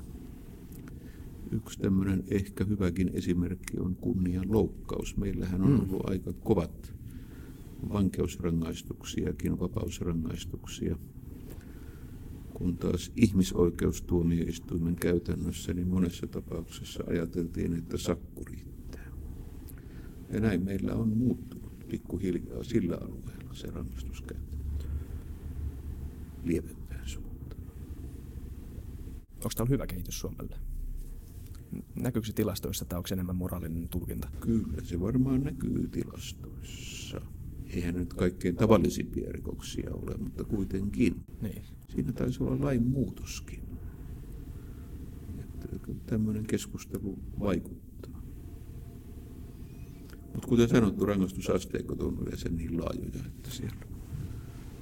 Yksi 1.52 1.80
tämmöinen 1.80 2.24
ehkä 2.32 2.64
hyväkin 2.66 3.12
esimerkki 3.14 3.80
on 3.80 3.96
kunnian 3.96 4.52
loukkaus. 4.52 5.18
Meillähän 5.18 5.62
on 5.62 5.82
ollut 5.82 6.10
aika 6.10 6.34
kovat 6.34 6.94
vankeusrangaistuksiakin, 7.90 9.60
vapausrangaistuksia. 9.60 10.96
Kun 12.54 12.78
taas 12.78 13.12
ihmisoikeustuomioistuimen 13.16 14.96
käytännössä, 14.96 15.74
niin 15.74 15.88
monessa 15.88 16.28
tapauksessa 16.28 17.04
ajateltiin, 17.08 17.74
että 17.74 17.98
sakku 17.98 18.44
riittää. 18.46 19.12
Ja 20.34 20.40
näin 20.40 20.64
meillä 20.66 20.94
on 20.96 21.18
muuttunut. 21.18 21.74
pikkuhiljaa 21.90 22.64
sillä 22.64 22.98
alueella 23.02 23.43
se 23.56 23.68
rangaistuskäyttö 23.68 24.58
lievempään 26.44 27.08
suuntaan. 27.08 27.62
Onko 29.36 29.50
tämä 29.56 29.70
hyvä 29.70 29.88
kehitys 29.88 30.20
Suomelle? 30.20 30.56
Näkyykö 31.96 32.28
se 32.28 32.34
tilastoissa 32.34 32.86
tai 32.86 32.98
onko 32.98 33.08
se 33.08 33.16
enemmän 33.16 33.36
moraalinen 33.36 33.90
tulkinta? 33.90 34.28
Kyllä, 34.40 34.78
se 34.84 35.00
varmaan 35.00 35.44
näkyy 35.44 35.88
tilastoissa. 35.88 37.22
Eihän 37.70 37.96
nyt 37.96 38.14
kaikkein 38.14 38.56
tavallisimpia 38.56 39.32
rikoksia 39.32 39.92
ole, 39.94 40.18
mutta 40.18 40.44
kuitenkin. 40.44 41.24
Niin. 41.42 41.64
Siinä 41.90 42.12
taisi 42.12 42.44
olla 42.44 42.66
lain 42.66 42.84
muutoskin. 42.88 43.64
Että 45.40 45.68
tämmöinen 46.06 46.44
keskustelu 46.48 47.20
vaikuttaa. 47.40 47.93
Mutta 50.44 50.50
kuten 50.64 50.70
sanottu, 50.70 51.06
rangaistusasteikot 51.06 52.02
on 52.02 52.18
yleensä 52.22 52.50
niin 52.50 52.78
laajoja, 52.80 53.26
että 53.28 53.50
siellä 53.52 53.76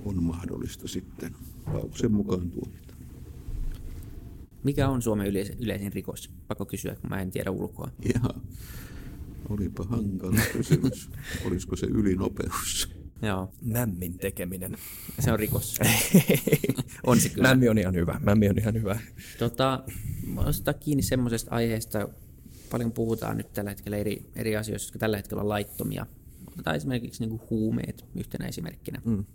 on 0.05 0.23
mahdollista 0.23 0.87
sitten 0.87 1.35
lauksen 1.73 2.11
mukaan 2.11 2.51
tuomita. 2.51 2.93
Mikä 4.63 4.89
on 4.89 5.01
Suomen 5.01 5.27
yleis- 5.27 5.55
yleisin 5.59 5.93
rikos? 5.93 6.29
Pakko 6.47 6.65
kysyä, 6.65 6.95
kun 6.95 7.09
mä 7.09 7.21
en 7.21 7.31
tiedä 7.31 7.51
ulkoa. 7.51 7.91
Ja 8.13 8.21
olipa 9.49 9.83
hankala 9.83 10.41
kysymys. 10.53 11.09
Olisiko 11.45 11.75
se 11.75 11.85
ylinopeus? 11.87 12.89
Joo, 13.21 13.53
Mämmin 13.61 14.17
tekeminen. 14.17 14.77
se 15.19 15.31
on 15.31 15.39
rikos. 15.39 15.79
on 17.07 17.19
se 17.19 17.29
kyllä. 17.29 17.47
Mämmi 17.47 17.69
on 17.69 17.77
ihan 17.77 17.95
hyvä. 17.95 18.19
Mämmi 18.23 18.49
on 18.49 18.57
ihan 18.57 18.73
hyvä. 18.73 18.99
Tota, 19.39 19.83
mä 20.65 20.73
kiinni 20.73 21.03
semmoisesta 21.03 21.51
aiheesta, 21.51 22.09
paljon 22.71 22.91
puhutaan 22.91 23.37
nyt 23.37 23.53
tällä 23.53 23.69
hetkellä 23.69 23.97
eri, 23.97 24.29
eri 24.35 24.57
asioista, 24.57 24.87
jotka 24.87 24.99
tällä 24.99 25.17
hetkellä 25.17 25.41
on 25.41 25.49
laittomia. 25.49 26.05
Otetaan 26.47 26.75
esimerkiksi 26.75 27.23
niin 27.23 27.29
kuin 27.29 27.49
huumeet 27.49 28.05
yhtenä 28.15 28.47
esimerkkinä. 28.47 29.01
Mm. 29.05 29.25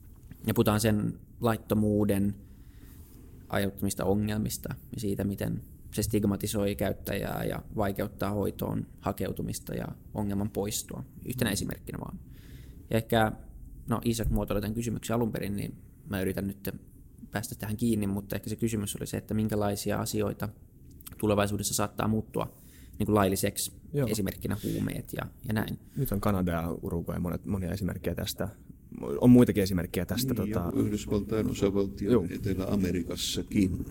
Ja 0.46 0.54
puhutaan 0.54 0.80
sen 0.80 1.18
laittomuuden 1.40 2.34
aiheuttamista 3.48 4.04
ongelmista 4.04 4.74
ja 4.94 5.00
siitä, 5.00 5.24
miten 5.24 5.62
se 5.90 6.02
stigmatisoi 6.02 6.74
käyttäjää 6.74 7.44
ja 7.44 7.62
vaikeuttaa 7.76 8.30
hoitoon 8.30 8.86
hakeutumista 9.00 9.74
ja 9.74 9.86
ongelman 10.14 10.50
poistoa. 10.50 11.04
Yhtenä 11.28 11.50
esimerkkinä 11.50 11.98
vaan. 11.98 12.18
Ja 12.90 12.96
ehkä, 12.96 13.32
no 13.88 14.00
Isak 14.04 14.30
muotoili 14.30 14.60
tämän 14.60 14.74
kysymyksen 14.74 15.16
alun 15.16 15.32
perin, 15.32 15.56
niin 15.56 15.74
mä 16.08 16.20
yritän 16.20 16.46
nyt 16.46 16.70
päästä 17.30 17.54
tähän 17.54 17.76
kiinni, 17.76 18.06
mutta 18.06 18.36
ehkä 18.36 18.50
se 18.50 18.56
kysymys 18.56 18.96
oli 18.96 19.06
se, 19.06 19.16
että 19.16 19.34
minkälaisia 19.34 19.98
asioita 19.98 20.48
tulevaisuudessa 21.18 21.74
saattaa 21.74 22.08
muuttua 22.08 22.65
niin 22.98 23.06
kuin 23.06 23.14
lailliseksi, 23.14 23.72
Joo. 23.92 24.08
Esimerkkinä 24.08 24.56
huumeet 24.64 25.12
ja, 25.12 25.26
ja 25.48 25.54
näin. 25.54 25.78
Nyt 25.96 26.12
on 26.12 26.20
Kanada 26.20 26.52
ja 26.52 26.70
Uruguay 26.82 27.18
monet, 27.18 27.46
monia 27.46 27.72
esimerkkejä 27.72 28.14
tästä. 28.14 28.48
On 29.20 29.30
muitakin 29.30 29.62
esimerkkejä 29.62 30.06
tästä. 30.06 30.34
Niin, 30.34 30.52
tota, 30.52 30.72
Yhdysvaltain 30.76 31.50
osavaltio 31.50 32.12
Joo. 32.12 32.26
Etelä-Amerikassakin. 32.30 33.86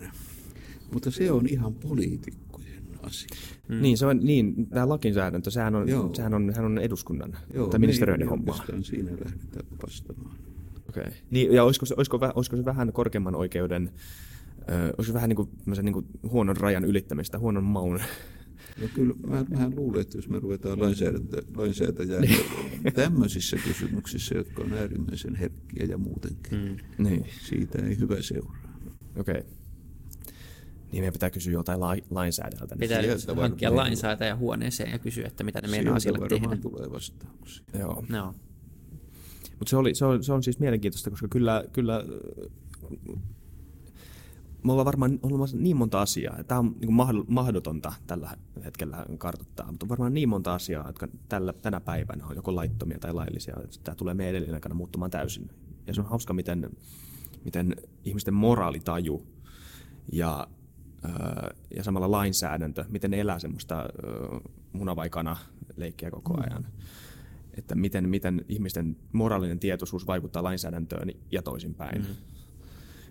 Mutta 0.92 1.10
se 1.10 1.32
on 1.32 1.46
ihan 1.46 1.74
poliitikkojen 1.74 2.82
asia. 3.02 3.28
mm. 3.68 3.82
Niin, 3.82 3.98
se 3.98 4.06
on, 4.06 4.20
niin, 4.22 4.66
tämä 4.66 4.88
lakisäädäntö, 4.88 5.50
sehän 5.50 5.74
on, 5.74 5.88
Joo. 5.88 6.14
sehän 6.14 6.34
on, 6.34 6.48
sehän 6.50 6.64
on 6.64 6.78
eduskunnan 6.78 7.36
Joo, 7.54 7.68
tai 7.68 7.80
ministeriöiden 7.80 8.28
hommaa. 8.28 8.64
siinä 8.82 9.10
lähdetä 9.10 9.60
vastamaan. 9.82 10.36
Okay. 10.88 11.12
Niin, 11.30 11.52
ja 11.52 11.64
olisiko 11.64 11.86
se, 11.86 11.94
olisiko, 11.96 12.18
olisiko 12.34 12.56
se 12.56 12.64
vähän 12.64 12.92
korkeamman 12.92 13.34
oikeuden, 13.34 13.90
ö, 14.70 14.84
olisiko 14.84 15.02
se 15.02 15.12
vähän 15.12 15.28
niin 15.28 15.36
kuin, 15.36 15.48
niin 15.82 15.92
kuin 15.92 16.06
huonon 16.30 16.56
rajan 16.56 16.84
ylittämistä, 16.84 17.38
huonon 17.38 17.64
maun? 17.64 18.00
Ja 18.82 18.88
kyllä 18.88 19.14
mä 19.26 19.44
vähän 19.50 19.76
luulen, 19.76 20.00
että 20.00 20.18
jos 20.18 20.28
me 20.28 20.38
ruvetaan 20.40 20.80
lainsäädäntö, 20.80 21.42
lainsäätäjää 21.56 22.22
tämmöisissä 22.94 23.56
kysymyksissä, 23.56 24.34
jotka 24.34 24.62
on 24.62 24.72
äärimmäisen 24.72 25.34
herkkiä 25.34 25.86
ja 25.86 25.98
muutenkin, 25.98 26.58
mm. 26.58 27.04
niin, 27.04 27.26
siitä 27.40 27.86
ei 27.86 27.98
hyvä 27.98 28.22
seuraa. 28.22 28.78
okei. 29.18 29.34
Okay. 29.40 29.50
Niin 30.92 31.02
meidän 31.02 31.12
pitää 31.12 31.30
kysyä 31.30 31.52
jotain 31.52 31.80
la- 31.80 31.96
lainsäädännöltä. 32.10 32.74
nyt. 32.74 32.80
Pitää 32.80 33.02
sieltä 33.02 33.34
hankkia 33.34 33.68
varmaan- 33.68 33.86
lainsäätäjä 33.86 34.36
huoneeseen 34.36 34.90
ja 34.90 34.98
kysyä, 34.98 35.26
että 35.26 35.44
mitä 35.44 35.60
ne 35.60 35.68
meinaa 35.68 35.98
Sieltä 35.98 36.24
asialle 36.24 36.40
tehdä. 36.40 36.62
tulee 36.62 36.90
vastauksia. 36.90 37.64
Joo. 37.78 38.04
No. 38.08 38.34
Mutta 39.58 39.70
se, 39.70 39.76
oli, 39.76 39.94
se, 39.94 40.04
on, 40.04 40.24
se 40.24 40.32
on 40.32 40.42
siis 40.42 40.58
mielenkiintoista, 40.58 41.10
koska 41.10 41.28
kyllä, 41.28 41.64
kyllä 41.72 42.04
me 44.64 44.72
ollaan 44.72 44.86
varmaan 44.86 45.18
olemassa 45.22 45.56
niin 45.56 45.76
monta 45.76 46.00
asiaa. 46.00 46.44
Tämä 46.44 46.58
on 46.58 46.76
niin 46.80 47.24
mahdotonta 47.28 47.92
tällä 48.06 48.30
hetkellä 48.64 49.06
kartoittaa, 49.18 49.70
mutta 49.70 49.84
on 49.84 49.88
varmaan 49.88 50.14
niin 50.14 50.28
monta 50.28 50.54
asiaa, 50.54 50.86
jotka 50.86 51.08
tällä, 51.28 51.52
tänä 51.52 51.80
päivänä 51.80 52.26
on 52.26 52.36
joko 52.36 52.56
laittomia 52.56 52.98
tai 52.98 53.12
laillisia. 53.12 53.56
Tämä 53.84 53.94
tulee 53.94 54.14
meidän 54.14 54.30
edellinen 54.30 54.54
aikana 54.54 54.74
muuttumaan 54.74 55.10
täysin. 55.10 55.50
Ja 55.86 55.94
se 55.94 56.00
on 56.00 56.06
hauska, 56.06 56.32
miten, 56.34 56.70
miten 57.44 57.76
ihmisten 58.04 58.34
moraalitaju 58.34 59.26
ja, 60.12 60.46
ja 61.76 61.84
samalla 61.84 62.10
lainsäädäntö, 62.10 62.84
miten 62.88 63.10
ne 63.10 63.20
elää 63.20 63.38
semmoista 63.38 63.88
munavaikana 64.72 65.36
leikkiä 65.76 66.10
koko 66.10 66.40
ajan. 66.40 66.62
Mm 66.62 66.86
että 67.56 67.74
miten, 67.74 68.08
miten 68.08 68.44
ihmisten 68.48 68.96
moraalinen 69.12 69.58
tietoisuus 69.58 70.06
vaikuttaa 70.06 70.42
lainsäädäntöön 70.42 71.10
ja 71.32 71.42
toisinpäin. 71.42 72.02
Mm. 72.02 72.35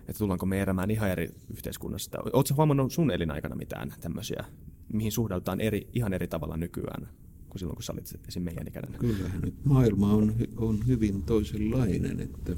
Että 0.08 0.18
tullaanko 0.18 0.46
me 0.46 0.62
elämään 0.62 0.90
ihan 0.90 1.10
eri 1.10 1.28
yhteiskunnasta. 1.50 2.18
Oletko 2.32 2.54
huomannut 2.56 2.92
sun 2.92 3.10
elinaikana 3.10 3.56
mitään 3.56 3.94
tämmöisiä, 4.00 4.44
mihin 4.92 5.12
suhdaudutaan 5.12 5.60
eri, 5.60 5.88
ihan 5.92 6.12
eri 6.12 6.28
tavalla 6.28 6.56
nykyään 6.56 7.08
kuin 7.48 7.58
silloin, 7.60 7.76
kun 7.76 7.82
sä 7.82 7.92
olit 7.92 8.28
esim. 8.28 8.42
meidän 8.42 8.68
ikäinen? 8.68 9.00
Kyllähän 9.00 9.40
nyt 9.40 9.64
maailma 9.64 10.12
on, 10.12 10.34
on 10.56 10.86
hyvin 10.86 11.22
toisenlainen, 11.22 12.20
että 12.20 12.56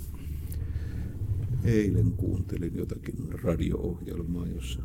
eilen 1.65 2.13
kuuntelin 2.13 2.77
jotakin 2.77 3.15
radio-ohjelmaa, 3.43 4.47
jossa 4.47 4.83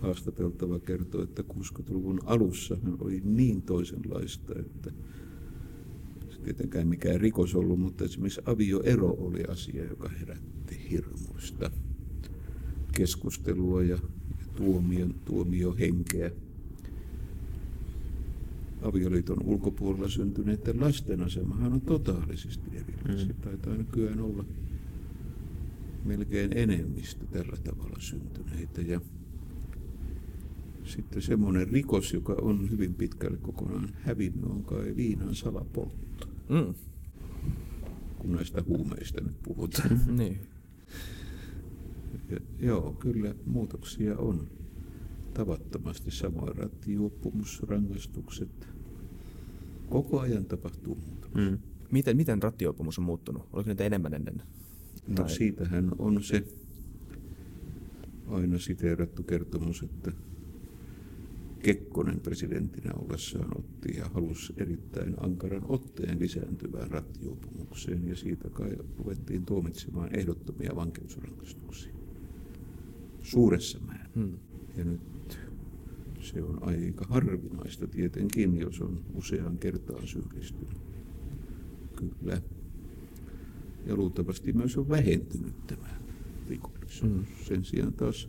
haastateltava 0.00 0.78
kertoi, 0.78 1.24
että 1.24 1.42
60-luvun 1.52 2.20
alussa 2.24 2.76
oli 2.98 3.20
niin 3.24 3.62
toisenlaista, 3.62 4.52
että 4.58 4.90
se 6.30 6.40
tietenkään 6.40 6.88
mikään 6.88 7.20
rikos 7.20 7.54
ollut, 7.54 7.80
mutta 7.80 8.04
esimerkiksi 8.04 8.40
avioero 8.46 9.10
oli 9.18 9.44
asia, 9.44 9.84
joka 9.84 10.08
herätti 10.08 10.53
hirmuista 10.90 11.70
keskustelua 12.92 13.82
ja, 13.82 13.88
ja 14.40 14.46
tuomion, 14.56 15.14
tuomiohenkeä 15.24 16.30
avioliiton 18.82 19.42
ulkopuolella 19.44 20.08
syntyneiden 20.08 20.80
lasten 20.80 21.22
asemahan 21.22 21.72
on 21.72 21.80
totaalisesti 21.80 22.70
erilainen. 22.76 23.28
Mm. 23.28 23.34
Taitaa 23.34 23.74
nykyään 23.76 24.20
olla 24.20 24.44
melkein 26.04 26.56
enemmistö 26.56 27.26
tällä 27.26 27.56
tavalla 27.64 27.96
syntyneitä. 27.98 28.80
Ja 28.80 29.00
sitten 30.84 31.22
semmoinen 31.22 31.68
rikos, 31.68 32.12
joka 32.12 32.32
on 32.42 32.70
hyvin 32.70 32.94
pitkälle 32.94 33.36
kokonaan 33.36 33.88
hävinnyt, 34.02 34.44
on 34.44 34.64
kai 34.64 34.96
viinan 34.96 35.34
salapoltto, 35.34 36.28
Mm. 36.48 36.74
kun 38.18 38.32
näistä 38.32 38.62
huumeista 38.66 39.20
nyt 39.20 39.42
puhutaan. 39.42 40.00
niin. 40.16 40.38
Ja, 42.28 42.36
joo, 42.58 42.92
kyllä 42.92 43.34
muutoksia 43.46 44.18
on 44.18 44.48
tavattomasti. 45.34 46.10
Samoin 46.10 46.56
rattijuoppumusrangaistukset. 46.56 48.68
Koko 49.90 50.20
ajan 50.20 50.44
tapahtuu 50.44 50.94
muutoksia. 50.94 51.50
Mm. 51.50 51.58
Miten, 51.90 52.16
miten 52.16 52.42
rattijuopumus 52.42 52.98
on 52.98 53.04
muuttunut? 53.04 53.48
Oliko 53.52 53.68
niitä 53.68 53.84
enemmän 53.84 54.14
ennen? 54.14 54.42
No 55.08 55.14
Tai- 55.14 55.30
siitähän 55.30 55.90
on 55.98 56.22
se 56.22 56.44
aina 58.28 58.58
siteerattu 58.58 59.22
kertomus, 59.22 59.82
että 59.82 60.12
Kekkonen 61.62 62.20
presidenttinä 62.20 62.90
ollessaan 62.94 63.58
otti 63.58 63.96
ja 63.96 64.04
halusi 64.14 64.52
erittäin 64.56 65.14
ankaran 65.20 65.62
otteen 65.68 66.20
lisääntyvään 66.20 66.90
rattijuopumukseen 66.90 68.08
ja 68.08 68.16
siitä 68.16 68.50
kai 68.50 68.70
ruvettiin 68.98 69.46
tuomitsemaan 69.46 70.18
ehdottomia 70.18 70.72
vankeusrangaistuksia 70.76 71.92
suuressa 73.24 73.78
määrin. 73.78 74.12
Hmm. 74.14 74.38
Ja 74.76 74.84
nyt 74.84 75.38
se 76.20 76.42
on 76.42 76.62
aika 76.62 77.04
harvinaista 77.08 77.86
tietenkin, 77.86 78.58
jos 78.58 78.80
on 78.80 79.04
useaan 79.14 79.58
kertaan 79.58 80.06
syyllistynyt. 80.06 80.80
Kyllä. 81.96 82.42
Ja 83.86 83.96
luultavasti 83.96 84.52
myös 84.52 84.76
on 84.76 84.88
vähentynyt 84.88 85.66
tämä 85.66 85.88
rikollisuus. 86.48 87.12
Mm. 87.12 87.24
Sen 87.44 87.64
sijaan 87.64 87.92
taas 87.92 88.28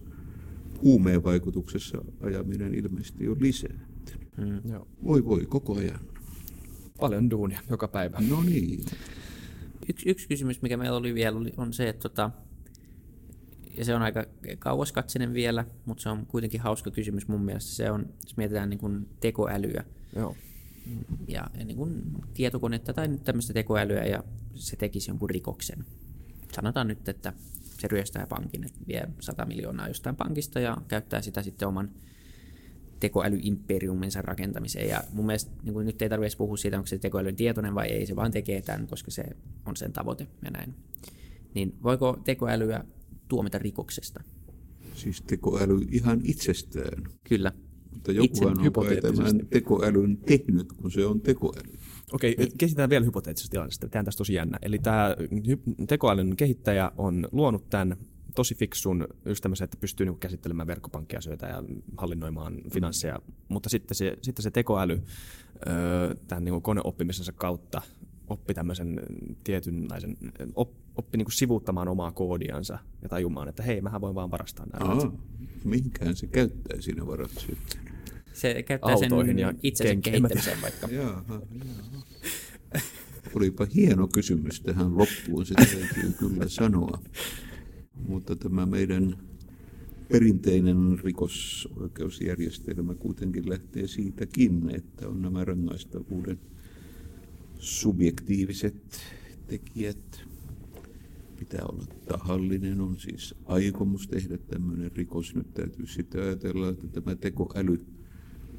huumeen 0.82 1.24
vaikutuksessa 1.24 1.98
ajaminen 2.22 2.74
ilmeisesti 2.74 3.28
on 3.28 3.38
lisääntynyt. 3.40 4.38
Mm. 4.38 4.72
Joo. 4.72 4.88
Voi 5.04 5.26
voi, 5.26 5.46
koko 5.46 5.76
ajan. 5.78 6.00
Paljon 7.00 7.30
duunia 7.30 7.60
joka 7.70 7.88
päivä. 7.88 8.18
No 8.30 8.44
niin. 8.44 8.86
Yksi, 9.90 10.10
yksi 10.10 10.28
kysymys, 10.28 10.62
mikä 10.62 10.78
meillä 10.78 10.98
oli 10.98 11.14
vielä, 11.14 11.38
oli, 11.38 11.54
on 11.58 11.74
se, 11.74 11.90
että 11.90 12.10
tota, 12.10 12.32
ja 13.78 13.86
se 13.86 13.96
on 13.96 14.02
aika 14.02 14.26
kauaskatsinen 14.60 15.34
vielä, 15.34 15.66
mutta 15.86 16.04
se 16.04 16.10
on 16.10 16.26
kuitenkin 16.26 16.62
hauska 16.62 16.92
kysymys 16.92 17.28
mun 17.28 17.42
mielestä. 17.42 17.72
Se 17.72 17.92
on, 17.92 18.06
jos 18.24 18.38
mietitään 18.38 18.70
niin 18.70 18.80
kuin 18.80 19.10
tekoälyä, 19.20 19.84
Joo. 20.16 20.36
ja, 21.28 21.48
ja 21.60 21.66
niin 21.66 21.78
kuin 21.78 22.04
tietokonetta 22.34 22.94
tai 22.94 23.08
nyt 23.08 23.24
tämmöistä 23.24 23.54
tekoälyä 23.54 24.04
ja 24.04 24.24
se 24.56 24.76
tekisi 24.76 25.12
jonkun 25.12 25.30
rikoksen. 25.30 25.86
Sanotaan 26.54 26.88
nyt, 26.88 27.10
että 27.10 27.34
se 27.80 27.88
ryöstää 27.88 28.28
pankin, 28.28 28.64
että 28.64 28.80
vie 28.88 29.08
100 29.20 29.46
miljoonaa 29.46 29.88
jostain 29.88 30.16
pankista 30.16 30.60
ja 30.60 30.78
käyttää 30.88 31.22
sitä 31.22 31.42
sitten 31.42 31.68
oman 31.68 31.90
tekoälyimperiuminsa 33.00 34.22
rakentamiseen. 34.22 34.90
Ja 34.90 35.04
mun 35.14 35.26
mielestä 35.26 35.52
niin 35.64 35.74
kuin 35.74 35.86
nyt 35.86 36.02
ei 36.02 36.10
tarvitse 36.10 36.38
puhua 36.38 36.58
siitä, 36.58 36.78
onko 36.78 36.88
se 36.88 36.98
tekoälyn 36.98 37.36
tietoinen 37.36 37.76
vai 37.76 37.88
ei, 37.88 38.06
se 38.06 38.16
vaan 38.16 38.32
tekee 38.32 38.62
tämän, 38.62 38.88
koska 38.88 39.12
se 39.12 39.24
on 39.66 39.76
sen 39.76 39.94
tavoite 39.94 40.28
ja 40.46 40.52
näin. 40.52 40.76
Niin 41.54 41.78
voiko 41.84 42.20
tekoälyä 42.24 42.84
tuomita 43.28 43.58
rikoksesta? 43.58 44.24
Siis 44.96 45.22
tekoäly 45.22 45.80
ihan 45.92 46.22
itsestään. 46.24 47.04
Kyllä. 47.24 47.52
Mutta 47.94 48.12
jokuhan 48.12 48.60
on 48.60 48.74
kai 48.74 49.02
tämän 49.02 49.48
tekoälyn 49.50 50.18
tehnyt, 50.18 50.74
kun 50.74 50.92
se 50.92 51.06
on 51.06 51.22
tekoäly. 51.22 51.74
Okei, 52.12 52.34
okay, 52.34 52.48
kehitetään 52.58 52.90
vielä 52.90 53.06
hypoteettisesta 53.06 53.52
tilanteesta. 53.52 53.88
Tämä 53.88 54.04
tästä 54.04 54.18
tosi 54.18 54.34
jännä. 54.34 54.58
Eli 54.62 54.80
tämä 54.80 55.16
tekoälyn 55.88 56.36
kehittäjä 56.36 56.92
on 56.98 57.28
luonut 57.32 57.70
tämän 57.70 57.98
tosi 58.36 58.56
fiksun 58.56 59.08
just 59.26 59.42
tämmöisen, 59.42 59.66
että 59.66 59.78
pystyy 59.78 60.06
niinku 60.06 60.20
käsittelemään 60.20 60.68
verkkopankkiasioita 60.68 61.46
ja 61.46 61.64
hallinnoimaan 61.98 62.62
finansseja, 62.74 63.20
mutta 63.50 63.70
sitten 63.70 63.96
se, 63.96 64.18
sitten 64.22 64.44
se 64.44 64.52
tekoäly 64.52 65.02
öö, 65.68 66.16
tämän 66.28 66.44
niinku 66.46 66.62
koneoppimisensa 66.62 67.32
kautta 67.32 67.82
oppi 68.28 68.54
tämmöisen 68.54 69.00
tietynlaisen, 69.44 70.18
op, 70.56 70.72
oppi 70.96 71.18
niinku 71.18 71.32
sivuuttamaan 71.32 71.88
omaa 71.88 72.12
koodiansa 72.12 72.80
ja 73.02 73.10
tajumaan, 73.10 73.48
että 73.48 73.64
hei, 73.64 73.82
mähän 73.82 74.02
voin 74.02 74.16
vaan 74.16 74.32
varastaa 74.32 74.66
nämä. 74.66 74.92
Aa, 74.92 75.12
mihinkään 75.64 76.16
se 76.16 76.28
käyttää 76.28 76.82
siinä 76.82 77.08
varat 77.08 77.32
sitten? 77.32 77.96
Se 78.34 78.64
käyttää 78.64 78.94
Autoihin 78.94 79.36
sen 79.36 79.40
ja 79.40 79.54
itsensä 79.64 79.96
kehittämiseen 79.96 80.62
vaikka. 80.62 80.88
Jaha, 80.88 81.24
jaha. 81.30 81.42
Olipa 83.36 83.68
hieno 83.76 84.08
kysymys 84.08 84.62
tähän 84.62 84.98
loppuun, 84.98 85.46
se 85.46 85.54
täytyy 85.56 86.14
kyllä 86.20 86.48
sanoa. 86.48 87.00
Mutta 88.08 88.36
tämä 88.36 88.66
meidän 88.66 89.18
perinteinen 90.12 91.00
rikosoikeusjärjestelmä 91.04 92.96
kuitenkin 92.96 93.50
lähtee 93.50 93.88
siitäkin, 93.88 94.76
että 94.76 95.08
on 95.08 95.22
nämä 95.22 95.46
rangaistavuuden 95.46 96.40
subjektiiviset 97.60 99.02
tekijät. 99.48 100.26
Pitää 101.40 101.66
olla 101.66 101.86
tahallinen, 102.08 102.82
on 102.82 102.98
siis 102.98 103.36
aikomus 103.46 104.08
tehdä 104.08 104.38
tämmöinen 104.38 104.92
rikos. 104.96 105.36
Nyt 105.36 105.54
täytyy 105.54 105.88
sitten 105.88 106.22
ajatella, 106.22 106.70
että 106.70 106.88
tämä 106.88 107.16
tekoäly 107.16 107.86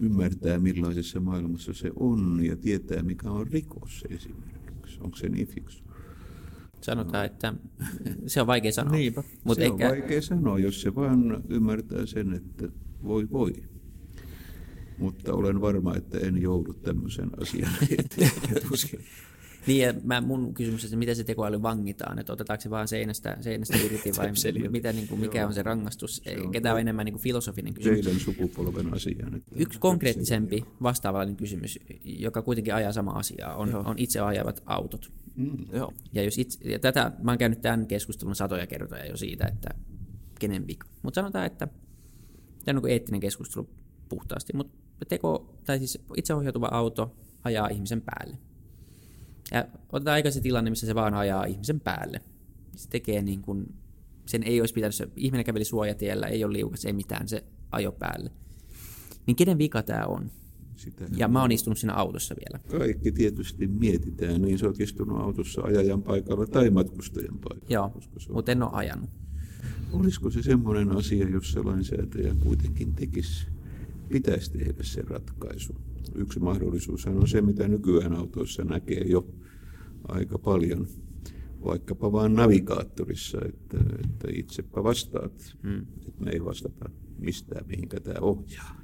ymmärtää 0.00 0.58
millaisessa 0.58 1.20
maailmassa 1.20 1.72
se 1.72 1.90
on 1.96 2.40
ja 2.44 2.56
tietää 2.56 3.02
mikä 3.02 3.30
on 3.30 3.46
rikos 3.46 4.04
esimerkiksi. 4.10 5.00
Onko 5.00 5.16
se 5.16 5.28
niin 5.28 5.46
fiksu? 5.46 5.84
Sanotaan, 6.80 7.26
että 7.26 7.54
se 8.26 8.40
on 8.40 8.46
vaikea 8.46 8.72
sanoa. 8.72 8.92
Niinpä. 8.92 9.22
Mut 9.44 9.56
se 9.56 9.64
ehkä... 9.64 9.86
on 9.86 9.90
vaikea 9.90 10.22
sanoa, 10.22 10.58
jos 10.58 10.82
se 10.82 10.94
vaan 10.94 11.44
ymmärtää 11.48 12.06
sen, 12.06 12.32
että 12.32 12.68
voi 13.02 13.30
voi. 13.30 13.52
Mutta 14.98 15.34
olen 15.34 15.60
varma, 15.60 15.96
että 15.96 16.18
en 16.18 16.42
joudu 16.42 16.72
tämmöisen 16.72 17.30
asian 17.40 17.70
eteen. 17.98 18.30
Niin, 19.66 19.82
ja 19.82 19.94
mä, 20.02 20.20
mun 20.20 20.54
kysymys 20.54 20.84
on, 20.84 20.86
että 20.86 20.96
miten 20.96 21.16
se 21.16 21.24
tekoäly 21.24 21.62
vangitaan, 21.62 22.18
että 22.18 22.32
otetaanko 22.32 22.60
se 22.60 22.70
vaan 22.70 22.88
seinästä, 22.88 23.36
seinästä 23.40 23.76
irti 23.76 24.12
vai 24.16 24.32
mitä, 24.70 24.92
niin 24.92 25.08
kuin, 25.08 25.20
mikä 25.20 25.46
on 25.46 25.54
se 25.54 25.62
rangaistus? 25.62 26.16
Se 26.16 26.40
on 26.40 26.52
Ketä 26.52 26.74
on 26.74 26.80
enemmän 26.80 27.04
niin 27.04 27.12
kuin 27.12 27.22
filosofinen 27.22 27.74
kysymys? 27.74 28.04
Teidän 28.04 28.20
sukupolven 28.20 28.94
asia. 28.94 29.26
Yksi 29.56 29.78
konkreettisempi 29.78 30.64
vastaavallinen 30.82 31.36
kysymys, 31.36 31.78
joka 32.04 32.42
kuitenkin 32.42 32.74
ajaa 32.74 32.92
sama 32.92 33.10
asiaa, 33.10 33.56
on, 33.56 33.74
on 33.74 33.98
itse 33.98 34.20
ajavat 34.20 34.62
autot. 34.66 35.12
Mm. 35.36 35.66
Joo. 35.72 35.92
Ja, 36.12 36.22
jos 36.22 36.38
itse, 36.38 36.70
ja 36.70 36.78
tätä, 36.78 37.12
mä 37.22 37.30
oon 37.30 37.38
käynyt 37.38 37.60
tämän 37.60 37.86
keskustelun 37.86 38.36
satoja 38.36 38.66
kertoja 38.66 39.06
jo 39.06 39.16
siitä, 39.16 39.46
että 39.46 39.70
kenen 40.38 40.66
vika. 40.66 40.88
Mutta 41.02 41.20
sanotaan, 41.20 41.46
että 41.46 41.68
tämä 42.64 42.78
on 42.78 42.82
niin 42.82 42.92
eettinen 42.92 43.20
keskustelu 43.20 43.68
puhtaasti, 44.08 44.52
mutta 44.56 44.85
teko, 45.04 45.54
tai 45.64 45.78
siis 45.78 45.98
itseohjautuva 46.16 46.68
auto 46.72 47.16
ajaa 47.44 47.68
ihmisen 47.68 48.02
päälle. 48.02 48.38
Ja 49.52 49.68
otetaan 49.92 50.14
aika 50.14 50.30
se 50.30 50.40
tilanne, 50.40 50.70
missä 50.70 50.86
se 50.86 50.94
vaan 50.94 51.14
ajaa 51.14 51.44
ihmisen 51.44 51.80
päälle. 51.80 52.20
Se 52.76 52.88
tekee 52.88 53.22
niin 53.22 53.42
kuin, 53.42 53.74
sen 54.26 54.42
ei 54.42 54.60
olisi 54.60 54.74
pitänyt, 54.74 54.94
se 54.94 55.08
ihminen 55.16 55.44
käveli 55.44 55.64
suojatiellä, 55.64 56.26
ei 56.26 56.44
ole 56.44 56.52
liukas, 56.52 56.84
ei 56.84 56.92
mitään, 56.92 57.28
se 57.28 57.44
ajo 57.70 57.92
päälle. 57.92 58.30
Niin 59.26 59.36
kenen 59.36 59.58
vika 59.58 59.82
tämä 59.82 60.04
on? 60.06 60.30
Sitähän 60.76 61.18
ja 61.18 61.28
mä 61.28 61.40
oon 61.40 61.52
istunut 61.52 61.78
siinä 61.78 61.94
autossa 61.94 62.34
vielä. 62.36 62.80
Kaikki 62.80 63.12
tietysti 63.12 63.66
mietitään, 63.66 64.42
niin 64.42 64.58
se 64.58 64.66
on 64.66 64.74
istunut 64.78 65.20
autossa 65.20 65.62
ajajan 65.62 66.02
paikalla 66.02 66.46
tai 66.46 66.70
matkustajan 66.70 67.38
paikalla. 67.38 67.66
Joo, 67.68 67.92
mutta 68.32 68.52
en 68.52 68.62
ole 68.62 68.70
ajanut. 68.72 69.10
Olisiko 69.92 70.30
se 70.30 70.42
semmoinen 70.42 70.92
asia, 70.96 71.28
jos 71.28 71.52
se 71.52 71.62
lainsäätäjä 71.62 72.34
kuitenkin 72.42 72.94
tekisi, 72.94 73.46
pitäisi 74.08 74.52
tehdä 74.52 74.82
se 74.82 75.02
ratkaisu? 75.02 75.74
Yksi 76.14 76.40
mahdollisuus 76.40 77.06
on 77.06 77.28
se, 77.28 77.40
mitä 77.40 77.68
nykyään 77.68 78.12
autoissa 78.12 78.64
näkee 78.64 79.04
jo 79.06 79.26
aika 80.08 80.38
paljon, 80.38 80.86
vaikkapa 81.64 82.12
vain 82.12 82.34
navigaattorissa, 82.34 83.38
että, 83.48 83.78
että 84.04 84.28
itsepä 84.32 84.84
vastaat, 84.84 85.56
hmm. 85.62 85.86
että 86.08 86.24
me 86.24 86.30
ei 86.30 86.44
vastata 86.44 86.90
mistään, 87.18 87.66
mihinkä 87.66 88.00
tämä 88.00 88.20
ohjaa 88.20 88.76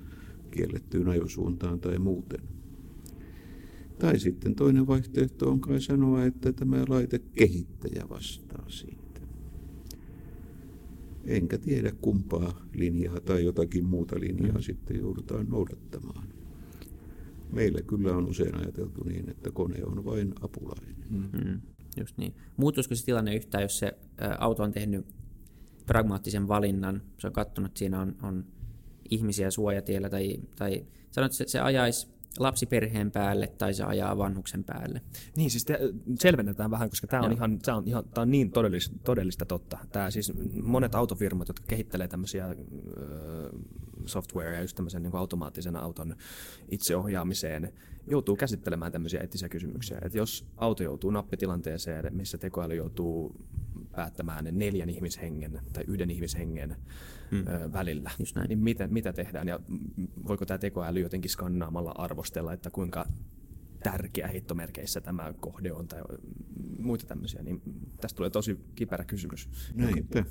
kiellettyyn 0.50 1.08
ajosuuntaan 1.08 1.80
tai 1.80 1.98
muuten. 1.98 2.40
Tai 3.98 4.18
sitten 4.18 4.54
toinen 4.54 4.86
vaihtoehto 4.86 5.50
on 5.50 5.60
kai 5.60 5.80
sanoa, 5.80 6.24
että 6.24 6.52
tämä 6.52 6.84
laitekehittäjä 6.88 8.08
vastaa 8.08 8.64
siitä. 8.68 9.01
Enkä 11.26 11.58
tiedä 11.58 11.92
kumpaa 12.00 12.66
linjaa 12.74 13.20
tai 13.20 13.44
jotakin 13.44 13.84
muuta 13.84 14.20
linjaa 14.20 14.56
mm. 14.56 14.62
sitten 14.62 14.96
joudutaan 14.96 15.46
noudattamaan. 15.48 16.28
Meillä 17.52 17.82
kyllä 17.82 18.16
on 18.16 18.26
usein 18.26 18.54
ajateltu 18.54 19.04
niin, 19.04 19.30
että 19.30 19.50
kone 19.50 19.84
on 19.84 20.04
vain 20.04 20.34
apulainen. 20.40 20.96
Mm. 21.10 21.60
Just 22.00 22.18
niin. 22.18 22.34
Muuttuisiko 22.56 22.94
se 22.94 23.04
tilanne 23.04 23.36
yhtään, 23.36 23.62
jos 23.62 23.78
se 23.78 23.92
auto 24.38 24.62
on 24.62 24.72
tehnyt 24.72 25.06
pragmaattisen 25.86 26.48
valinnan, 26.48 27.02
se 27.18 27.26
on 27.26 27.32
katsonut, 27.32 27.70
että 27.70 27.78
siinä 27.78 28.00
on, 28.00 28.16
on 28.22 28.44
ihmisiä 29.10 29.50
suojatiellä 29.50 30.10
tai, 30.10 30.36
tai 30.56 30.86
sanot, 31.10 31.32
että 31.32 31.36
se, 31.36 31.44
se 31.48 31.60
ajaisi 31.60 32.08
lapsiperheen 32.38 33.10
päälle 33.10 33.46
tai 33.46 33.74
se 33.74 33.84
ajaa 33.84 34.18
vanhuksen 34.18 34.64
päälle. 34.64 35.00
Niin, 35.36 35.50
siis 35.50 35.64
te, 35.64 35.78
selvennetään 36.18 36.70
vähän, 36.70 36.90
koska 36.90 37.06
tämä 37.06 37.22
on, 37.22 37.32
ihan, 37.32 37.58
tämä 37.58 37.76
on, 37.76 37.88
ihan, 37.88 38.04
tämä 38.14 38.22
on 38.22 38.30
niin 38.30 38.50
todellista, 38.50 38.96
todellista 39.04 39.44
totta. 39.44 39.78
Tämä 39.92 40.10
siis 40.10 40.32
monet 40.62 40.94
autofirmat, 40.94 41.48
jotka 41.48 41.66
kehittelee 41.68 42.08
tämmöisiä 42.08 42.44
äh, 42.44 42.54
softwarea 44.06 44.60
just 44.60 44.76
tämmöisen 44.76 45.02
niin 45.02 45.16
automaattisen 45.16 45.76
auton 45.76 46.16
itseohjaamiseen, 46.70 47.72
joutuu 48.06 48.36
käsittelemään 48.36 48.92
tämmöisiä 48.92 49.20
eettisiä 49.20 49.48
kysymyksiä. 49.48 49.98
Että 50.02 50.18
jos 50.18 50.46
auto 50.56 50.82
joutuu 50.82 51.10
nappitilanteeseen, 51.10 52.16
missä 52.16 52.38
tekoäly 52.38 52.74
joutuu 52.74 53.34
päättämään 53.92 54.48
neljän 54.52 54.90
ihmishengen 54.90 55.60
tai 55.72 55.84
yhden 55.86 56.10
ihmishengen 56.10 56.76
mm. 57.30 57.46
ö, 57.46 57.72
välillä, 57.72 58.10
niin 58.48 58.58
mitä, 58.58 58.88
mitä 58.88 59.12
tehdään 59.12 59.48
ja 59.48 59.60
voiko 60.28 60.46
tämä 60.46 60.58
tekoäly 60.58 61.00
jotenkin 61.00 61.30
skannaamalla 61.30 61.92
arvostella, 61.98 62.52
että 62.52 62.70
kuinka 62.70 63.06
tärkeä 63.82 64.28
heittomerkeissä 64.28 65.00
tämä 65.00 65.34
kohde 65.40 65.72
on 65.72 65.88
tai 65.88 66.02
muita 66.78 67.06
tämmöisiä, 67.06 67.42
niin 67.42 67.62
tästä 68.00 68.16
tulee 68.16 68.30
tosi 68.30 68.58
kiperä 68.74 69.04
kysymys. 69.04 69.48
Näinpä. 69.74 70.24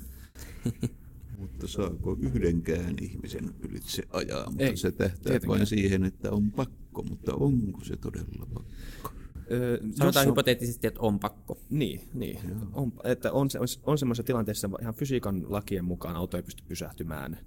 Mutta 1.38 1.66
saako 1.66 2.16
yhdenkään 2.20 2.94
ihmisen 3.02 3.54
ylitse 3.60 4.02
ajaa, 4.10 4.50
mutta 4.50 4.64
Ei, 4.64 4.76
se 4.76 4.92
tähtää 4.92 5.18
tietenkään. 5.18 5.48
vain 5.48 5.66
siihen, 5.66 6.04
että 6.04 6.30
on 6.30 6.50
pakko, 6.50 7.02
mutta 7.02 7.34
onko 7.34 7.84
se 7.84 7.96
todella 7.96 8.46
pakko? 8.54 9.12
Öö, 9.52 9.78
Sanotaan 9.94 10.26
on, 10.26 10.30
hypoteettisesti, 10.30 10.86
että 10.86 11.00
on 11.00 11.18
pakko. 11.18 11.58
Niin, 11.70 12.00
niin. 12.14 12.38
On, 12.72 12.92
että 13.04 13.32
on, 13.32 13.48
on, 13.58 13.66
on 13.84 13.98
semmoisessa 13.98 14.26
tilanteessa 14.26 14.70
ihan 14.80 14.94
fysiikan 14.94 15.44
lakien 15.48 15.84
mukaan 15.84 16.16
auto 16.16 16.36
ei 16.36 16.42
pysty 16.42 16.62
pysähtymään 16.68 17.38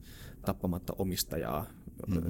tappamatta 0.45 0.93
omistajaa, 0.97 1.66
mm. 2.08 2.22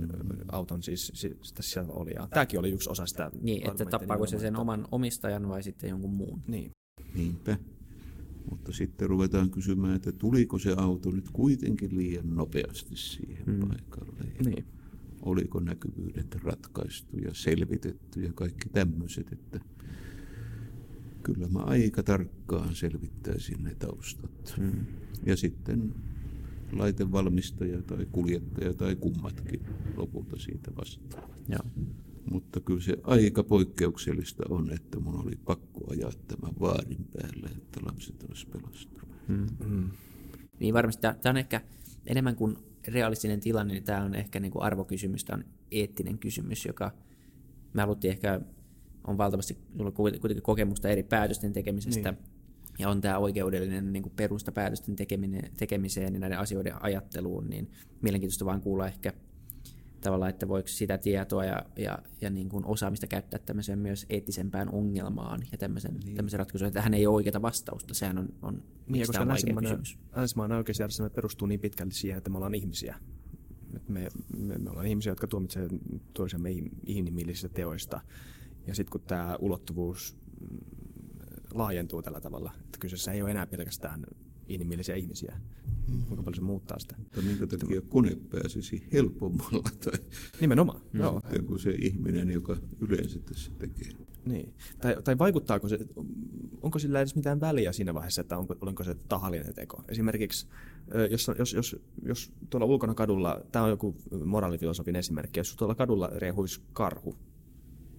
auton 0.51 0.83
siis 0.83 1.11
sitä 1.41 1.61
siellä 1.61 1.93
oli. 1.93 2.13
Ja 2.13 2.27
tämäkin 2.27 2.59
oli 2.59 2.71
yksi 2.71 2.89
osa 2.89 3.05
sitä. 3.05 3.31
Niin, 3.41 3.69
että 3.69 3.85
tappaako 3.85 4.27
se 4.27 4.39
sen 4.39 4.55
oman 4.55 4.87
omistajan 4.91 5.49
vai 5.49 5.63
sitten 5.63 5.89
jonkun 5.89 6.13
muun. 6.13 6.41
Niin. 6.47 6.71
Niinpä. 7.15 7.57
Mutta 8.49 8.71
sitten 8.71 9.09
ruvetaan 9.09 9.49
kysymään, 9.49 9.95
että 9.95 10.11
tuliko 10.11 10.59
se 10.59 10.73
auto 10.77 11.11
nyt 11.11 11.29
kuitenkin 11.33 11.97
liian 11.97 12.35
nopeasti 12.35 12.95
siihen 12.95 13.43
mm. 13.45 13.59
paikalle. 13.67 14.23
Niin 14.45 14.65
oliko 15.25 15.59
näkyvyydet 15.59 16.35
ratkaistu 16.35 17.17
ja 17.17 17.33
selvitetty 17.33 18.21
ja 18.21 18.33
kaikki 18.33 18.69
tämmöiset, 18.69 19.31
että 19.31 19.59
kyllä 21.23 21.47
mä 21.47 21.59
aika 21.59 22.03
tarkkaan 22.03 22.75
selvittäisin 22.75 23.63
ne 23.63 23.75
taustat. 23.75 24.55
Hmm. 24.57 24.85
Ja 25.25 25.37
sitten 25.37 25.93
laitevalmistaja 26.71 27.81
tai 27.81 28.07
kuljettaja 28.11 28.73
tai 28.73 28.95
kummatkin 28.95 29.65
lopulta 29.95 30.39
siitä 30.39 30.71
vastaavat. 30.75 31.41
Joo. 31.49 31.87
Mutta 32.31 32.59
kyllä 32.59 32.81
se 32.81 32.97
aika 33.03 33.43
poikkeuksellista 33.43 34.43
on, 34.49 34.71
että 34.71 34.99
mun 34.99 35.25
oli 35.25 35.35
pakko 35.45 35.91
ajaa 35.91 36.11
tämän 36.27 36.53
vaarin 36.59 37.05
päälle, 37.13 37.47
että 37.47 37.79
lapset 37.85 38.23
olisi 38.23 38.47
pelastunut. 38.47 39.09
Mm. 39.27 39.89
Niin 40.59 40.73
varmasti 40.73 41.01
tämä 41.01 41.17
on 41.25 41.37
ehkä 41.37 41.61
enemmän 42.05 42.35
kuin 42.35 42.57
realistinen 42.87 43.39
tilanne, 43.39 43.73
niin 43.73 43.83
tämä 43.83 44.03
on 44.03 44.15
ehkä 44.15 44.39
niin 44.39 44.51
kuin 44.51 44.63
arvokysymys, 44.63 45.25
tämä 45.25 45.37
on 45.37 45.45
eettinen 45.71 46.17
kysymys, 46.17 46.65
joka 46.65 46.91
me 47.73 47.81
haluttiin 47.81 48.11
ehkä, 48.11 48.41
on 49.07 49.17
valtavasti 49.17 49.57
kuitenkin 49.95 50.41
kokemusta 50.41 50.89
eri 50.89 51.03
päätösten 51.03 51.53
tekemisestä, 51.53 52.11
niin. 52.11 52.23
ja 52.79 52.89
on 52.89 53.01
tämä 53.01 53.17
oikeudellinen 53.17 53.93
niin 53.93 54.03
kuin 54.03 54.13
perusta 54.15 54.51
päätösten 54.51 54.95
tekeminen, 54.95 55.51
tekemiseen 55.57 56.13
ja 56.13 56.19
näiden 56.19 56.39
asioiden 56.39 56.83
ajatteluun, 56.83 57.49
niin 57.49 57.71
mielenkiintoista 58.01 58.45
vaan 58.45 58.61
kuulla 58.61 58.87
ehkä 58.87 59.13
tavallaan, 60.05 60.29
että 60.29 60.47
voiko 60.47 60.67
sitä 60.67 60.97
tietoa 60.97 61.45
ja, 61.45 61.65
ja, 61.75 61.99
ja 62.21 62.29
niin 62.29 62.49
kuin 62.49 62.65
osaamista 62.65 63.07
käyttää 63.07 63.39
tämmöiseen 63.45 63.79
myös 63.79 64.05
eettisempään 64.09 64.69
ongelmaan 64.69 65.41
ja 65.51 65.57
tämmöisen, 65.57 65.99
niin. 66.03 66.15
tämmöisen 66.15 66.39
ratkaisuun. 66.39 66.71
Tähän 66.71 66.93
ei 66.93 67.07
ole 67.07 67.15
oikeaa 67.15 67.41
vastausta, 67.41 67.93
sehän 67.93 68.17
on, 68.17 68.29
on 68.41 68.63
Niin, 68.87 69.07
koska 69.07 69.27
länsimainen, 69.27 69.79
länsimainen 70.15 70.57
oikeusjärjestelmä 70.57 71.09
perustuu 71.09 71.47
niin 71.47 71.59
pitkälti 71.59 71.95
siihen, 71.95 72.17
että 72.17 72.29
me 72.29 72.37
ollaan 72.37 72.55
ihmisiä. 72.55 72.95
Me, 73.87 74.07
me, 74.37 74.57
me 74.57 74.69
ollaan 74.69 74.87
ihmisiä, 74.87 75.11
jotka 75.11 75.27
tuomitsevat 75.27 75.71
toisemme 76.13 76.51
in- 76.51 76.71
inhimillisistä 76.85 77.49
teoista. 77.49 78.01
Ja 78.67 78.75
sitten 78.75 78.91
kun 78.91 79.01
tämä 79.01 79.35
ulottuvuus 79.39 80.17
mm, 80.41 80.57
laajentuu 81.53 82.01
tällä 82.01 82.21
tavalla, 82.21 82.51
että 82.65 82.79
kyseessä 82.79 83.11
ei 83.11 83.21
ole 83.21 83.31
enää 83.31 83.47
pelkästään 83.47 84.03
inhimillisiä 84.47 84.95
ihmisiä, 84.95 85.35
kuinka 85.85 86.23
paljon 86.23 86.35
se 86.35 86.41
muuttaa 86.41 86.79
sitä. 86.79 86.95
Mutta 86.97 87.21
minkä 87.21 87.47
takia 87.47 87.81
kone 87.81 88.17
pääsisi 88.29 88.87
helpommalla 88.93 89.69
tai 89.83 89.99
Nimenomaan, 90.41 90.81
mm. 90.93 90.99
joo. 90.99 91.21
kuin 91.47 91.59
se 91.59 91.71
ihminen, 91.71 92.31
joka 92.31 92.57
yleensä 92.79 93.19
tässä 93.19 93.51
tekee. 93.57 93.91
Niin. 94.25 94.53
Tai, 94.81 94.97
tai 95.03 95.17
vaikuttaako 95.17 95.67
se, 95.69 95.79
onko 96.61 96.79
sillä 96.79 96.99
edes 96.99 97.15
mitään 97.15 97.41
väliä 97.41 97.71
siinä 97.71 97.93
vaiheessa, 97.93 98.21
että 98.21 98.37
onko, 98.37 98.55
olenko 98.61 98.83
se 98.83 98.95
tahallinen 99.09 99.53
teko? 99.53 99.83
Esimerkiksi, 99.89 100.47
jos, 101.11 101.31
jos, 101.37 101.53
jos, 101.53 101.75
jos 102.03 102.33
tuolla 102.49 102.65
ulkona 102.65 102.93
kadulla, 102.93 103.41
tämä 103.51 103.65
on 103.65 103.71
joku 103.71 103.95
moraalifilosofin 104.25 104.95
esimerkki, 104.95 105.39
jos 105.39 105.55
tuolla 105.55 105.75
kadulla 105.75 106.09
riehuisi 106.15 106.61
karhu, 106.73 107.15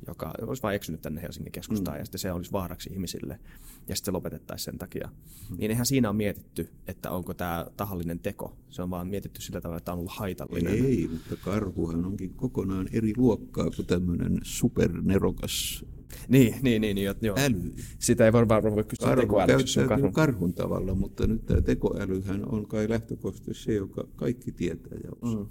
joka 0.07 0.33
olisi 0.43 0.63
vain 0.63 0.77
eksynyt 0.77 1.03
tänne 1.03 1.23
Helsingin 1.23 1.53
keskustaan, 1.53 1.97
mm. 1.97 1.99
ja 1.99 2.05
sitten 2.05 2.19
se 2.19 2.33
olisi 2.33 2.53
vaaraksi 2.53 2.91
ihmisille, 2.93 3.41
ja 3.89 3.97
sitten 3.97 4.05
se 4.05 4.11
lopetettaisiin 4.11 4.65
sen 4.65 4.79
takia. 4.79 5.09
Mm. 5.51 5.57
Niin 5.57 5.71
eihän 5.71 5.87
siinä 5.87 6.11
on 6.11 6.17
mietitty, 6.17 6.69
että 6.87 7.11
onko 7.11 7.35
tämä 7.35 7.67
tahallinen 7.77 8.19
teko. 8.19 8.57
Se 8.69 8.83
on 8.83 8.91
vaan 8.91 9.07
mietitty 9.07 9.43
sillä 9.43 9.61
tavalla, 9.61 9.79
että 9.79 9.93
on 9.93 9.99
ollut 9.99 10.13
haitallinen. 10.13 10.85
Ei, 10.85 11.09
mutta 11.13 11.37
karhuhan 11.37 12.05
onkin 12.05 12.35
kokonaan 12.35 12.89
eri 12.93 13.13
luokkaa 13.17 13.71
kuin 13.71 13.87
tämmöinen 13.87 14.41
supernerokas 14.43 15.85
Niin, 16.29 16.55
niin, 16.63 16.81
niin, 16.81 16.95
niin 16.95 17.15
joo. 17.23 17.37
äly. 17.39 17.73
Sitä 17.99 18.25
ei 18.25 18.33
varmaan 18.33 18.63
voi 18.63 18.85
kysyä 18.85 19.09
Karhu 19.09 19.21
tekoälyksi, 19.23 19.63
jos 19.63 19.77
on 19.77 19.89
käyttäytyy 19.89 20.13
karhu. 20.13 20.33
karhun 20.33 20.55
tavalla, 20.55 20.95
mutta 20.95 21.27
nyt 21.27 21.47
tämä 21.47 21.61
tekoälyhän 21.61 22.49
on 22.49 22.67
kai 22.67 22.89
lähtökohtaisesti 22.89 23.65
se, 23.65 23.75
joka 23.75 24.05
kaikki 24.17 24.53
tietää 24.53 24.99
ja 25.05 25.11
osaa. 25.21 25.43
Mm. 25.43 25.49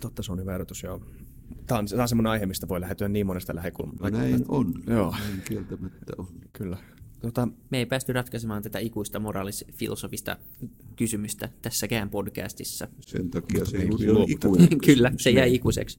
Totta, 0.00 0.22
se 0.22 0.32
on 0.32 0.40
hyvä 0.40 0.52
ehdotus, 0.52 0.82
joo. 0.82 1.00
Tämä 1.66 1.78
on, 1.78 1.86
tämä 1.86 2.02
on 2.02 2.08
semmoinen 2.08 2.30
aihe, 2.30 2.46
mistä 2.46 2.68
voi 2.68 2.80
lähetyä 2.80 3.08
niin 3.08 3.26
monesta 3.26 3.54
lähekulmasta. 3.54 4.10
No 4.10 4.18
näin 4.18 4.44
on. 4.48 4.74
Joo. 4.86 5.10
Näin 5.10 5.42
kieltämättä 5.48 6.12
on. 6.18 6.26
Kyllä. 6.52 6.76
Tota, 7.20 7.48
Me 7.70 7.78
ei 7.78 7.86
päästy 7.86 8.12
ratkaisemaan 8.12 8.62
tätä 8.62 8.78
ikuista 8.78 9.18
moraalisfilosofista 9.20 10.36
kysymystä 10.96 11.48
tässäkään 11.62 12.10
podcastissa. 12.10 12.88
Sen 13.00 13.30
takia 13.30 13.64
se 13.64 13.76
ei 13.76 13.84
on 13.84 13.90
luovuteta. 14.14 14.46
ikuinen. 14.46 14.78
Kyllä, 14.86 15.12
se 15.16 15.30
jäi 15.30 15.54
ikuiseksi. 15.54 15.98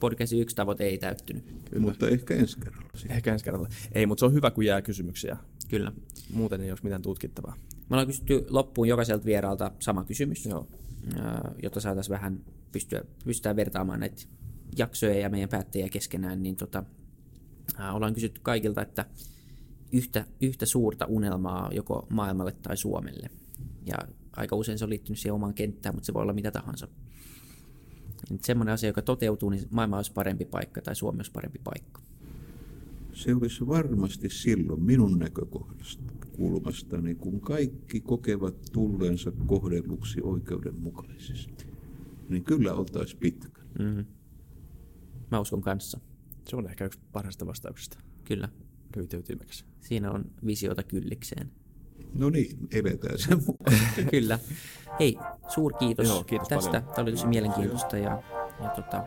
Podcastin 0.00 0.40
yksi 0.40 0.56
tavoite 0.56 0.84
ei 0.84 0.98
täyttynyt. 0.98 1.44
Mutta 1.78 2.08
ehkä 2.08 2.34
ensi 2.34 2.60
kerralla. 2.60 2.90
sitten. 2.94 3.16
ehkä 3.16 3.32
ensi 3.32 3.44
kerralla. 3.44 3.68
Ei, 3.92 4.06
mutta 4.06 4.20
se 4.20 4.26
on 4.26 4.32
hyvä, 4.32 4.50
kun 4.50 4.64
jää 4.66 4.82
kysymyksiä. 4.82 5.36
Kyllä. 5.68 5.92
Muuten 6.32 6.60
ei 6.60 6.70
olisi 6.70 6.84
mitään 6.84 7.02
tutkittavaa. 7.02 7.54
Me 7.74 7.84
ollaan 7.90 8.06
kysytty 8.06 8.46
loppuun 8.50 8.88
jokaiselta 8.88 9.24
vieraalta 9.24 9.72
sama 9.78 10.04
kysymys, 10.04 10.46
Joo. 10.46 10.66
ää, 11.18 11.52
jotta 11.62 11.80
saataisiin 11.80 12.12
vähän 12.14 12.40
pystyä, 12.72 13.02
pystytään 13.24 13.56
vertaamaan 13.56 14.00
näitä 14.00 14.22
jaksoja 14.76 15.18
ja 15.18 15.28
meidän 15.28 15.48
päättäjiä 15.48 15.88
keskenään, 15.88 16.42
niin 16.42 16.56
tota, 16.56 16.84
ollaan 17.92 18.14
kysytty 18.14 18.40
kaikilta, 18.42 18.82
että 18.82 19.06
yhtä, 19.92 20.26
yhtä 20.40 20.66
suurta 20.66 21.06
unelmaa 21.06 21.70
joko 21.72 22.06
maailmalle 22.10 22.52
tai 22.52 22.76
Suomelle. 22.76 23.30
Ja 23.86 23.96
aika 24.36 24.56
usein 24.56 24.78
se 24.78 24.84
on 24.84 24.90
liittynyt 24.90 25.18
siihen 25.18 25.34
omaan 25.34 25.54
kenttään, 25.54 25.94
mutta 25.94 26.06
se 26.06 26.14
voi 26.14 26.22
olla 26.22 26.32
mitä 26.32 26.50
tahansa. 26.50 26.88
Nyt 28.30 28.44
semmoinen 28.44 28.74
asia, 28.74 28.88
joka 28.88 29.02
toteutuu, 29.02 29.50
niin 29.50 29.68
maailma 29.70 29.96
olisi 29.96 30.12
parempi 30.12 30.44
paikka 30.44 30.80
tai 30.80 30.96
Suomi 30.96 31.18
olisi 31.18 31.32
parempi 31.32 31.60
paikka. 31.64 32.02
Se 33.12 33.34
olisi 33.34 33.66
varmasti 33.66 34.28
silloin 34.28 34.82
minun 34.82 35.18
näkökohdasta 35.18 36.02
kulmastani, 36.36 37.14
kun 37.14 37.40
kaikki 37.40 38.00
kokevat 38.00 38.54
tulleensa 38.72 39.32
kohdelluksi 39.46 40.20
oikeudenmukaisesti. 40.22 41.66
Niin 42.28 42.44
kyllä 42.44 42.74
oltaisiin 42.74 43.20
pitkä. 43.20 43.60
Mm-hmm. 43.78 44.04
Mä 45.30 45.40
uskon 45.40 45.60
kanssa. 45.60 46.00
Se 46.48 46.56
on 46.56 46.66
ehkä 46.70 46.84
yksi 46.84 47.00
parhaista 47.12 47.46
vastauksista. 47.46 47.98
Kyllä. 48.24 48.48
Lyhyt 48.96 49.12
Siinä 49.80 50.10
on 50.10 50.24
visiota 50.46 50.82
kyllikseen. 50.82 51.50
No 52.14 52.30
niin, 52.30 52.58
eletään 52.72 53.18
sen 53.18 53.38
mukaan. 53.46 53.78
Kyllä. 54.10 54.38
Hei, 55.00 55.18
suurkiitos 55.48 56.08
Joo, 56.08 56.24
kiitos 56.24 56.48
tästä. 56.48 56.70
paljon. 56.70 56.94
Tämä 56.94 57.02
oli 57.02 57.12
tosi 57.12 57.26
mielenkiintoista 57.26 57.98
ja, 57.98 58.22
ja 58.62 58.68
tota, 58.68 59.06